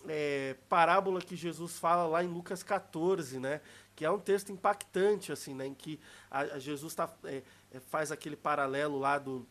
é, 0.08 0.56
parábola 0.68 1.22
que 1.22 1.36
Jesus 1.36 1.78
fala 1.78 2.06
lá 2.06 2.24
em 2.24 2.28
Lucas 2.28 2.64
14, 2.64 3.40
né? 3.40 3.62
Que 3.96 4.06
é 4.06 4.12
um 4.12 4.20
texto 4.20 4.52
impactante, 4.52 5.32
assim, 5.32 5.54
né? 5.54 5.68
Em 5.68 5.74
que 5.74 6.00
a, 6.32 6.40
a 6.42 6.60
Jesus 6.60 6.96
tá, 6.96 7.10
é, 7.26 7.44
é, 7.72 7.80
faz 7.80 8.12
aquele 8.12 8.36
paralelo 8.36 8.98
lá 8.98 9.18
do, 9.18 9.46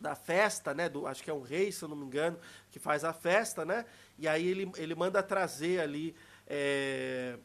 da 0.00 0.14
festa, 0.14 0.72
né? 0.72 0.88
Do, 0.88 1.06
acho 1.06 1.22
que 1.22 1.30
é 1.30 1.34
um 1.34 1.42
rei, 1.42 1.70
se 1.72 1.82
eu 1.82 1.88
não 1.88 1.96
me 1.96 2.06
engano, 2.06 2.38
que 2.70 2.78
faz 2.78 3.04
a 3.04 3.12
festa, 3.12 3.64
né? 3.64 3.84
E 4.18 4.26
aí 4.26 4.46
ele, 4.46 4.70
ele 4.76 4.94
manda 4.94 5.22
trazer 5.22 5.80
ali 5.80 6.14
é, 6.54 7.36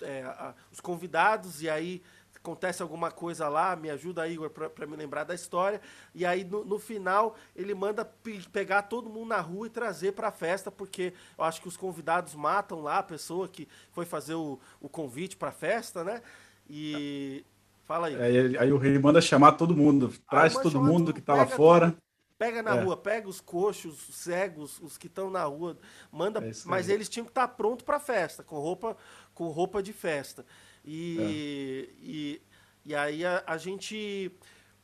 é, 0.00 0.22
a, 0.22 0.54
os 0.70 0.80
convidados 0.80 1.60
e 1.60 1.68
aí 1.68 2.00
acontece 2.36 2.82
alguma 2.82 3.10
coisa 3.10 3.48
lá, 3.48 3.74
me 3.74 3.88
ajuda, 3.88 4.28
Igor, 4.28 4.50
para 4.50 4.86
me 4.86 4.94
lembrar 4.96 5.24
da 5.24 5.34
história. 5.34 5.80
E 6.14 6.26
aí, 6.26 6.44
no, 6.44 6.62
no 6.62 6.78
final, 6.78 7.34
ele 7.56 7.74
manda 7.74 8.04
pegar 8.52 8.82
todo 8.82 9.08
mundo 9.08 9.28
na 9.28 9.40
rua 9.40 9.66
e 9.66 9.70
trazer 9.70 10.12
para 10.12 10.28
a 10.28 10.32
festa, 10.32 10.70
porque 10.70 11.14
eu 11.38 11.44
acho 11.44 11.60
que 11.62 11.68
os 11.68 11.76
convidados 11.76 12.34
matam 12.34 12.82
lá 12.82 12.98
a 12.98 13.02
pessoa 13.02 13.48
que 13.48 13.66
foi 13.92 14.04
fazer 14.04 14.34
o, 14.34 14.60
o 14.78 14.90
convite 14.90 15.36
para 15.36 15.48
a 15.48 15.52
festa, 15.52 16.04
né? 16.04 16.22
E. 16.68 17.44
Fala 17.84 18.08
aí. 18.08 18.22
aí. 18.22 18.58
aí. 18.58 18.72
o 18.72 18.78
rei 18.78 18.98
manda 18.98 19.20
chamar 19.22 19.52
todo 19.52 19.74
mundo, 19.74 20.12
traz 20.30 20.54
todo 20.54 20.82
mundo 20.82 21.12
que 21.12 21.20
está 21.20 21.34
lá 21.34 21.46
fora. 21.46 21.96
Pega 22.36 22.62
na 22.62 22.76
é. 22.76 22.82
rua, 22.82 22.96
pega 22.96 23.28
os 23.28 23.40
coxos, 23.40 24.08
os 24.08 24.16
cegos, 24.16 24.80
os 24.80 24.98
que 24.98 25.06
estão 25.06 25.30
na 25.30 25.44
rua, 25.44 25.78
manda. 26.10 26.44
É 26.44 26.52
mas 26.64 26.88
eles 26.88 27.08
tinham 27.08 27.24
que 27.24 27.30
estar 27.30 27.46
tá 27.46 27.54
pronto 27.54 27.84
para 27.84 27.96
a 27.96 28.00
festa, 28.00 28.42
com 28.42 28.58
roupa, 28.58 28.96
com 29.32 29.48
roupa 29.48 29.82
de 29.82 29.92
festa. 29.92 30.44
E, 30.84 31.18
é. 31.18 31.24
e, 32.02 32.42
e 32.86 32.94
aí 32.94 33.24
a, 33.24 33.42
a 33.46 33.56
gente. 33.56 34.32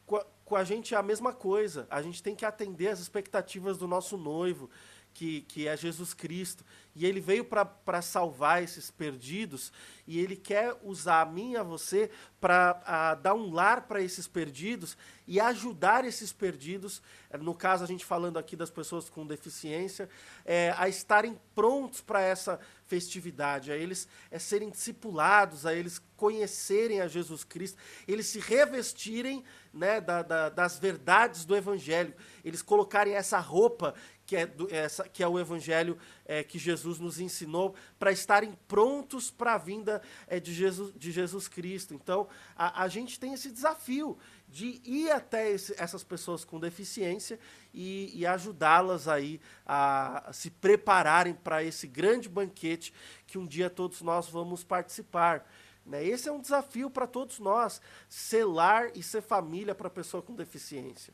Com 0.07 0.17
a, 0.17 0.27
com 0.45 0.57
a 0.57 0.65
gente 0.65 0.95
é 0.95 0.97
a 0.97 1.03
mesma 1.03 1.33
coisa. 1.33 1.87
A 1.91 2.01
gente 2.03 2.23
tem 2.23 2.35
que 2.35 2.45
atender 2.45 2.89
as 2.89 3.01
expectativas 3.01 3.79
do 3.79 3.87
nosso 3.87 4.17
noivo 4.17 4.71
que, 5.15 5.43
que 5.43 5.69
é 5.69 5.77
Jesus 5.77 6.15
Cristo. 6.15 6.65
E 6.95 7.07
ele 7.07 7.21
veio 7.21 7.45
para 7.45 8.03
salvar 8.03 8.63
esses 8.63 8.91
perdidos, 8.91 9.73
e 10.07 10.19
ele 10.19 10.35
quer 10.35 10.77
usar 10.83 11.23
a 11.23 11.25
mim 11.25 11.53
e 11.53 11.57
a 11.57 11.63
você 11.63 12.11
para 12.41 13.15
dar 13.15 13.35
um 13.35 13.53
lar 13.53 13.83
para 13.83 14.03
esses 14.03 14.27
perdidos 14.27 14.97
e 15.27 15.39
ajudar 15.39 16.05
esses 16.05 16.33
perdidos, 16.33 17.01
no 17.39 17.55
caso 17.55 17.85
a 17.85 17.87
gente 17.87 18.05
falando 18.05 18.39
aqui 18.39 18.57
das 18.57 18.71
pessoas 18.71 19.09
com 19.09 19.25
deficiência, 19.25 20.09
é, 20.45 20.75
a 20.77 20.89
estarem 20.89 21.39
prontos 21.55 22.01
para 22.01 22.21
essa 22.21 22.59
festividade, 22.89 23.71
a 23.71 23.77
eles 23.77 24.09
é, 24.29 24.39
serem 24.41 24.69
discipulados, 24.69 25.65
a 25.65 25.73
eles 25.73 26.03
conhecerem 26.17 27.01
a 27.01 27.07
Jesus 27.07 27.45
Cristo, 27.45 27.79
eles 28.09 28.27
se 28.27 28.41
revestirem 28.41 29.45
né, 29.73 30.01
da, 30.01 30.23
da, 30.23 30.49
das 30.49 30.77
verdades 30.77 31.45
do 31.45 31.57
Evangelho, 31.57 32.13
eles 32.45 32.63
colocarem 32.63 33.15
essa 33.15 33.39
roupa 33.39 33.95
que 34.31 34.37
é, 34.37 34.47
do, 34.47 34.73
essa, 34.73 35.09
que 35.09 35.25
é 35.25 35.27
o 35.27 35.41
evangelho 35.41 35.99
é, 36.25 36.45
que 36.45 36.57
Jesus 36.57 37.01
nos 37.01 37.19
ensinou, 37.19 37.75
para 37.99 38.13
estarem 38.13 38.57
prontos 38.69 39.29
para 39.29 39.55
a 39.55 39.59
vinda 39.59 40.01
é, 40.29 40.39
de, 40.39 40.55
Jesus, 40.55 40.95
de 40.95 41.11
Jesus 41.11 41.49
Cristo. 41.49 41.95
Então, 41.95 42.29
a, 42.55 42.85
a 42.85 42.87
gente 42.87 43.19
tem 43.19 43.33
esse 43.35 43.51
desafio 43.51 44.17
de 44.47 44.81
ir 44.85 45.11
até 45.11 45.51
esse, 45.51 45.75
essas 45.77 46.05
pessoas 46.05 46.45
com 46.45 46.61
deficiência 46.61 47.41
e, 47.75 48.17
e 48.17 48.25
ajudá-las 48.25 49.09
aí 49.09 49.41
a, 49.67 50.31
a 50.31 50.33
se 50.33 50.49
prepararem 50.49 51.35
para 51.35 51.65
esse 51.65 51.89
grande 51.89 52.29
banquete 52.29 52.95
que 53.27 53.37
um 53.37 53.45
dia 53.45 53.69
todos 53.69 54.01
nós 54.01 54.29
vamos 54.29 54.63
participar. 54.63 55.45
Né? 55.85 56.07
Esse 56.07 56.29
é 56.29 56.33
um 56.33 56.41
desafio 56.41 56.89
para 56.89 57.09
todos 57.09 57.41
nós, 57.41 57.83
selar 58.09 58.93
e 58.95 59.03
ser 59.03 59.23
família 59.23 59.75
para 59.75 59.89
a 59.89 59.91
pessoa 59.91 60.23
com 60.23 60.37
deficiência. 60.37 61.13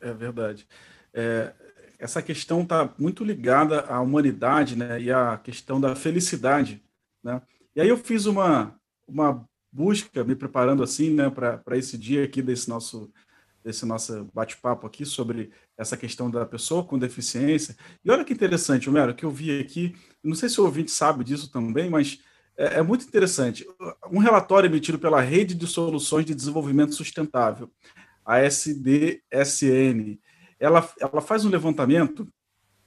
É 0.00 0.14
verdade. 0.14 0.66
É, 1.12 1.54
essa 2.04 2.20
questão 2.20 2.60
está 2.60 2.92
muito 2.98 3.24
ligada 3.24 3.80
à 3.80 3.98
humanidade 3.98 4.76
né, 4.76 5.00
e 5.00 5.10
à 5.10 5.38
questão 5.38 5.80
da 5.80 5.96
felicidade. 5.96 6.84
Né? 7.22 7.40
E 7.74 7.80
aí 7.80 7.88
eu 7.88 7.96
fiz 7.96 8.26
uma, 8.26 8.78
uma 9.08 9.42
busca, 9.72 10.22
me 10.22 10.34
preparando 10.36 10.82
assim 10.82 11.08
né, 11.08 11.30
para 11.30 11.78
esse 11.78 11.96
dia 11.96 12.22
aqui 12.22 12.42
desse 12.42 12.68
nosso, 12.68 13.10
desse 13.64 13.86
nosso 13.86 14.28
bate-papo 14.34 14.86
aqui 14.86 15.06
sobre 15.06 15.50
essa 15.78 15.96
questão 15.96 16.30
da 16.30 16.44
pessoa 16.44 16.84
com 16.84 16.98
deficiência. 16.98 17.74
E 18.04 18.10
olha 18.10 18.22
que 18.22 18.34
interessante, 18.34 18.90
Homero, 18.90 19.14
que 19.14 19.24
eu 19.24 19.30
vi 19.30 19.58
aqui, 19.58 19.96
não 20.22 20.34
sei 20.34 20.50
se 20.50 20.60
o 20.60 20.64
ouvinte 20.64 20.90
sabe 20.90 21.24
disso 21.24 21.50
também, 21.50 21.88
mas 21.88 22.20
é, 22.54 22.80
é 22.80 22.82
muito 22.82 23.06
interessante. 23.06 23.66
Um 24.12 24.18
relatório 24.18 24.68
emitido 24.68 24.98
pela 24.98 25.22
Rede 25.22 25.54
de 25.54 25.66
Soluções 25.66 26.26
de 26.26 26.34
Desenvolvimento 26.34 26.94
Sustentável, 26.94 27.70
a 28.26 28.40
SDSN, 28.40 30.18
ela, 30.64 30.88
ela 30.98 31.20
faz 31.20 31.44
um 31.44 31.50
levantamento 31.50 32.26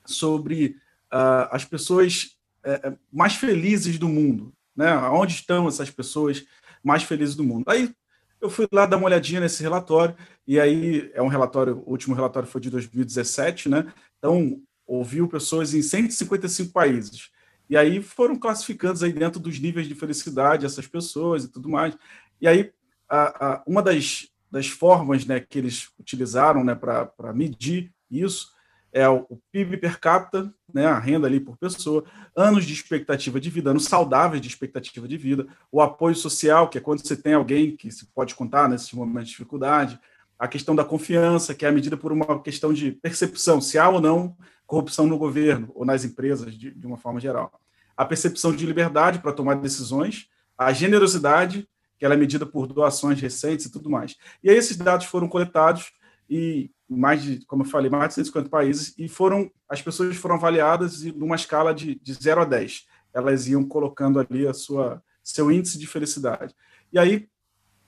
sobre 0.05 0.77
uh, 1.13 1.47
as 1.51 1.63
pessoas 1.63 2.37
uh, 2.65 2.97
mais 3.11 3.35
felizes 3.35 3.99
do 3.99 4.09
mundo, 4.09 4.53
né? 4.75 4.95
Onde 5.09 5.33
estão 5.33 5.67
essas 5.67 5.89
pessoas 5.89 6.45
mais 6.83 7.03
felizes 7.03 7.35
do 7.35 7.43
mundo? 7.43 7.65
Aí 7.67 7.93
eu 8.41 8.49
fui 8.49 8.67
lá 8.71 8.85
dar 8.85 8.97
uma 8.97 9.05
olhadinha 9.05 9.41
nesse 9.41 9.61
relatório 9.61 10.15
e 10.47 10.59
aí 10.59 11.11
é 11.13 11.21
um 11.21 11.27
relatório, 11.27 11.83
o 11.85 11.91
último 11.91 12.15
relatório 12.15 12.47
foi 12.47 12.61
de 12.61 12.69
2017, 12.69 13.69
né? 13.69 13.91
Então 14.17 14.61
ouviu 14.85 15.27
pessoas 15.27 15.73
em 15.73 15.81
155 15.81 16.71
países. 16.71 17.29
E 17.69 17.75
aí 17.75 18.01
foram 18.01 18.37
classificando 18.37 19.03
aí 19.03 19.11
dentro 19.11 19.39
dos 19.39 19.59
níveis 19.59 19.87
de 19.87 19.93
felicidade 19.93 20.65
essas 20.65 20.87
pessoas 20.87 21.43
e 21.43 21.49
tudo 21.49 21.69
mais. 21.69 21.95
E 22.39 22.47
aí 22.47 22.71
a, 23.09 23.45
a, 23.45 23.63
uma 23.67 23.81
das 23.83 24.29
das 24.49 24.67
formas 24.67 25.25
né, 25.25 25.39
que 25.39 25.57
eles 25.57 25.89
utilizaram 25.99 26.63
né, 26.63 26.73
para 26.75 27.33
medir 27.33 27.91
isso 28.09 28.55
é 28.91 29.07
o, 29.07 29.39
PIB 29.51 29.77
per 29.77 29.99
capita, 29.99 30.51
né, 30.73 30.85
a 30.85 30.97
renda 30.97 31.27
ali 31.27 31.39
por 31.39 31.57
pessoa, 31.57 32.03
anos 32.35 32.65
de 32.65 32.73
expectativa 32.73 33.39
de 33.39 33.49
vida, 33.49 33.69
anos 33.69 33.85
saudáveis 33.85 34.41
de 34.41 34.47
expectativa 34.47 35.07
de 35.07 35.17
vida, 35.17 35.45
o 35.71 35.81
apoio 35.81 36.15
social, 36.15 36.69
que 36.69 36.77
é 36.77 36.81
quando 36.81 37.05
você 37.05 37.15
tem 37.15 37.33
alguém 37.33 37.75
que 37.75 37.91
se 37.91 38.07
pode 38.07 38.33
contar 38.33 38.67
nesses 38.67 38.91
momentos 38.93 39.25
de 39.25 39.31
dificuldade, 39.31 39.99
a 40.39 40.47
questão 40.47 40.75
da 40.75 40.85
confiança, 40.85 41.53
que 41.53 41.65
é 41.65 41.71
medida 41.71 41.97
por 41.97 42.11
uma 42.11 42.41
questão 42.41 42.73
de 42.73 42.91
percepção, 42.91 43.59
se 43.59 43.77
há 43.77 43.89
ou 43.89 43.99
não 43.99 44.35
corrupção 44.65 45.07
no 45.07 45.17
governo 45.17 45.71
ou 45.75 45.85
nas 45.85 46.03
empresas, 46.03 46.57
de, 46.57 46.71
de 46.71 46.87
uma 46.87 46.97
forma 46.97 47.19
geral. 47.19 47.59
A 47.95 48.05
percepção 48.05 48.55
de 48.55 48.65
liberdade 48.65 49.19
para 49.19 49.31
tomar 49.31 49.55
decisões, 49.55 50.27
a 50.57 50.71
generosidade 50.73 51.67
que 51.97 52.05
ela 52.05 52.13
é 52.13 52.17
medida 52.17 52.45
por 52.45 52.67
doações 52.67 53.19
recentes 53.19 53.65
e 53.65 53.71
tudo 53.71 53.89
mais. 53.89 54.15
E 54.43 54.49
aí 54.49 54.55
esses 54.55 54.77
dados 54.77 55.07
foram 55.07 55.27
coletados 55.27 55.91
e 56.29 56.71
mais 56.89 57.21
de, 57.21 57.45
como 57.45 57.63
eu 57.63 57.67
falei, 57.67 57.89
mais 57.89 58.09
de 58.09 58.15
150 58.15 58.49
países 58.49 58.93
e 58.97 59.07
foram 59.07 59.51
as 59.67 59.81
pessoas 59.81 60.15
foram 60.15 60.35
avaliadas 60.35 61.03
numa 61.03 61.35
escala 61.35 61.73
de, 61.73 61.95
de 61.95 62.13
0 62.13 62.41
a 62.41 62.45
10. 62.45 62.85
Elas 63.13 63.47
iam 63.47 63.63
colocando 63.63 64.19
ali 64.19 64.47
a 64.47 64.53
sua 64.53 65.01
seu 65.23 65.51
índice 65.51 65.77
de 65.77 65.85
felicidade. 65.85 66.55
E 66.91 66.97
aí 66.97 67.27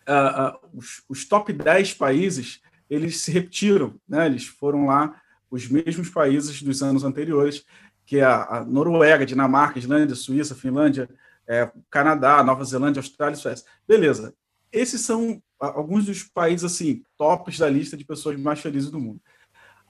uh, 0.08 0.58
uh, 0.58 0.78
os, 0.78 1.04
os, 1.08 1.26
top 1.26 1.54
10 1.54 1.94
países, 1.94 2.62
eles 2.90 3.22
se 3.22 3.32
repetiram, 3.32 3.96
né? 4.08 4.26
Eles 4.26 4.46
foram 4.46 4.88
lá 4.88 5.22
os 5.50 5.70
mesmos 5.70 6.10
países 6.10 6.62
dos 6.62 6.84
anos 6.84 7.04
anteriores, 7.04 7.64
que 8.06 8.18
é 8.18 8.24
a, 8.24 8.58
a 8.58 8.66
Noruega, 8.66 9.26
Dinamarca, 9.26 9.80
Islândia, 9.80 10.16
Suíça, 10.16 10.54
Finlândia, 10.54 11.10
é, 11.50 11.72
Canadá, 11.90 12.44
Nova 12.44 12.64
Zelândia, 12.64 13.00
Austrália 13.00 13.36
Suécia. 13.36 13.66
Beleza. 13.88 14.36
Esses 14.72 15.02
são 15.02 15.42
alguns 15.60 16.06
dos 16.06 16.24
países 16.24 16.64
assim 16.64 17.04
tops 17.18 17.58
da 17.58 17.68
lista 17.68 17.98
de 17.98 18.06
pessoas 18.06 18.40
mais 18.40 18.60
felizes 18.60 18.92
do 18.92 19.00
mundo. 19.00 19.20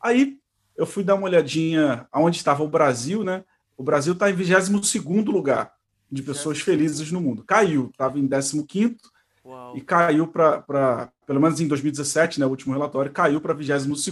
Aí 0.02 0.40
eu 0.78 0.86
fui 0.86 1.04
dar 1.04 1.16
uma 1.16 1.26
olhadinha 1.26 2.08
aonde 2.12 2.38
estava 2.38 2.64
o 2.64 2.70
Brasil, 2.70 3.26
né? 3.26 3.44
O 3.78 3.84
Brasil 3.84 4.14
está 4.14 4.30
em 4.30 4.34
22 4.34 4.96
lugar 5.26 5.74
de 6.10 6.24
pessoas 6.24 6.62
felizes 6.62 7.12
no 7.12 7.20
mundo. 7.20 7.44
Caiu, 7.44 7.90
estava 7.92 8.18
em 8.18 8.28
15 8.28 8.98
e 9.76 9.82
caiu 9.82 10.28
para, 10.28 11.12
pelo 11.26 11.42
menos 11.42 11.60
em 11.60 11.68
2017, 11.68 12.40
né, 12.40 12.46
o 12.46 12.50
último 12.50 12.74
relatório, 12.74 13.12
caiu 13.12 13.42
para 13.42 13.54
22. 13.54 14.08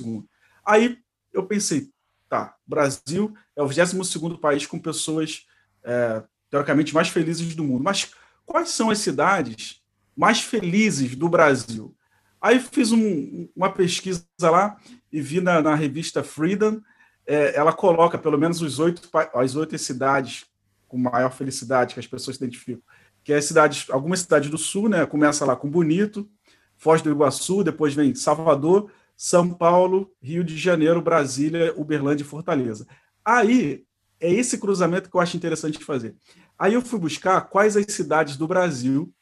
Aí 0.65 0.99
eu 1.31 1.45
pensei, 1.45 1.89
tá, 2.27 2.55
Brasil 2.65 3.33
é 3.55 3.61
o 3.61 3.67
22 3.67 4.39
país 4.39 4.65
com 4.65 4.79
pessoas 4.79 5.45
é, 5.83 6.23
teoricamente 6.49 6.93
mais 6.93 7.09
felizes 7.09 7.55
do 7.55 7.63
mundo. 7.63 7.83
Mas 7.83 8.11
quais 8.45 8.69
são 8.69 8.89
as 8.89 8.99
cidades 8.99 9.81
mais 10.15 10.41
felizes 10.41 11.15
do 11.15 11.29
Brasil? 11.29 11.95
Aí 12.41 12.59
fiz 12.59 12.91
um, 12.91 13.47
uma 13.55 13.71
pesquisa 13.71 14.25
lá 14.41 14.77
e 15.11 15.21
vi 15.21 15.41
na, 15.41 15.61
na 15.61 15.75
revista 15.75 16.23
Freedom, 16.23 16.79
é, 17.25 17.55
ela 17.55 17.73
coloca 17.73 18.17
pelo 18.17 18.37
menos 18.37 18.61
os 18.61 18.79
oito, 18.79 19.09
as 19.33 19.55
oito 19.55 19.77
cidades 19.77 20.45
com 20.87 20.97
maior 20.97 21.31
felicidade 21.31 21.93
que 21.93 21.99
as 21.99 22.07
pessoas 22.07 22.37
se 22.37 22.43
identificam, 22.43 22.81
que 23.23 23.33
é 23.33 23.41
cidades, 23.41 23.89
algumas 23.89 24.21
cidades 24.21 24.49
do 24.49 24.57
sul, 24.57 24.87
né? 24.87 25.05
Começa 25.05 25.43
lá 25.45 25.55
com 25.55 25.69
Bonito, 25.69 26.29
Foz 26.77 27.01
do 27.01 27.09
Iguaçu, 27.09 27.63
depois 27.63 27.93
vem 27.93 28.15
Salvador, 28.15 28.89
São 29.15 29.49
Paulo, 29.49 30.09
Rio 30.21 30.43
de 30.43 30.57
Janeiro, 30.57 31.01
Brasília, 31.01 31.73
Uberlândia 31.75 32.23
e 32.23 32.27
Fortaleza. 32.27 32.87
Aí 33.25 33.83
é 34.20 34.32
esse 34.32 34.57
cruzamento 34.57 35.09
que 35.09 35.15
eu 35.15 35.22
acho 35.22 35.38
interessante 35.38 35.78
de 35.78 35.86
fazer. 35.86 36.15
Aí 36.57 36.74
eu 36.74 36.82
fui 36.82 36.99
buscar 36.99 37.41
quais 37.41 37.78
as 37.78 37.86
cidades 37.93 38.36
do 38.36 38.47
Brasil 38.47 39.13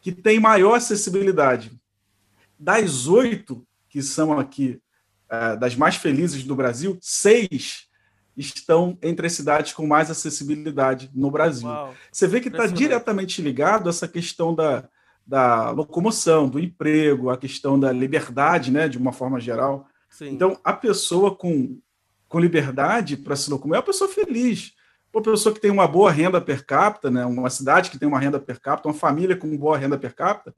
que 0.00 0.12
têm 0.12 0.40
maior 0.40 0.74
acessibilidade. 0.74 1.72
Das 2.58 3.06
oito 3.06 3.66
que 3.88 4.02
são 4.02 4.38
aqui, 4.38 4.80
é, 5.30 5.56
das 5.56 5.76
mais 5.76 5.96
felizes 5.96 6.44
do 6.44 6.56
Brasil, 6.56 6.98
seis 7.00 7.88
estão 8.36 8.98
entre 9.00 9.26
as 9.26 9.32
cidades 9.32 9.72
com 9.72 9.86
mais 9.86 10.10
acessibilidade 10.10 11.10
no 11.14 11.30
Brasil. 11.30 11.68
Uau, 11.68 11.94
Você 12.10 12.26
vê 12.26 12.40
que 12.40 12.48
está 12.48 12.66
diretamente 12.66 13.40
ligado 13.40 13.86
a 13.86 13.90
essa 13.90 14.08
questão 14.08 14.52
da, 14.54 14.88
da 15.26 15.70
locomoção, 15.70 16.48
do 16.48 16.58
emprego, 16.58 17.30
a 17.30 17.36
questão 17.36 17.78
da 17.78 17.92
liberdade, 17.92 18.72
né, 18.72 18.88
de 18.88 18.98
uma 18.98 19.12
forma 19.12 19.40
geral. 19.40 19.86
Sim. 20.10 20.30
Então, 20.30 20.58
a 20.64 20.72
pessoa 20.72 21.34
com 21.34 21.78
com 22.34 22.40
liberdade 22.40 23.16
para 23.16 23.36
se 23.36 23.48
locomover, 23.48 23.76
é 23.76 23.78
uma 23.78 23.86
pessoa 23.86 24.10
feliz. 24.10 24.72
Uma 25.12 25.22
pessoa 25.22 25.54
que 25.54 25.60
tem 25.60 25.70
uma 25.70 25.86
boa 25.86 26.10
renda 26.10 26.40
per 26.40 26.66
capita, 26.66 27.08
né, 27.08 27.24
uma 27.24 27.48
cidade 27.48 27.92
que 27.92 27.96
tem 27.96 28.08
uma 28.08 28.18
renda 28.18 28.40
per 28.40 28.60
capita, 28.60 28.88
uma 28.88 28.94
família 28.94 29.36
com 29.36 29.56
boa 29.56 29.78
renda 29.78 29.96
per 29.96 30.16
capita, 30.16 30.52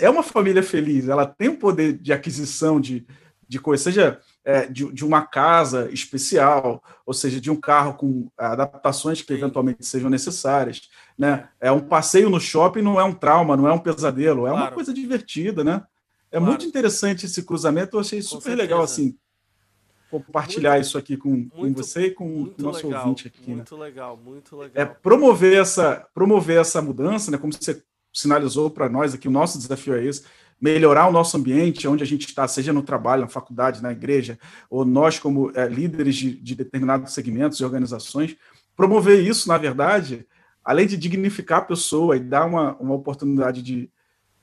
é 0.00 0.10
uma 0.10 0.24
família 0.24 0.64
feliz, 0.64 1.08
ela 1.08 1.24
tem 1.24 1.46
o 1.46 1.58
poder 1.58 1.92
de 1.92 2.12
aquisição 2.12 2.80
de, 2.80 3.06
de 3.48 3.60
coisa, 3.60 3.84
seja 3.84 4.20
é, 4.44 4.66
de, 4.66 4.92
de, 4.92 5.04
uma 5.04 5.24
casa 5.24 5.88
especial, 5.92 6.82
ou 7.06 7.14
seja, 7.14 7.40
de 7.40 7.52
um 7.52 7.60
carro 7.60 7.94
com 7.94 8.28
adaptações 8.36 9.22
que 9.22 9.32
eventualmente 9.32 9.86
sejam 9.86 10.10
necessárias. 10.10 10.88
Né? 11.16 11.48
É 11.60 11.70
um 11.70 11.82
passeio 11.82 12.28
no 12.28 12.40
shopping, 12.40 12.82
não 12.82 12.98
é 12.98 13.04
um 13.04 13.14
trauma, 13.14 13.56
não 13.56 13.68
é 13.68 13.72
um 13.72 13.78
pesadelo, 13.78 14.48
é 14.48 14.50
claro. 14.50 14.64
uma 14.64 14.72
coisa 14.72 14.92
divertida, 14.92 15.62
né? 15.62 15.84
É 16.32 16.38
claro. 16.38 16.46
muito 16.46 16.66
interessante 16.66 17.26
esse 17.26 17.44
cruzamento, 17.44 17.96
eu 17.96 18.00
achei 18.00 18.20
super 18.20 18.56
legal 18.56 18.82
assim 18.82 19.16
compartilhar 20.10 20.74
muito, 20.74 20.84
isso 20.84 20.98
aqui 20.98 21.16
com, 21.16 21.30
muito, 21.30 21.52
com 21.56 21.72
você 21.74 22.06
e 22.06 22.10
com 22.10 22.42
o 22.42 22.54
nosso 22.58 22.86
legal, 22.86 23.02
ouvinte 23.02 23.26
aqui. 23.26 23.50
Muito 23.50 23.76
né? 23.76 23.84
legal, 23.84 24.16
muito 24.16 24.56
legal. 24.56 24.72
É 24.74 24.84
promover 24.84 25.58
essa, 25.58 26.06
promover 26.14 26.60
essa 26.60 26.80
mudança, 26.80 27.30
né? 27.30 27.38
Como 27.38 27.52
você 27.52 27.82
sinalizou 28.12 28.70
para 28.70 28.88
nós 28.88 29.14
aqui, 29.14 29.28
o 29.28 29.30
nosso 29.30 29.58
desafio 29.58 29.94
é 29.94 30.04
esse, 30.04 30.24
melhorar 30.60 31.06
o 31.06 31.12
nosso 31.12 31.36
ambiente, 31.36 31.86
onde 31.86 32.02
a 32.02 32.06
gente 32.06 32.26
está, 32.26 32.48
seja 32.48 32.72
no 32.72 32.82
trabalho, 32.82 33.22
na 33.22 33.28
faculdade, 33.28 33.82
na 33.82 33.92
igreja, 33.92 34.38
ou 34.70 34.84
nós 34.84 35.18
como 35.18 35.50
é, 35.54 35.68
líderes 35.68 36.16
de, 36.16 36.34
de 36.34 36.54
determinados 36.54 37.12
segmentos 37.12 37.60
e 37.60 37.64
organizações, 37.64 38.36
promover 38.74 39.22
isso, 39.22 39.48
na 39.48 39.58
verdade, 39.58 40.26
além 40.64 40.86
de 40.86 40.96
dignificar 40.96 41.58
a 41.58 41.64
pessoa 41.64 42.16
e 42.16 42.20
dar 42.20 42.46
uma, 42.46 42.74
uma 42.76 42.94
oportunidade 42.94 43.62
de, 43.62 43.90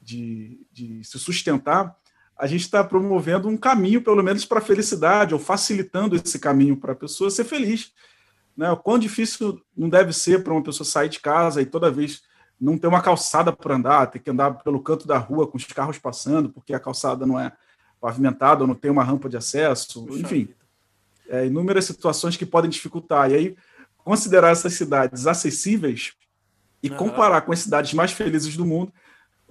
de, 0.02 0.60
de 0.72 1.04
se 1.04 1.18
sustentar, 1.18 1.98
a 2.38 2.48
gente 2.48 2.62
está 2.62 2.84
promovendo 2.84 3.48
um 3.48 3.58
caminho, 3.58 4.02
pelo 4.02 4.24
menos, 4.24 4.46
para 4.46 4.60
a 4.60 4.62
felicidade, 4.62 5.34
ou 5.34 5.40
facilitando 5.40 6.16
esse 6.16 6.40
caminho 6.40 6.76
para 6.76 6.94
a 6.94 6.96
pessoa 6.96 7.30
ser 7.30 7.44
feliz. 7.44 7.92
Né? 8.56 8.70
O 8.72 8.78
quão 8.78 8.98
difícil 8.98 9.62
não 9.76 9.90
deve 9.90 10.14
ser 10.14 10.44
para 10.44 10.54
uma 10.54 10.64
pessoa 10.64 10.86
sair 10.86 11.10
de 11.10 11.20
casa 11.20 11.62
e 11.62 11.66
toda 11.66 11.92
vez 11.92 12.22
não 12.60 12.78
ter 12.78 12.88
uma 12.88 13.02
calçada 13.02 13.52
para 13.52 13.76
andar, 13.76 14.08
ter 14.08 14.20
que 14.20 14.30
andar 14.30 14.52
pelo 14.64 14.82
canto 14.82 15.08
da 15.08 15.18
rua 15.18 15.48
com 15.48 15.58
os 15.58 15.66
carros 15.66 15.98
passando, 15.98 16.50
porque 16.50 16.74
a 16.74 16.80
calçada 16.80 17.26
não 17.26 17.40
é 17.40 17.52
pavimentada 18.00 18.64
ou 18.64 18.68
não 18.68 18.76
tem 18.76 18.92
uma 18.92 19.04
rampa 19.04 19.30
de 19.30 19.38
acesso, 19.38 20.06
Puxa 20.06 20.20
enfim, 20.20 20.50
é, 21.28 21.46
inúmeras 21.46 21.86
situações 21.86 22.36
que 22.36 22.46
podem 22.46 22.70
dificultar. 22.70 23.32
E 23.32 23.36
aí, 23.36 23.58
considerar 23.98 24.52
essas 24.52 24.74
cidades 24.74 25.26
acessíveis 25.26 26.14
e 26.82 26.90
uhum. 26.90 26.98
comparar 26.98 27.42
com 27.42 27.54
as 27.54 27.60
cidades 27.60 27.94
mais 27.94 28.12
felizes 28.12 28.58
do 28.58 28.66
mundo, 28.66 28.94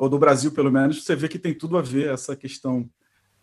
ou 0.02 0.08
do 0.08 0.18
Brasil 0.18 0.50
pelo 0.50 0.68
menos, 0.68 1.04
você 1.04 1.14
vê 1.14 1.28
que 1.28 1.38
tem 1.38 1.54
tudo 1.54 1.78
a 1.78 1.80
ver 1.80 2.12
essa 2.12 2.34
questão 2.34 2.90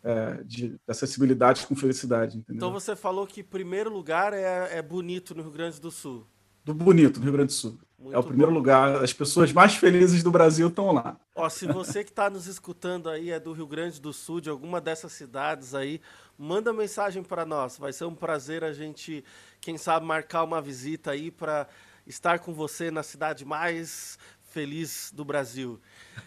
é, 0.03 0.43
de 0.43 0.77
acessibilidade 0.85 1.65
com 1.65 1.73
felicidade. 1.73 2.37
Entendeu? 2.37 2.57
Então 2.57 2.73
você 2.73 2.97
falou 2.97 3.25
que 3.25 3.41
primeiro 3.41 3.89
lugar 3.89 4.33
é, 4.33 4.77
é 4.77 4.81
bonito 4.81 5.33
no 5.33 5.41
Rio 5.41 5.53
Grande 5.53 5.79
do 5.79 5.89
Sul. 5.89 6.27
Do 6.65 6.73
bonito 6.73 7.17
no 7.19 7.23
Rio 7.23 7.31
Grande 7.31 7.53
do 7.53 7.53
Sul. 7.53 7.79
Muito 7.97 8.13
é 8.13 8.19
o 8.19 8.23
primeiro 8.23 8.51
bom. 8.51 8.57
lugar. 8.57 9.01
As 9.01 9.13
pessoas 9.13 9.53
mais 9.53 9.75
felizes 9.75 10.21
do 10.21 10.31
Brasil 10.31 10.67
estão 10.67 10.91
lá. 10.91 11.17
Ó, 11.33 11.47
se 11.47 11.65
você 11.65 12.03
que 12.03 12.09
está 12.09 12.29
nos 12.29 12.45
escutando 12.45 13.09
aí 13.09 13.31
é 13.31 13.39
do 13.39 13.53
Rio 13.53 13.65
Grande 13.65 14.01
do 14.01 14.11
Sul, 14.11 14.41
de 14.41 14.49
alguma 14.49 14.81
dessas 14.81 15.13
cidades 15.13 15.73
aí, 15.73 16.01
manda 16.37 16.73
mensagem 16.73 17.23
para 17.23 17.45
nós. 17.45 17.77
Vai 17.77 17.93
ser 17.93 18.03
um 18.03 18.15
prazer 18.15 18.65
a 18.65 18.73
gente, 18.73 19.23
quem 19.61 19.77
sabe, 19.77 20.05
marcar 20.05 20.43
uma 20.43 20.61
visita 20.61 21.11
aí 21.11 21.31
para 21.31 21.69
estar 22.05 22.39
com 22.39 22.53
você 22.53 22.91
na 22.91 23.03
cidade 23.03 23.45
mais 23.45 24.17
feliz 24.59 25.09
do 25.15 25.23
Brasil. 25.23 25.79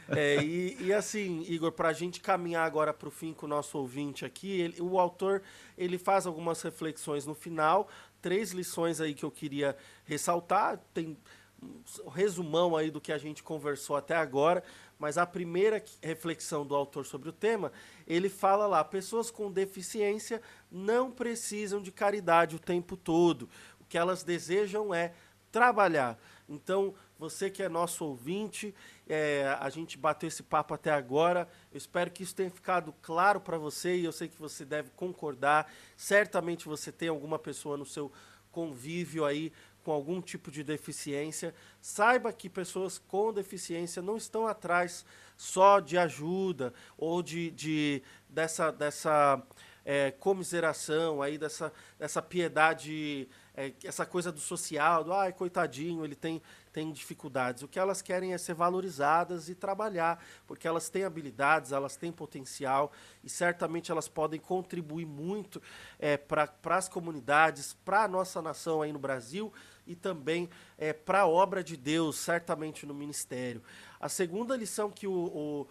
É, 0.08 0.42
e, 0.42 0.86
e, 0.86 0.92
assim, 0.92 1.44
Igor, 1.48 1.70
para 1.70 1.90
a 1.90 1.92
gente 1.92 2.18
caminhar 2.18 2.64
agora 2.64 2.92
para 2.94 3.08
o 3.08 3.10
fim 3.10 3.34
com 3.34 3.44
o 3.44 3.48
nosso 3.48 3.76
ouvinte 3.76 4.24
aqui, 4.24 4.58
ele, 4.58 4.80
o 4.80 4.98
autor 4.98 5.42
ele 5.76 5.98
faz 5.98 6.26
algumas 6.26 6.62
reflexões 6.62 7.26
no 7.26 7.34
final, 7.34 7.88
três 8.22 8.52
lições 8.52 9.02
aí 9.02 9.12
que 9.12 9.22
eu 9.22 9.30
queria 9.30 9.76
ressaltar. 10.06 10.80
Tem 10.94 11.14
um 11.62 12.08
resumão 12.08 12.74
aí 12.74 12.90
do 12.90 13.02
que 13.02 13.12
a 13.12 13.18
gente 13.18 13.42
conversou 13.42 13.96
até 13.96 14.16
agora, 14.16 14.64
mas 14.98 15.18
a 15.18 15.26
primeira 15.26 15.84
reflexão 16.00 16.64
do 16.64 16.74
autor 16.74 17.04
sobre 17.04 17.28
o 17.28 17.32
tema, 17.32 17.70
ele 18.06 18.30
fala 18.30 18.66
lá: 18.66 18.82
pessoas 18.82 19.30
com 19.30 19.52
deficiência 19.52 20.40
não 20.70 21.10
precisam 21.10 21.82
de 21.82 21.92
caridade 21.92 22.56
o 22.56 22.58
tempo 22.58 22.96
todo. 22.96 23.46
O 23.78 23.84
que 23.84 23.98
elas 23.98 24.24
desejam 24.24 24.94
é 24.94 25.12
trabalhar. 25.50 26.18
Então, 26.48 26.94
você 27.22 27.48
que 27.48 27.62
é 27.62 27.68
nosso 27.68 28.04
ouvinte, 28.04 28.74
é, 29.08 29.56
a 29.60 29.70
gente 29.70 29.96
bateu 29.96 30.26
esse 30.26 30.42
papo 30.42 30.74
até 30.74 30.90
agora. 30.90 31.48
Eu 31.70 31.78
espero 31.78 32.10
que 32.10 32.24
isso 32.24 32.34
tenha 32.34 32.50
ficado 32.50 32.92
claro 33.00 33.40
para 33.40 33.56
você 33.56 33.96
e 33.96 34.04
eu 34.04 34.10
sei 34.10 34.26
que 34.26 34.36
você 34.36 34.64
deve 34.64 34.90
concordar. 34.90 35.72
Certamente 35.96 36.66
você 36.66 36.90
tem 36.90 37.08
alguma 37.08 37.38
pessoa 37.38 37.76
no 37.76 37.86
seu 37.86 38.10
convívio 38.50 39.24
aí 39.24 39.52
com 39.84 39.92
algum 39.92 40.20
tipo 40.20 40.50
de 40.50 40.62
deficiência, 40.62 41.54
saiba 41.80 42.32
que 42.32 42.48
pessoas 42.48 42.98
com 42.98 43.32
deficiência 43.32 44.00
não 44.00 44.16
estão 44.16 44.46
atrás 44.46 45.04
só 45.36 45.80
de 45.80 45.98
ajuda 45.98 46.72
ou 46.96 47.20
de, 47.20 47.50
de 47.50 48.02
dessa, 48.28 48.70
dessa 48.70 49.42
é, 49.84 50.10
comiseração, 50.10 51.20
aí 51.20 51.36
dessa, 51.36 51.72
dessa 51.98 52.22
piedade, 52.22 53.28
é, 53.54 53.72
essa 53.84 54.06
coisa 54.06 54.30
do 54.30 54.40
social, 54.40 55.04
do 55.04 55.12
ai, 55.12 55.32
coitadinho, 55.32 56.04
ele 56.04 56.14
tem, 56.14 56.40
tem 56.72 56.92
dificuldades. 56.92 57.62
O 57.62 57.68
que 57.68 57.78
elas 57.78 58.00
querem 58.00 58.32
é 58.32 58.38
ser 58.38 58.54
valorizadas 58.54 59.48
e 59.48 59.54
trabalhar, 59.54 60.22
porque 60.46 60.68
elas 60.68 60.88
têm 60.88 61.04
habilidades, 61.04 61.72
elas 61.72 61.96
têm 61.96 62.12
potencial 62.12 62.92
e 63.22 63.28
certamente 63.28 63.90
elas 63.90 64.08
podem 64.08 64.38
contribuir 64.38 65.06
muito 65.06 65.60
é, 65.98 66.16
para 66.16 66.48
as 66.64 66.88
comunidades, 66.88 67.74
para 67.84 68.04
a 68.04 68.08
nossa 68.08 68.40
nação 68.40 68.82
aí 68.82 68.92
no 68.92 68.98
Brasil 68.98 69.52
e 69.86 69.96
também 69.96 70.48
é, 70.78 70.92
para 70.92 71.22
a 71.22 71.26
obra 71.26 71.62
de 71.62 71.76
Deus, 71.76 72.16
certamente 72.16 72.86
no 72.86 72.94
ministério. 72.94 73.62
A 74.00 74.08
segunda 74.08 74.56
lição 74.56 74.90
que 74.90 75.06
o, 75.06 75.66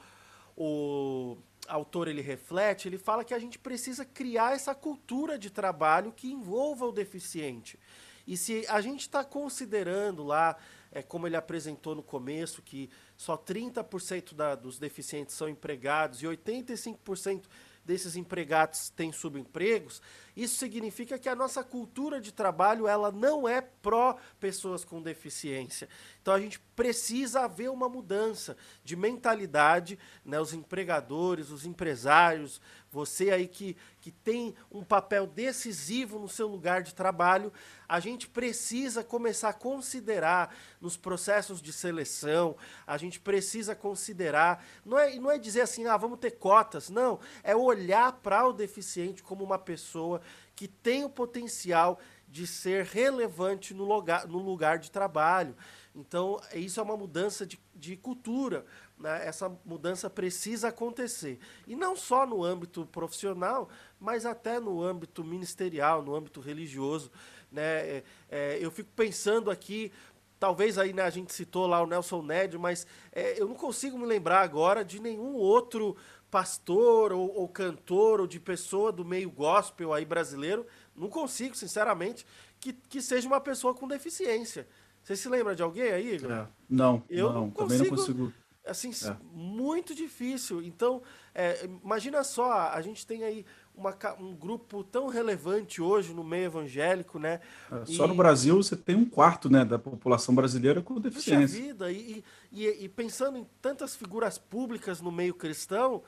o, 0.57 1.33
o 1.35 1.37
autor 1.71 2.07
ele 2.07 2.21
reflete, 2.21 2.87
ele 2.87 2.97
fala 2.97 3.23
que 3.23 3.33
a 3.33 3.39
gente 3.39 3.57
precisa 3.57 4.03
criar 4.03 4.53
essa 4.53 4.75
cultura 4.75 5.39
de 5.39 5.49
trabalho 5.49 6.11
que 6.11 6.31
envolva 6.31 6.85
o 6.85 6.91
deficiente. 6.91 7.79
E 8.27 8.37
se 8.37 8.65
a 8.67 8.81
gente 8.81 9.01
está 9.01 9.23
considerando 9.23 10.23
lá, 10.23 10.57
é, 10.91 11.01
como 11.01 11.25
ele 11.25 11.35
apresentou 11.35 11.95
no 11.95 12.03
começo, 12.03 12.61
que 12.61 12.89
só 13.17 13.37
30% 13.37 14.33
da, 14.33 14.55
dos 14.55 14.77
deficientes 14.77 15.35
são 15.35 15.47
empregados 15.47 16.21
e 16.21 16.25
85% 16.25 17.43
desses 17.85 18.15
empregados 18.15 18.89
têm 18.89 19.11
subempregos, 19.11 20.01
isso 20.35 20.55
significa 20.55 21.19
que 21.19 21.27
a 21.27 21.35
nossa 21.35 21.63
cultura 21.63 22.21
de 22.21 22.31
trabalho 22.31 22.87
ela 22.87 23.11
não 23.11 23.47
é 23.47 23.61
pró 23.61 24.17
pessoas 24.39 24.85
com 24.85 25.01
deficiência. 25.01 25.89
Então 26.21 26.33
a 26.33 26.39
gente 26.39 26.59
precisa 26.75 27.41
haver 27.41 27.69
uma 27.69 27.89
mudança 27.89 28.55
de 28.83 28.95
mentalidade, 28.95 29.99
né? 30.23 30.39
Os 30.39 30.53
empregadores, 30.53 31.49
os 31.49 31.65
empresários, 31.65 32.61
você 32.91 33.31
aí 33.31 33.47
que, 33.47 33.77
que 34.01 34.11
tem 34.11 34.53
um 34.69 34.83
papel 34.83 35.25
decisivo 35.25 36.19
no 36.19 36.27
seu 36.27 36.47
lugar 36.47 36.83
de 36.83 36.93
trabalho, 36.93 37.51
a 37.87 37.99
gente 38.01 38.27
precisa 38.27 39.01
começar 39.03 39.49
a 39.49 39.53
considerar 39.53 40.53
nos 40.81 40.97
processos 40.97 41.61
de 41.61 41.71
seleção, 41.71 42.55
a 42.85 42.97
gente 42.97 43.19
precisa 43.19 43.73
considerar, 43.73 44.65
não 44.85 44.99
é, 44.99 45.15
não 45.15 45.31
é 45.31 45.37
dizer 45.37 45.61
assim, 45.61 45.85
ah, 45.85 45.95
vamos 45.95 46.19
ter 46.19 46.31
cotas, 46.31 46.89
não, 46.89 47.19
é 47.43 47.55
olhar 47.55 48.11
para 48.11 48.45
o 48.45 48.53
deficiente 48.53 49.23
como 49.23 49.43
uma 49.43 49.57
pessoa 49.57 50.21
que 50.53 50.67
tem 50.67 51.05
o 51.05 51.09
potencial 51.09 51.97
de 52.27 52.45
ser 52.45 52.85
relevante 52.85 53.73
no 53.73 53.83
lugar, 53.83 54.27
no 54.27 54.37
lugar 54.37 54.79
de 54.79 54.89
trabalho. 54.89 55.55
Então, 55.93 56.39
isso 56.53 56.79
é 56.79 56.83
uma 56.83 56.95
mudança 56.95 57.45
de, 57.45 57.59
de 57.75 57.97
cultura. 57.97 58.65
Né? 59.01 59.27
Essa 59.27 59.49
mudança 59.65 60.09
precisa 60.09 60.69
acontecer. 60.69 61.39
E 61.67 61.75
não 61.75 61.95
só 61.95 62.25
no 62.25 62.43
âmbito 62.43 62.85
profissional, 62.85 63.67
mas 63.99 64.25
até 64.25 64.59
no 64.59 64.81
âmbito 64.81 65.23
ministerial, 65.23 66.01
no 66.01 66.15
âmbito 66.15 66.39
religioso. 66.39 67.11
Né? 67.51 67.63
É, 67.63 68.03
é, 68.29 68.57
eu 68.61 68.69
fico 68.69 68.89
pensando 68.95 69.49
aqui, 69.49 69.91
talvez 70.39 70.77
aí 70.77 70.93
né, 70.93 71.01
a 71.01 71.09
gente 71.09 71.33
citou 71.33 71.67
lá 71.67 71.81
o 71.81 71.87
Nelson 71.87 72.21
Ned, 72.21 72.57
mas 72.57 72.85
é, 73.11 73.41
eu 73.41 73.47
não 73.47 73.55
consigo 73.55 73.97
me 73.97 74.05
lembrar 74.05 74.41
agora 74.41 74.85
de 74.85 75.01
nenhum 75.01 75.33
outro 75.33 75.97
pastor 76.29 77.11
ou, 77.11 77.35
ou, 77.35 77.47
cantor 77.47 78.21
ou 78.21 78.27
de 78.27 78.39
pessoa 78.39 78.91
do 78.91 79.03
meio 79.03 79.29
gospel 79.29 79.93
aí 79.93 80.05
brasileiro, 80.05 80.65
não 80.95 81.09
consigo, 81.09 81.55
sinceramente, 81.57 82.25
que, 82.59 82.71
que 82.71 83.01
seja 83.01 83.27
uma 83.27 83.41
pessoa 83.41 83.73
com 83.73 83.87
deficiência. 83.87 84.65
Você 85.03 85.15
se 85.15 85.27
lembra 85.27 85.55
de 85.55 85.63
alguém 85.63 85.91
aí, 85.91 86.15
Igor? 86.15 86.31
É, 86.31 86.47
não, 86.69 87.03
eu 87.09 87.33
não, 87.33 87.41
não 87.41 87.49
consigo, 87.49 87.67
também 87.67 87.91
não 87.91 87.97
consigo. 87.97 88.33
Assim, 88.65 88.91
é. 88.91 89.15
muito 89.33 89.95
difícil. 89.95 90.61
Então, 90.61 91.01
é, 91.33 91.65
imagina 91.83 92.23
só, 92.23 92.51
a 92.69 92.81
gente 92.81 93.07
tem 93.07 93.23
aí 93.23 93.45
uma, 93.75 93.95
um 94.19 94.35
grupo 94.35 94.83
tão 94.83 95.07
relevante 95.07 95.81
hoje 95.81 96.13
no 96.13 96.23
meio 96.23 96.45
evangélico, 96.45 97.17
né? 97.17 97.39
É, 97.71 97.85
só 97.85 98.05
e... 98.05 98.07
no 98.07 98.15
Brasil 98.15 98.55
você 98.57 98.75
tem 98.75 98.95
um 98.95 99.05
quarto 99.05 99.49
né, 99.49 99.65
da 99.65 99.79
população 99.79 100.35
brasileira 100.35 100.81
com 100.81 100.99
deficiência. 100.99 101.57
Puxa 101.57 101.67
vida, 101.67 101.91
e, 101.91 102.23
e, 102.51 102.67
e 102.67 102.89
pensando 102.89 103.37
em 103.37 103.47
tantas 103.61 103.95
figuras 103.95 104.37
públicas 104.37 105.01
no 105.01 105.11
meio 105.11 105.33
cristão, 105.33 106.03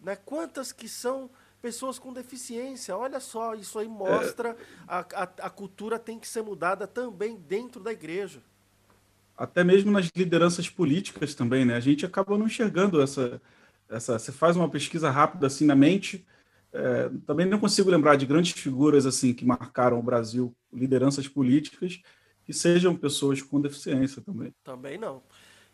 né, 0.00 0.16
quantas 0.16 0.72
que 0.72 0.88
são 0.88 1.30
pessoas 1.60 1.98
com 1.98 2.12
deficiência. 2.12 2.96
Olha 2.96 3.20
só, 3.20 3.54
isso 3.54 3.78
aí 3.78 3.88
mostra 3.88 4.50
é... 4.50 4.56
a, 4.86 4.98
a, 5.00 5.22
a 5.22 5.50
cultura 5.50 5.98
tem 5.98 6.18
que 6.18 6.28
ser 6.28 6.42
mudada 6.42 6.86
também 6.86 7.36
dentro 7.36 7.82
da 7.82 7.92
igreja. 7.92 8.42
Até 9.38 9.62
mesmo 9.62 9.92
nas 9.92 10.10
lideranças 10.16 10.68
políticas 10.68 11.32
também, 11.32 11.64
né? 11.64 11.76
A 11.76 11.80
gente 11.80 12.04
acaba 12.04 12.36
não 12.36 12.46
enxergando 12.46 13.00
essa, 13.00 13.40
essa, 13.88 14.18
você 14.18 14.32
faz 14.32 14.56
uma 14.56 14.68
pesquisa 14.68 15.10
rápida 15.10 15.46
assim 15.46 15.64
na 15.64 15.76
mente, 15.76 16.26
é, 16.72 17.08
também 17.24 17.46
não 17.46 17.60
consigo 17.60 17.88
lembrar 17.88 18.16
de 18.16 18.26
grandes 18.26 18.52
figuras 18.52 19.06
assim 19.06 19.32
que 19.32 19.44
marcaram 19.44 19.98
o 19.98 20.02
Brasil, 20.02 20.54
lideranças 20.72 21.28
políticas, 21.28 22.00
que 22.44 22.52
sejam 22.52 22.96
pessoas 22.96 23.40
com 23.40 23.60
deficiência 23.60 24.20
também. 24.20 24.52
Também 24.64 24.98
não. 24.98 25.22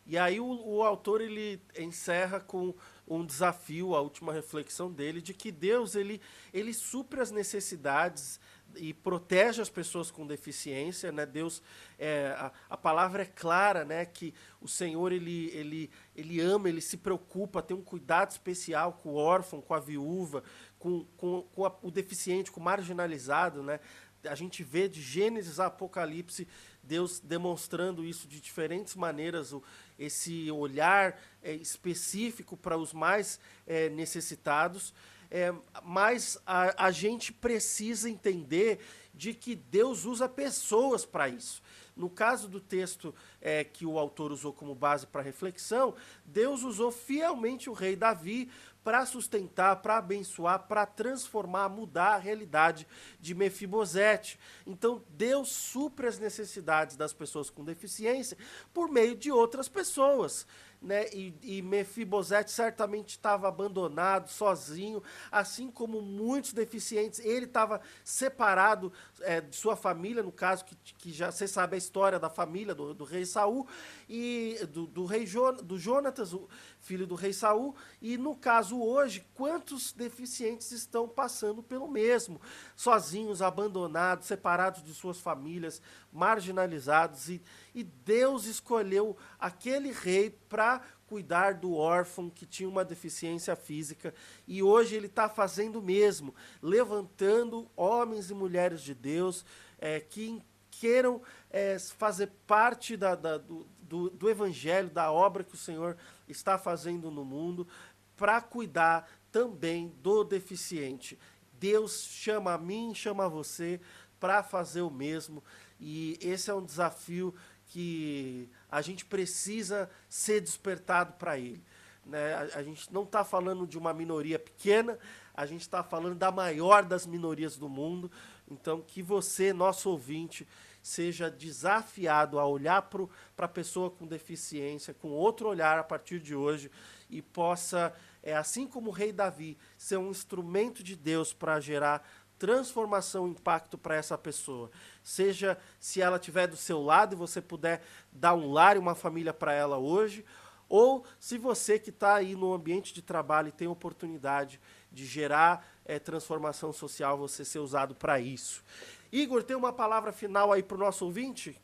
E 0.05 0.17
aí 0.17 0.39
o, 0.39 0.45
o 0.45 0.83
autor 0.83 1.19
ele 1.19 1.59
encerra 1.77 2.39
com 2.39 2.75
um 3.07 3.25
desafio, 3.25 3.95
a 3.95 4.01
última 4.01 4.31
reflexão 4.31 4.91
dele, 4.91 5.21
de 5.21 5.33
que 5.33 5.51
Deus 5.51 5.95
ele, 5.95 6.21
ele 6.53 6.73
supre 6.73 7.19
as 7.19 7.31
necessidades 7.31 8.39
e 8.77 8.93
protege 8.93 9.61
as 9.61 9.69
pessoas 9.69 10.11
com 10.11 10.25
deficiência, 10.25 11.11
né? 11.11 11.25
Deus, 11.25 11.61
é, 11.97 12.35
a, 12.37 12.51
a, 12.69 12.77
palavra 12.77 13.23
é 13.23 13.25
clara, 13.25 13.83
né? 13.83 14.05
Que 14.05 14.33
o 14.61 14.67
Senhor 14.67 15.11
ele, 15.11 15.49
ele, 15.53 15.89
ele 16.15 16.39
ama, 16.39 16.69
ele 16.69 16.81
se 16.81 16.97
preocupa, 16.97 17.61
tem 17.61 17.75
um 17.75 17.81
cuidado 17.81 18.31
especial 18.31 18.93
com 18.93 19.09
o 19.09 19.15
órfão, 19.15 19.61
com 19.61 19.73
a 19.73 19.79
viúva, 19.79 20.43
com, 20.79 21.05
com, 21.17 21.41
com 21.53 21.65
a, 21.65 21.75
o 21.81 21.91
deficiente, 21.91 22.51
com 22.51 22.59
o 22.59 22.63
marginalizado, 22.63 23.63
né? 23.63 23.79
A 24.27 24.35
gente 24.35 24.63
vê 24.63 24.89
de 24.89 25.01
Gênesis 25.01 25.59
a 25.59 25.67
Apocalipse 25.67 26.47
Deus 26.85 27.19
demonstrando 27.19 28.05
isso 28.05 28.27
de 28.27 28.39
diferentes 28.39 28.95
maneiras, 28.95 29.51
o, 29.51 29.63
esse 29.97 30.49
olhar 30.51 31.19
é, 31.41 31.53
específico 31.53 32.55
para 32.55 32.77
os 32.77 32.93
mais 32.93 33.39
é, 33.65 33.89
necessitados. 33.89 34.93
É, 35.29 35.53
mas 35.83 36.37
a, 36.45 36.85
a 36.87 36.91
gente 36.91 37.33
precisa 37.33 38.09
entender 38.09 38.79
de 39.13 39.33
que 39.33 39.55
Deus 39.55 40.05
usa 40.05 40.27
pessoas 40.27 41.05
para 41.05 41.29
isso. 41.29 41.61
No 41.95 42.09
caso 42.09 42.49
do 42.49 42.59
texto 42.59 43.15
é, 43.39 43.63
que 43.63 43.85
o 43.85 43.97
autor 43.97 44.31
usou 44.31 44.51
como 44.51 44.75
base 44.75 45.07
para 45.07 45.21
reflexão, 45.21 45.95
Deus 46.25 46.63
usou 46.63 46.91
fielmente 46.91 47.69
o 47.69 47.73
rei 47.73 47.95
Davi 47.95 48.51
para 48.83 49.05
sustentar, 49.05 49.77
para 49.77 49.97
abençoar, 49.97 50.67
para 50.67 50.85
transformar, 50.85 51.69
mudar 51.69 52.15
a 52.15 52.17
realidade 52.17 52.85
de 53.19 53.33
Mefibosete. 53.33 54.37
Então, 54.67 55.01
Deus 55.09 55.49
supre 55.49 56.05
as 56.05 56.19
necessidades 56.19 56.95
das 56.95 57.11
pessoas 57.11 57.49
com 57.49 57.63
deficiência 57.63 58.37
por 58.73 58.91
meio 58.91 59.15
de 59.15 59.31
outras 59.31 59.67
pessoas 59.67 60.45
né? 60.81 61.07
E, 61.13 61.33
e 61.41 61.61
Mefibosete 61.61 62.51
certamente 62.51 63.09
estava 63.09 63.47
abandonado, 63.47 64.29
sozinho, 64.29 65.01
assim 65.31 65.69
como 65.69 66.01
muitos 66.01 66.53
deficientes. 66.53 67.19
Ele 67.19 67.45
estava 67.45 67.81
separado 68.03 68.91
é, 69.21 69.41
de 69.41 69.55
sua 69.55 69.75
família, 69.75 70.21
no 70.21 70.31
caso 70.31 70.65
que, 70.65 70.75
que 70.97 71.11
já 71.11 71.31
você 71.31 71.47
sabe 71.47 71.75
a 71.75 71.77
história 71.77 72.19
da 72.19 72.29
família 72.29 72.75
do, 72.75 72.93
do 72.93 73.03
rei 73.03 73.25
Saul 73.25 73.67
e 74.09 74.59
do, 74.69 74.85
do 74.87 75.05
rei 75.05 75.25
jo, 75.25 75.51
do 75.53 75.77
Jonatas, 75.77 76.33
o 76.33 76.47
filho 76.79 77.07
do 77.07 77.15
rei 77.15 77.33
Saul. 77.33 77.75
E 78.01 78.17
no 78.17 78.35
caso 78.35 78.79
hoje, 78.79 79.25
quantos 79.33 79.91
deficientes 79.91 80.71
estão 80.71 81.07
passando 81.07 81.63
pelo 81.63 81.87
mesmo, 81.87 82.39
sozinhos, 82.75 83.41
abandonados, 83.41 84.27
separados 84.27 84.83
de 84.83 84.93
suas 84.93 85.19
famílias, 85.19 85.81
marginalizados 86.11 87.29
e 87.29 87.41
e 87.75 87.83
Deus 87.83 88.45
escolheu 88.45 89.17
aquele 89.37 89.91
rei 89.91 90.29
para 90.47 90.81
cuidar 91.07 91.55
do 91.55 91.75
órfão 91.75 92.29
que 92.29 92.45
tinha 92.45 92.69
uma 92.69 92.85
deficiência 92.85 93.53
física. 93.53 94.13
E 94.47 94.63
hoje 94.63 94.95
ele 94.95 95.07
está 95.07 95.27
fazendo 95.27 95.79
o 95.79 95.81
mesmo, 95.81 96.33
levantando 96.61 97.69
homens 97.75 98.31
e 98.31 98.33
mulheres 98.33 98.81
de 98.81 98.95
Deus 98.95 99.45
é, 99.77 99.99
que 99.99 100.41
queiram 100.71 101.21
é, 101.49 101.77
fazer 101.77 102.31
parte 102.47 102.95
da, 102.95 103.13
da, 103.13 103.37
do, 103.37 103.67
do, 103.81 104.09
do 104.09 104.29
evangelho, 104.29 104.89
da 104.89 105.11
obra 105.11 105.43
que 105.43 105.53
o 105.53 105.57
Senhor 105.57 105.97
está 106.29 106.57
fazendo 106.57 107.11
no 107.11 107.25
mundo, 107.25 107.67
para 108.15 108.39
cuidar 108.39 109.09
também 109.31 109.93
do 110.01 110.23
deficiente. 110.23 111.19
Deus 111.65 112.07
chama 112.11 112.53
a 112.53 112.57
mim, 112.59 112.93
chama 112.93 113.25
a 113.25 113.27
você 113.27 113.81
para 114.19 114.43
fazer 114.43 114.81
o 114.81 114.91
mesmo. 114.91 115.43
E 115.79 116.15
esse 116.21 116.51
é 116.51 116.53
um 116.53 116.63
desafio 116.63 117.33
que 117.65 118.47
a 118.69 118.83
gente 118.83 119.03
precisa 119.03 119.89
ser 120.07 120.41
despertado 120.41 121.13
para 121.13 121.39
ele. 121.39 121.63
Né? 122.05 122.35
A, 122.35 122.59
a, 122.59 122.63
gente 122.63 122.93
não 122.93 123.01
está 123.01 123.23
falando 123.23 123.65
de 123.65 123.79
uma 123.79 123.95
minoria 123.95 124.37
pequena, 124.37 124.99
a 125.33 125.47
gente 125.47 125.61
está 125.61 125.83
falando 125.83 126.13
da 126.13 126.29
maior 126.29 126.83
das 126.83 127.07
minorias 127.07 127.57
do 127.57 127.67
mundo. 127.67 128.11
Então, 128.47 128.79
que 128.79 129.01
você, 129.01 129.51
nosso 129.51 129.89
ouvinte, 129.89 130.47
seja 130.83 131.31
desafiado 131.31 132.37
a 132.37 132.45
olhar 132.45 132.83
para 132.83 133.07
a 133.39 133.47
pessoa 133.47 133.89
com 133.89 134.05
deficiência 134.05 134.93
com 134.93 135.09
outro 135.09 135.49
olhar 135.49 135.79
a 135.79 135.83
partir 135.83 136.19
de 136.19 136.35
hoje 136.35 136.69
e 137.09 137.23
possa, 137.23 137.91
é, 138.25 138.35
assim 138.35 138.67
como 138.67 138.89
o 138.89 138.93
rei 138.93 139.13
Davi, 139.13 139.55
ser 139.77 139.97
um 139.97 140.09
instrumento 140.09 140.83
de 140.83 140.95
Deus 140.95 141.31
para 141.31 141.59
gerar 141.59 142.05
transformação, 142.39 143.27
impacto 143.27 143.77
para 143.77 143.95
essa 143.95 144.17
pessoa. 144.17 144.71
Seja 145.03 145.57
se 145.79 146.01
ela 146.01 146.17
estiver 146.17 146.47
do 146.47 146.57
seu 146.57 146.81
lado 146.81 147.13
e 147.13 147.15
você 147.15 147.39
puder 147.39 147.81
dar 148.11 148.33
um 148.33 148.51
lar 148.51 148.75
e 148.75 148.79
uma 148.79 148.95
família 148.95 149.31
para 149.31 149.53
ela 149.53 149.77
hoje, 149.77 150.25
ou 150.67 151.05
se 151.19 151.37
você 151.37 151.77
que 151.77 151.91
está 151.91 152.15
aí 152.15 152.35
no 152.35 152.51
ambiente 152.51 152.93
de 152.93 153.01
trabalho 153.01 153.49
e 153.49 153.51
tem 153.51 153.67
oportunidade 153.67 154.59
de 154.91 155.05
gerar 155.05 155.65
é, 155.85 155.99
transformação 155.99 156.73
social, 156.73 157.17
você 157.17 157.45
ser 157.45 157.59
usado 157.59 157.93
para 157.93 158.19
isso. 158.19 158.63
Igor, 159.11 159.43
tem 159.43 159.55
uma 159.55 159.71
palavra 159.71 160.11
final 160.11 160.51
aí 160.51 160.63
para 160.63 160.75
o 160.75 160.79
nosso 160.79 161.05
ouvinte? 161.05 161.55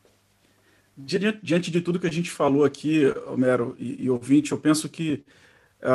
Diante 0.96 1.70
de 1.70 1.80
tudo 1.80 1.98
que 1.98 2.06
a 2.06 2.12
gente 2.12 2.30
falou 2.30 2.64
aqui, 2.64 3.06
Homero 3.26 3.74
e, 3.78 4.04
e 4.04 4.10
ouvinte, 4.10 4.52
eu 4.52 4.58
penso 4.58 4.88
que 4.88 5.24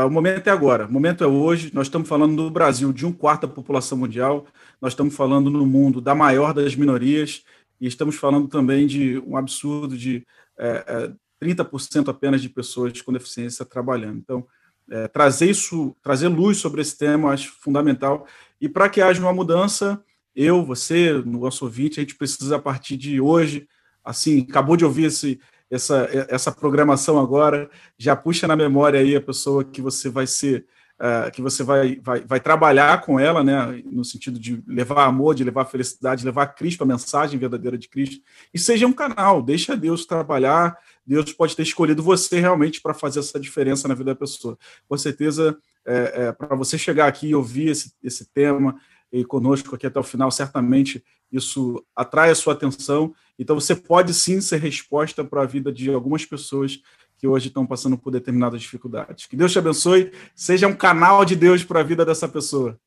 o 0.06 0.10
momento 0.10 0.48
é 0.48 0.52
agora, 0.52 0.86
o 0.86 0.92
momento 0.92 1.24
é 1.24 1.28
hoje. 1.28 1.72
Nós 1.74 1.88
estamos 1.88 2.08
falando 2.08 2.34
no 2.34 2.50
Brasil 2.50 2.92
de 2.92 3.06
um 3.06 3.12
quarto 3.12 3.48
da 3.48 3.54
população 3.54 3.98
mundial, 3.98 4.46
nós 4.82 4.94
estamos 4.94 5.16
falando 5.16 5.50
no 5.50 5.66
mundo 5.66 6.02
da 6.02 6.14
maior 6.14 6.54
das 6.54 6.76
minorias, 6.76 7.44
e 7.80 7.88
estamos 7.88 8.16
falando 8.16 8.48
também 8.48 8.86
de 8.86 9.20
um 9.20 9.38
absurdo 9.38 9.98
de 9.98 10.26
é, 10.58 11.12
é, 11.42 11.46
30% 11.46 12.10
apenas 12.10 12.42
de 12.42 12.50
pessoas 12.50 13.02
com 13.02 13.14
deficiência 13.14 13.64
trabalhando. 13.64 14.18
Então, 14.18 14.46
é, 14.90 15.08
trazer 15.08 15.50
isso, 15.50 15.96
trazer 16.02 16.28
luz 16.28 16.58
sobre 16.58 16.82
esse 16.82 16.98
tema, 16.98 17.32
acho 17.32 17.54
fundamental. 17.60 18.26
E 18.60 18.68
para 18.68 18.90
que 18.90 19.02
haja 19.02 19.22
uma 19.22 19.34
mudança, 19.34 20.04
eu, 20.36 20.64
você, 20.64 21.14
no 21.14 21.40
nosso 21.40 21.66
ouvinte, 21.66 22.00
a 22.00 22.04
gente 22.04 22.16
precisa, 22.16 22.56
a 22.56 22.60
partir 22.60 22.98
de 22.98 23.20
hoje, 23.20 23.68
assim, 24.04 24.46
acabou 24.50 24.78
de 24.78 24.86
ouvir 24.86 25.06
esse 25.06 25.40
essa, 25.70 26.08
essa 26.30 26.52
programação 26.52 27.20
agora, 27.20 27.70
já 27.98 28.16
puxa 28.16 28.48
na 28.48 28.56
memória 28.56 29.00
aí 29.00 29.16
a 29.16 29.22
pessoa 29.22 29.64
que 29.64 29.82
você 29.82 30.10
vai 30.10 30.26
ser, 30.26 30.66
uh, 31.00 31.30
que 31.32 31.42
você 31.42 31.64
vai, 31.64 32.00
vai, 32.02 32.22
vai 32.22 32.40
trabalhar 32.40 33.02
com 33.02 33.20
ela, 33.20 33.44
né, 33.44 33.84
no 33.86 34.06
sentido 34.06 34.40
de 34.40 34.64
levar 34.66 35.06
amor, 35.06 35.36
de 35.36 35.44
levar 35.44 35.66
felicidade, 35.66 36.22
de 36.22 36.26
levar 36.26 36.48
Cristo, 36.48 36.84
a 36.84 36.88
mensagem 36.88 37.40
verdadeira 37.40 37.78
de 37.78 37.90
Cristo, 37.90 38.22
e 38.54 38.60
seja 38.60 38.88
um 38.88 38.94
canal, 38.94 39.42
deixa 39.42 39.76
Deus 39.76 40.06
trabalhar, 40.06 40.78
Deus 41.06 41.32
pode 41.34 41.56
ter 41.56 41.64
escolhido 41.64 42.02
você 42.02 42.40
realmente 42.40 42.82
para 42.82 42.94
fazer 42.94 43.20
essa 43.20 43.40
diferença 43.40 43.88
na 43.88 43.94
vida 43.94 44.12
da 44.12 44.16
pessoa. 44.16 44.58
Com 44.88 44.98
certeza, 44.98 45.58
é, 45.86 46.28
é, 46.28 46.32
para 46.32 46.56
você 46.56 46.78
chegar 46.78 47.08
aqui 47.08 47.30
e 47.30 47.36
ouvir 47.36 47.70
esse, 47.70 47.94
esse 48.04 48.26
tema, 48.26 48.76
e 49.12 49.24
conosco 49.24 49.76
aqui 49.76 49.88
até 49.88 50.00
o 50.00 50.04
final, 50.04 50.30
certamente 50.32 51.04
isso 51.32 51.84
atrai 51.96 52.30
a 52.30 52.36
sua 52.36 52.54
atenção. 52.54 53.14
Então, 53.38 53.60
você 53.60 53.76
pode 53.76 54.14
sim 54.14 54.42
ser 54.42 54.60
resposta 54.60 55.24
para 55.24 55.42
a 55.42 55.46
vida 55.46 55.72
de 55.72 55.90
algumas 55.92 56.26
pessoas 56.26 56.82
que 57.18 57.28
hoje 57.28 57.48
estão 57.48 57.66
passando 57.66 57.98
por 57.98 58.12
determinadas 58.12 58.62
dificuldades. 58.62 59.26
Que 59.26 59.36
Deus 59.36 59.52
te 59.52 59.60
abençoe, 59.60 60.12
seja 60.36 60.68
um 60.68 60.76
canal 60.76 61.26
de 61.26 61.36
Deus 61.36 61.64
para 61.64 61.80
a 61.80 61.84
vida 61.84 62.06
dessa 62.06 62.28
pessoa. 62.28 62.80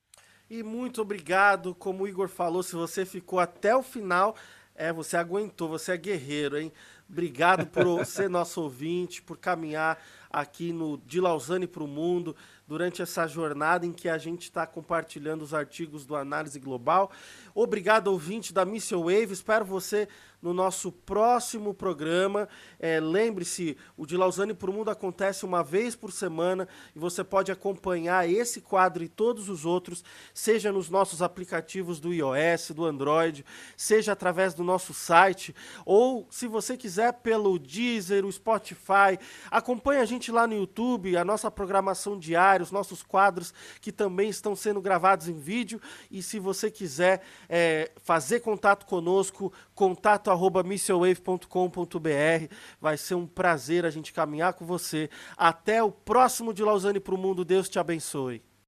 E 0.48 0.62
muito 0.62 1.02
obrigado, 1.02 1.74
como 1.74 2.04
o 2.04 2.08
Igor 2.08 2.28
falou, 2.28 2.62
se 2.62 2.74
você 2.74 3.04
ficou 3.04 3.38
até 3.38 3.74
o 3.74 3.82
final, 3.82 4.34
é, 4.74 4.92
você 4.92 5.16
aguentou, 5.16 5.68
você 5.68 5.92
é 5.92 5.96
guerreiro, 5.96 6.58
hein? 6.58 6.72
Obrigado 7.08 7.66
por 7.66 8.04
ser 8.06 8.28
nosso 8.28 8.62
ouvinte, 8.62 9.22
por 9.22 9.36
caminhar 9.36 10.02
aqui 10.30 10.72
no 10.72 10.96
De 10.98 11.20
Lausanne 11.20 11.66
para 11.66 11.84
o 11.84 11.88
Mundo 11.88 12.34
durante 12.70 13.02
essa 13.02 13.26
jornada 13.26 13.84
em 13.84 13.92
que 13.92 14.08
a 14.08 14.16
gente 14.16 14.42
está 14.42 14.64
compartilhando 14.64 15.42
os 15.42 15.52
artigos 15.52 16.06
do 16.06 16.14
Análise 16.14 16.60
Global. 16.60 17.10
Obrigado, 17.52 18.06
ouvinte 18.06 18.52
da 18.52 18.64
Missile 18.64 19.00
Wave. 19.00 19.32
Espero 19.32 19.64
você 19.64 20.08
no 20.40 20.54
nosso 20.54 20.92
próximo 20.92 21.74
programa. 21.74 22.48
É, 22.78 23.00
Lembre-se, 23.00 23.76
o 23.96 24.06
de 24.06 24.16
Lausanne 24.16 24.54
para 24.54 24.70
o 24.70 24.72
Mundo 24.72 24.90
acontece 24.90 25.44
uma 25.44 25.62
vez 25.62 25.96
por 25.96 26.12
semana 26.12 26.68
e 26.94 26.98
você 26.98 27.24
pode 27.24 27.50
acompanhar 27.50 28.28
esse 28.28 28.60
quadro 28.60 29.02
e 29.02 29.08
todos 29.08 29.48
os 29.48 29.64
outros, 29.64 30.04
seja 30.32 30.70
nos 30.70 30.88
nossos 30.88 31.22
aplicativos 31.22 31.98
do 31.98 32.14
iOS, 32.14 32.70
do 32.70 32.84
Android, 32.84 33.44
seja 33.76 34.12
através 34.12 34.54
do 34.54 34.62
nosso 34.62 34.94
site, 34.94 35.54
ou 35.84 36.26
se 36.30 36.46
você 36.46 36.76
quiser 36.76 37.12
pelo 37.14 37.58
Deezer, 37.58 38.24
o 38.24 38.32
Spotify. 38.32 39.18
Acompanhe 39.50 40.00
a 40.00 40.04
gente 40.04 40.30
lá 40.30 40.46
no 40.46 40.54
YouTube, 40.54 41.16
a 41.16 41.24
nossa 41.24 41.50
programação 41.50 42.18
diária 42.18 42.60
vários 42.60 42.70
nossos 42.70 43.02
quadros 43.02 43.54
que 43.80 43.90
também 43.90 44.28
estão 44.28 44.54
sendo 44.54 44.80
gravados 44.80 45.28
em 45.28 45.38
vídeo. 45.38 45.80
E 46.10 46.22
se 46.22 46.38
você 46.38 46.70
quiser 46.70 47.22
é, 47.48 47.90
fazer 48.02 48.40
contato 48.40 48.84
conosco, 48.86 49.52
contato 49.74 50.29
arroba 50.30 50.62
missionwave.com.br. 50.62 52.54
Vai 52.80 52.96
ser 52.96 53.14
um 53.14 53.26
prazer 53.26 53.84
a 53.84 53.90
gente 53.90 54.12
caminhar 54.12 54.54
com 54.54 54.64
você. 54.64 55.08
Até 55.36 55.82
o 55.82 55.90
próximo 55.90 56.52
de 56.52 56.62
Lausanne 56.62 57.00
para 57.00 57.14
o 57.14 57.18
Mundo. 57.18 57.44
Deus 57.44 57.68
te 57.68 57.78
abençoe. 57.78 58.42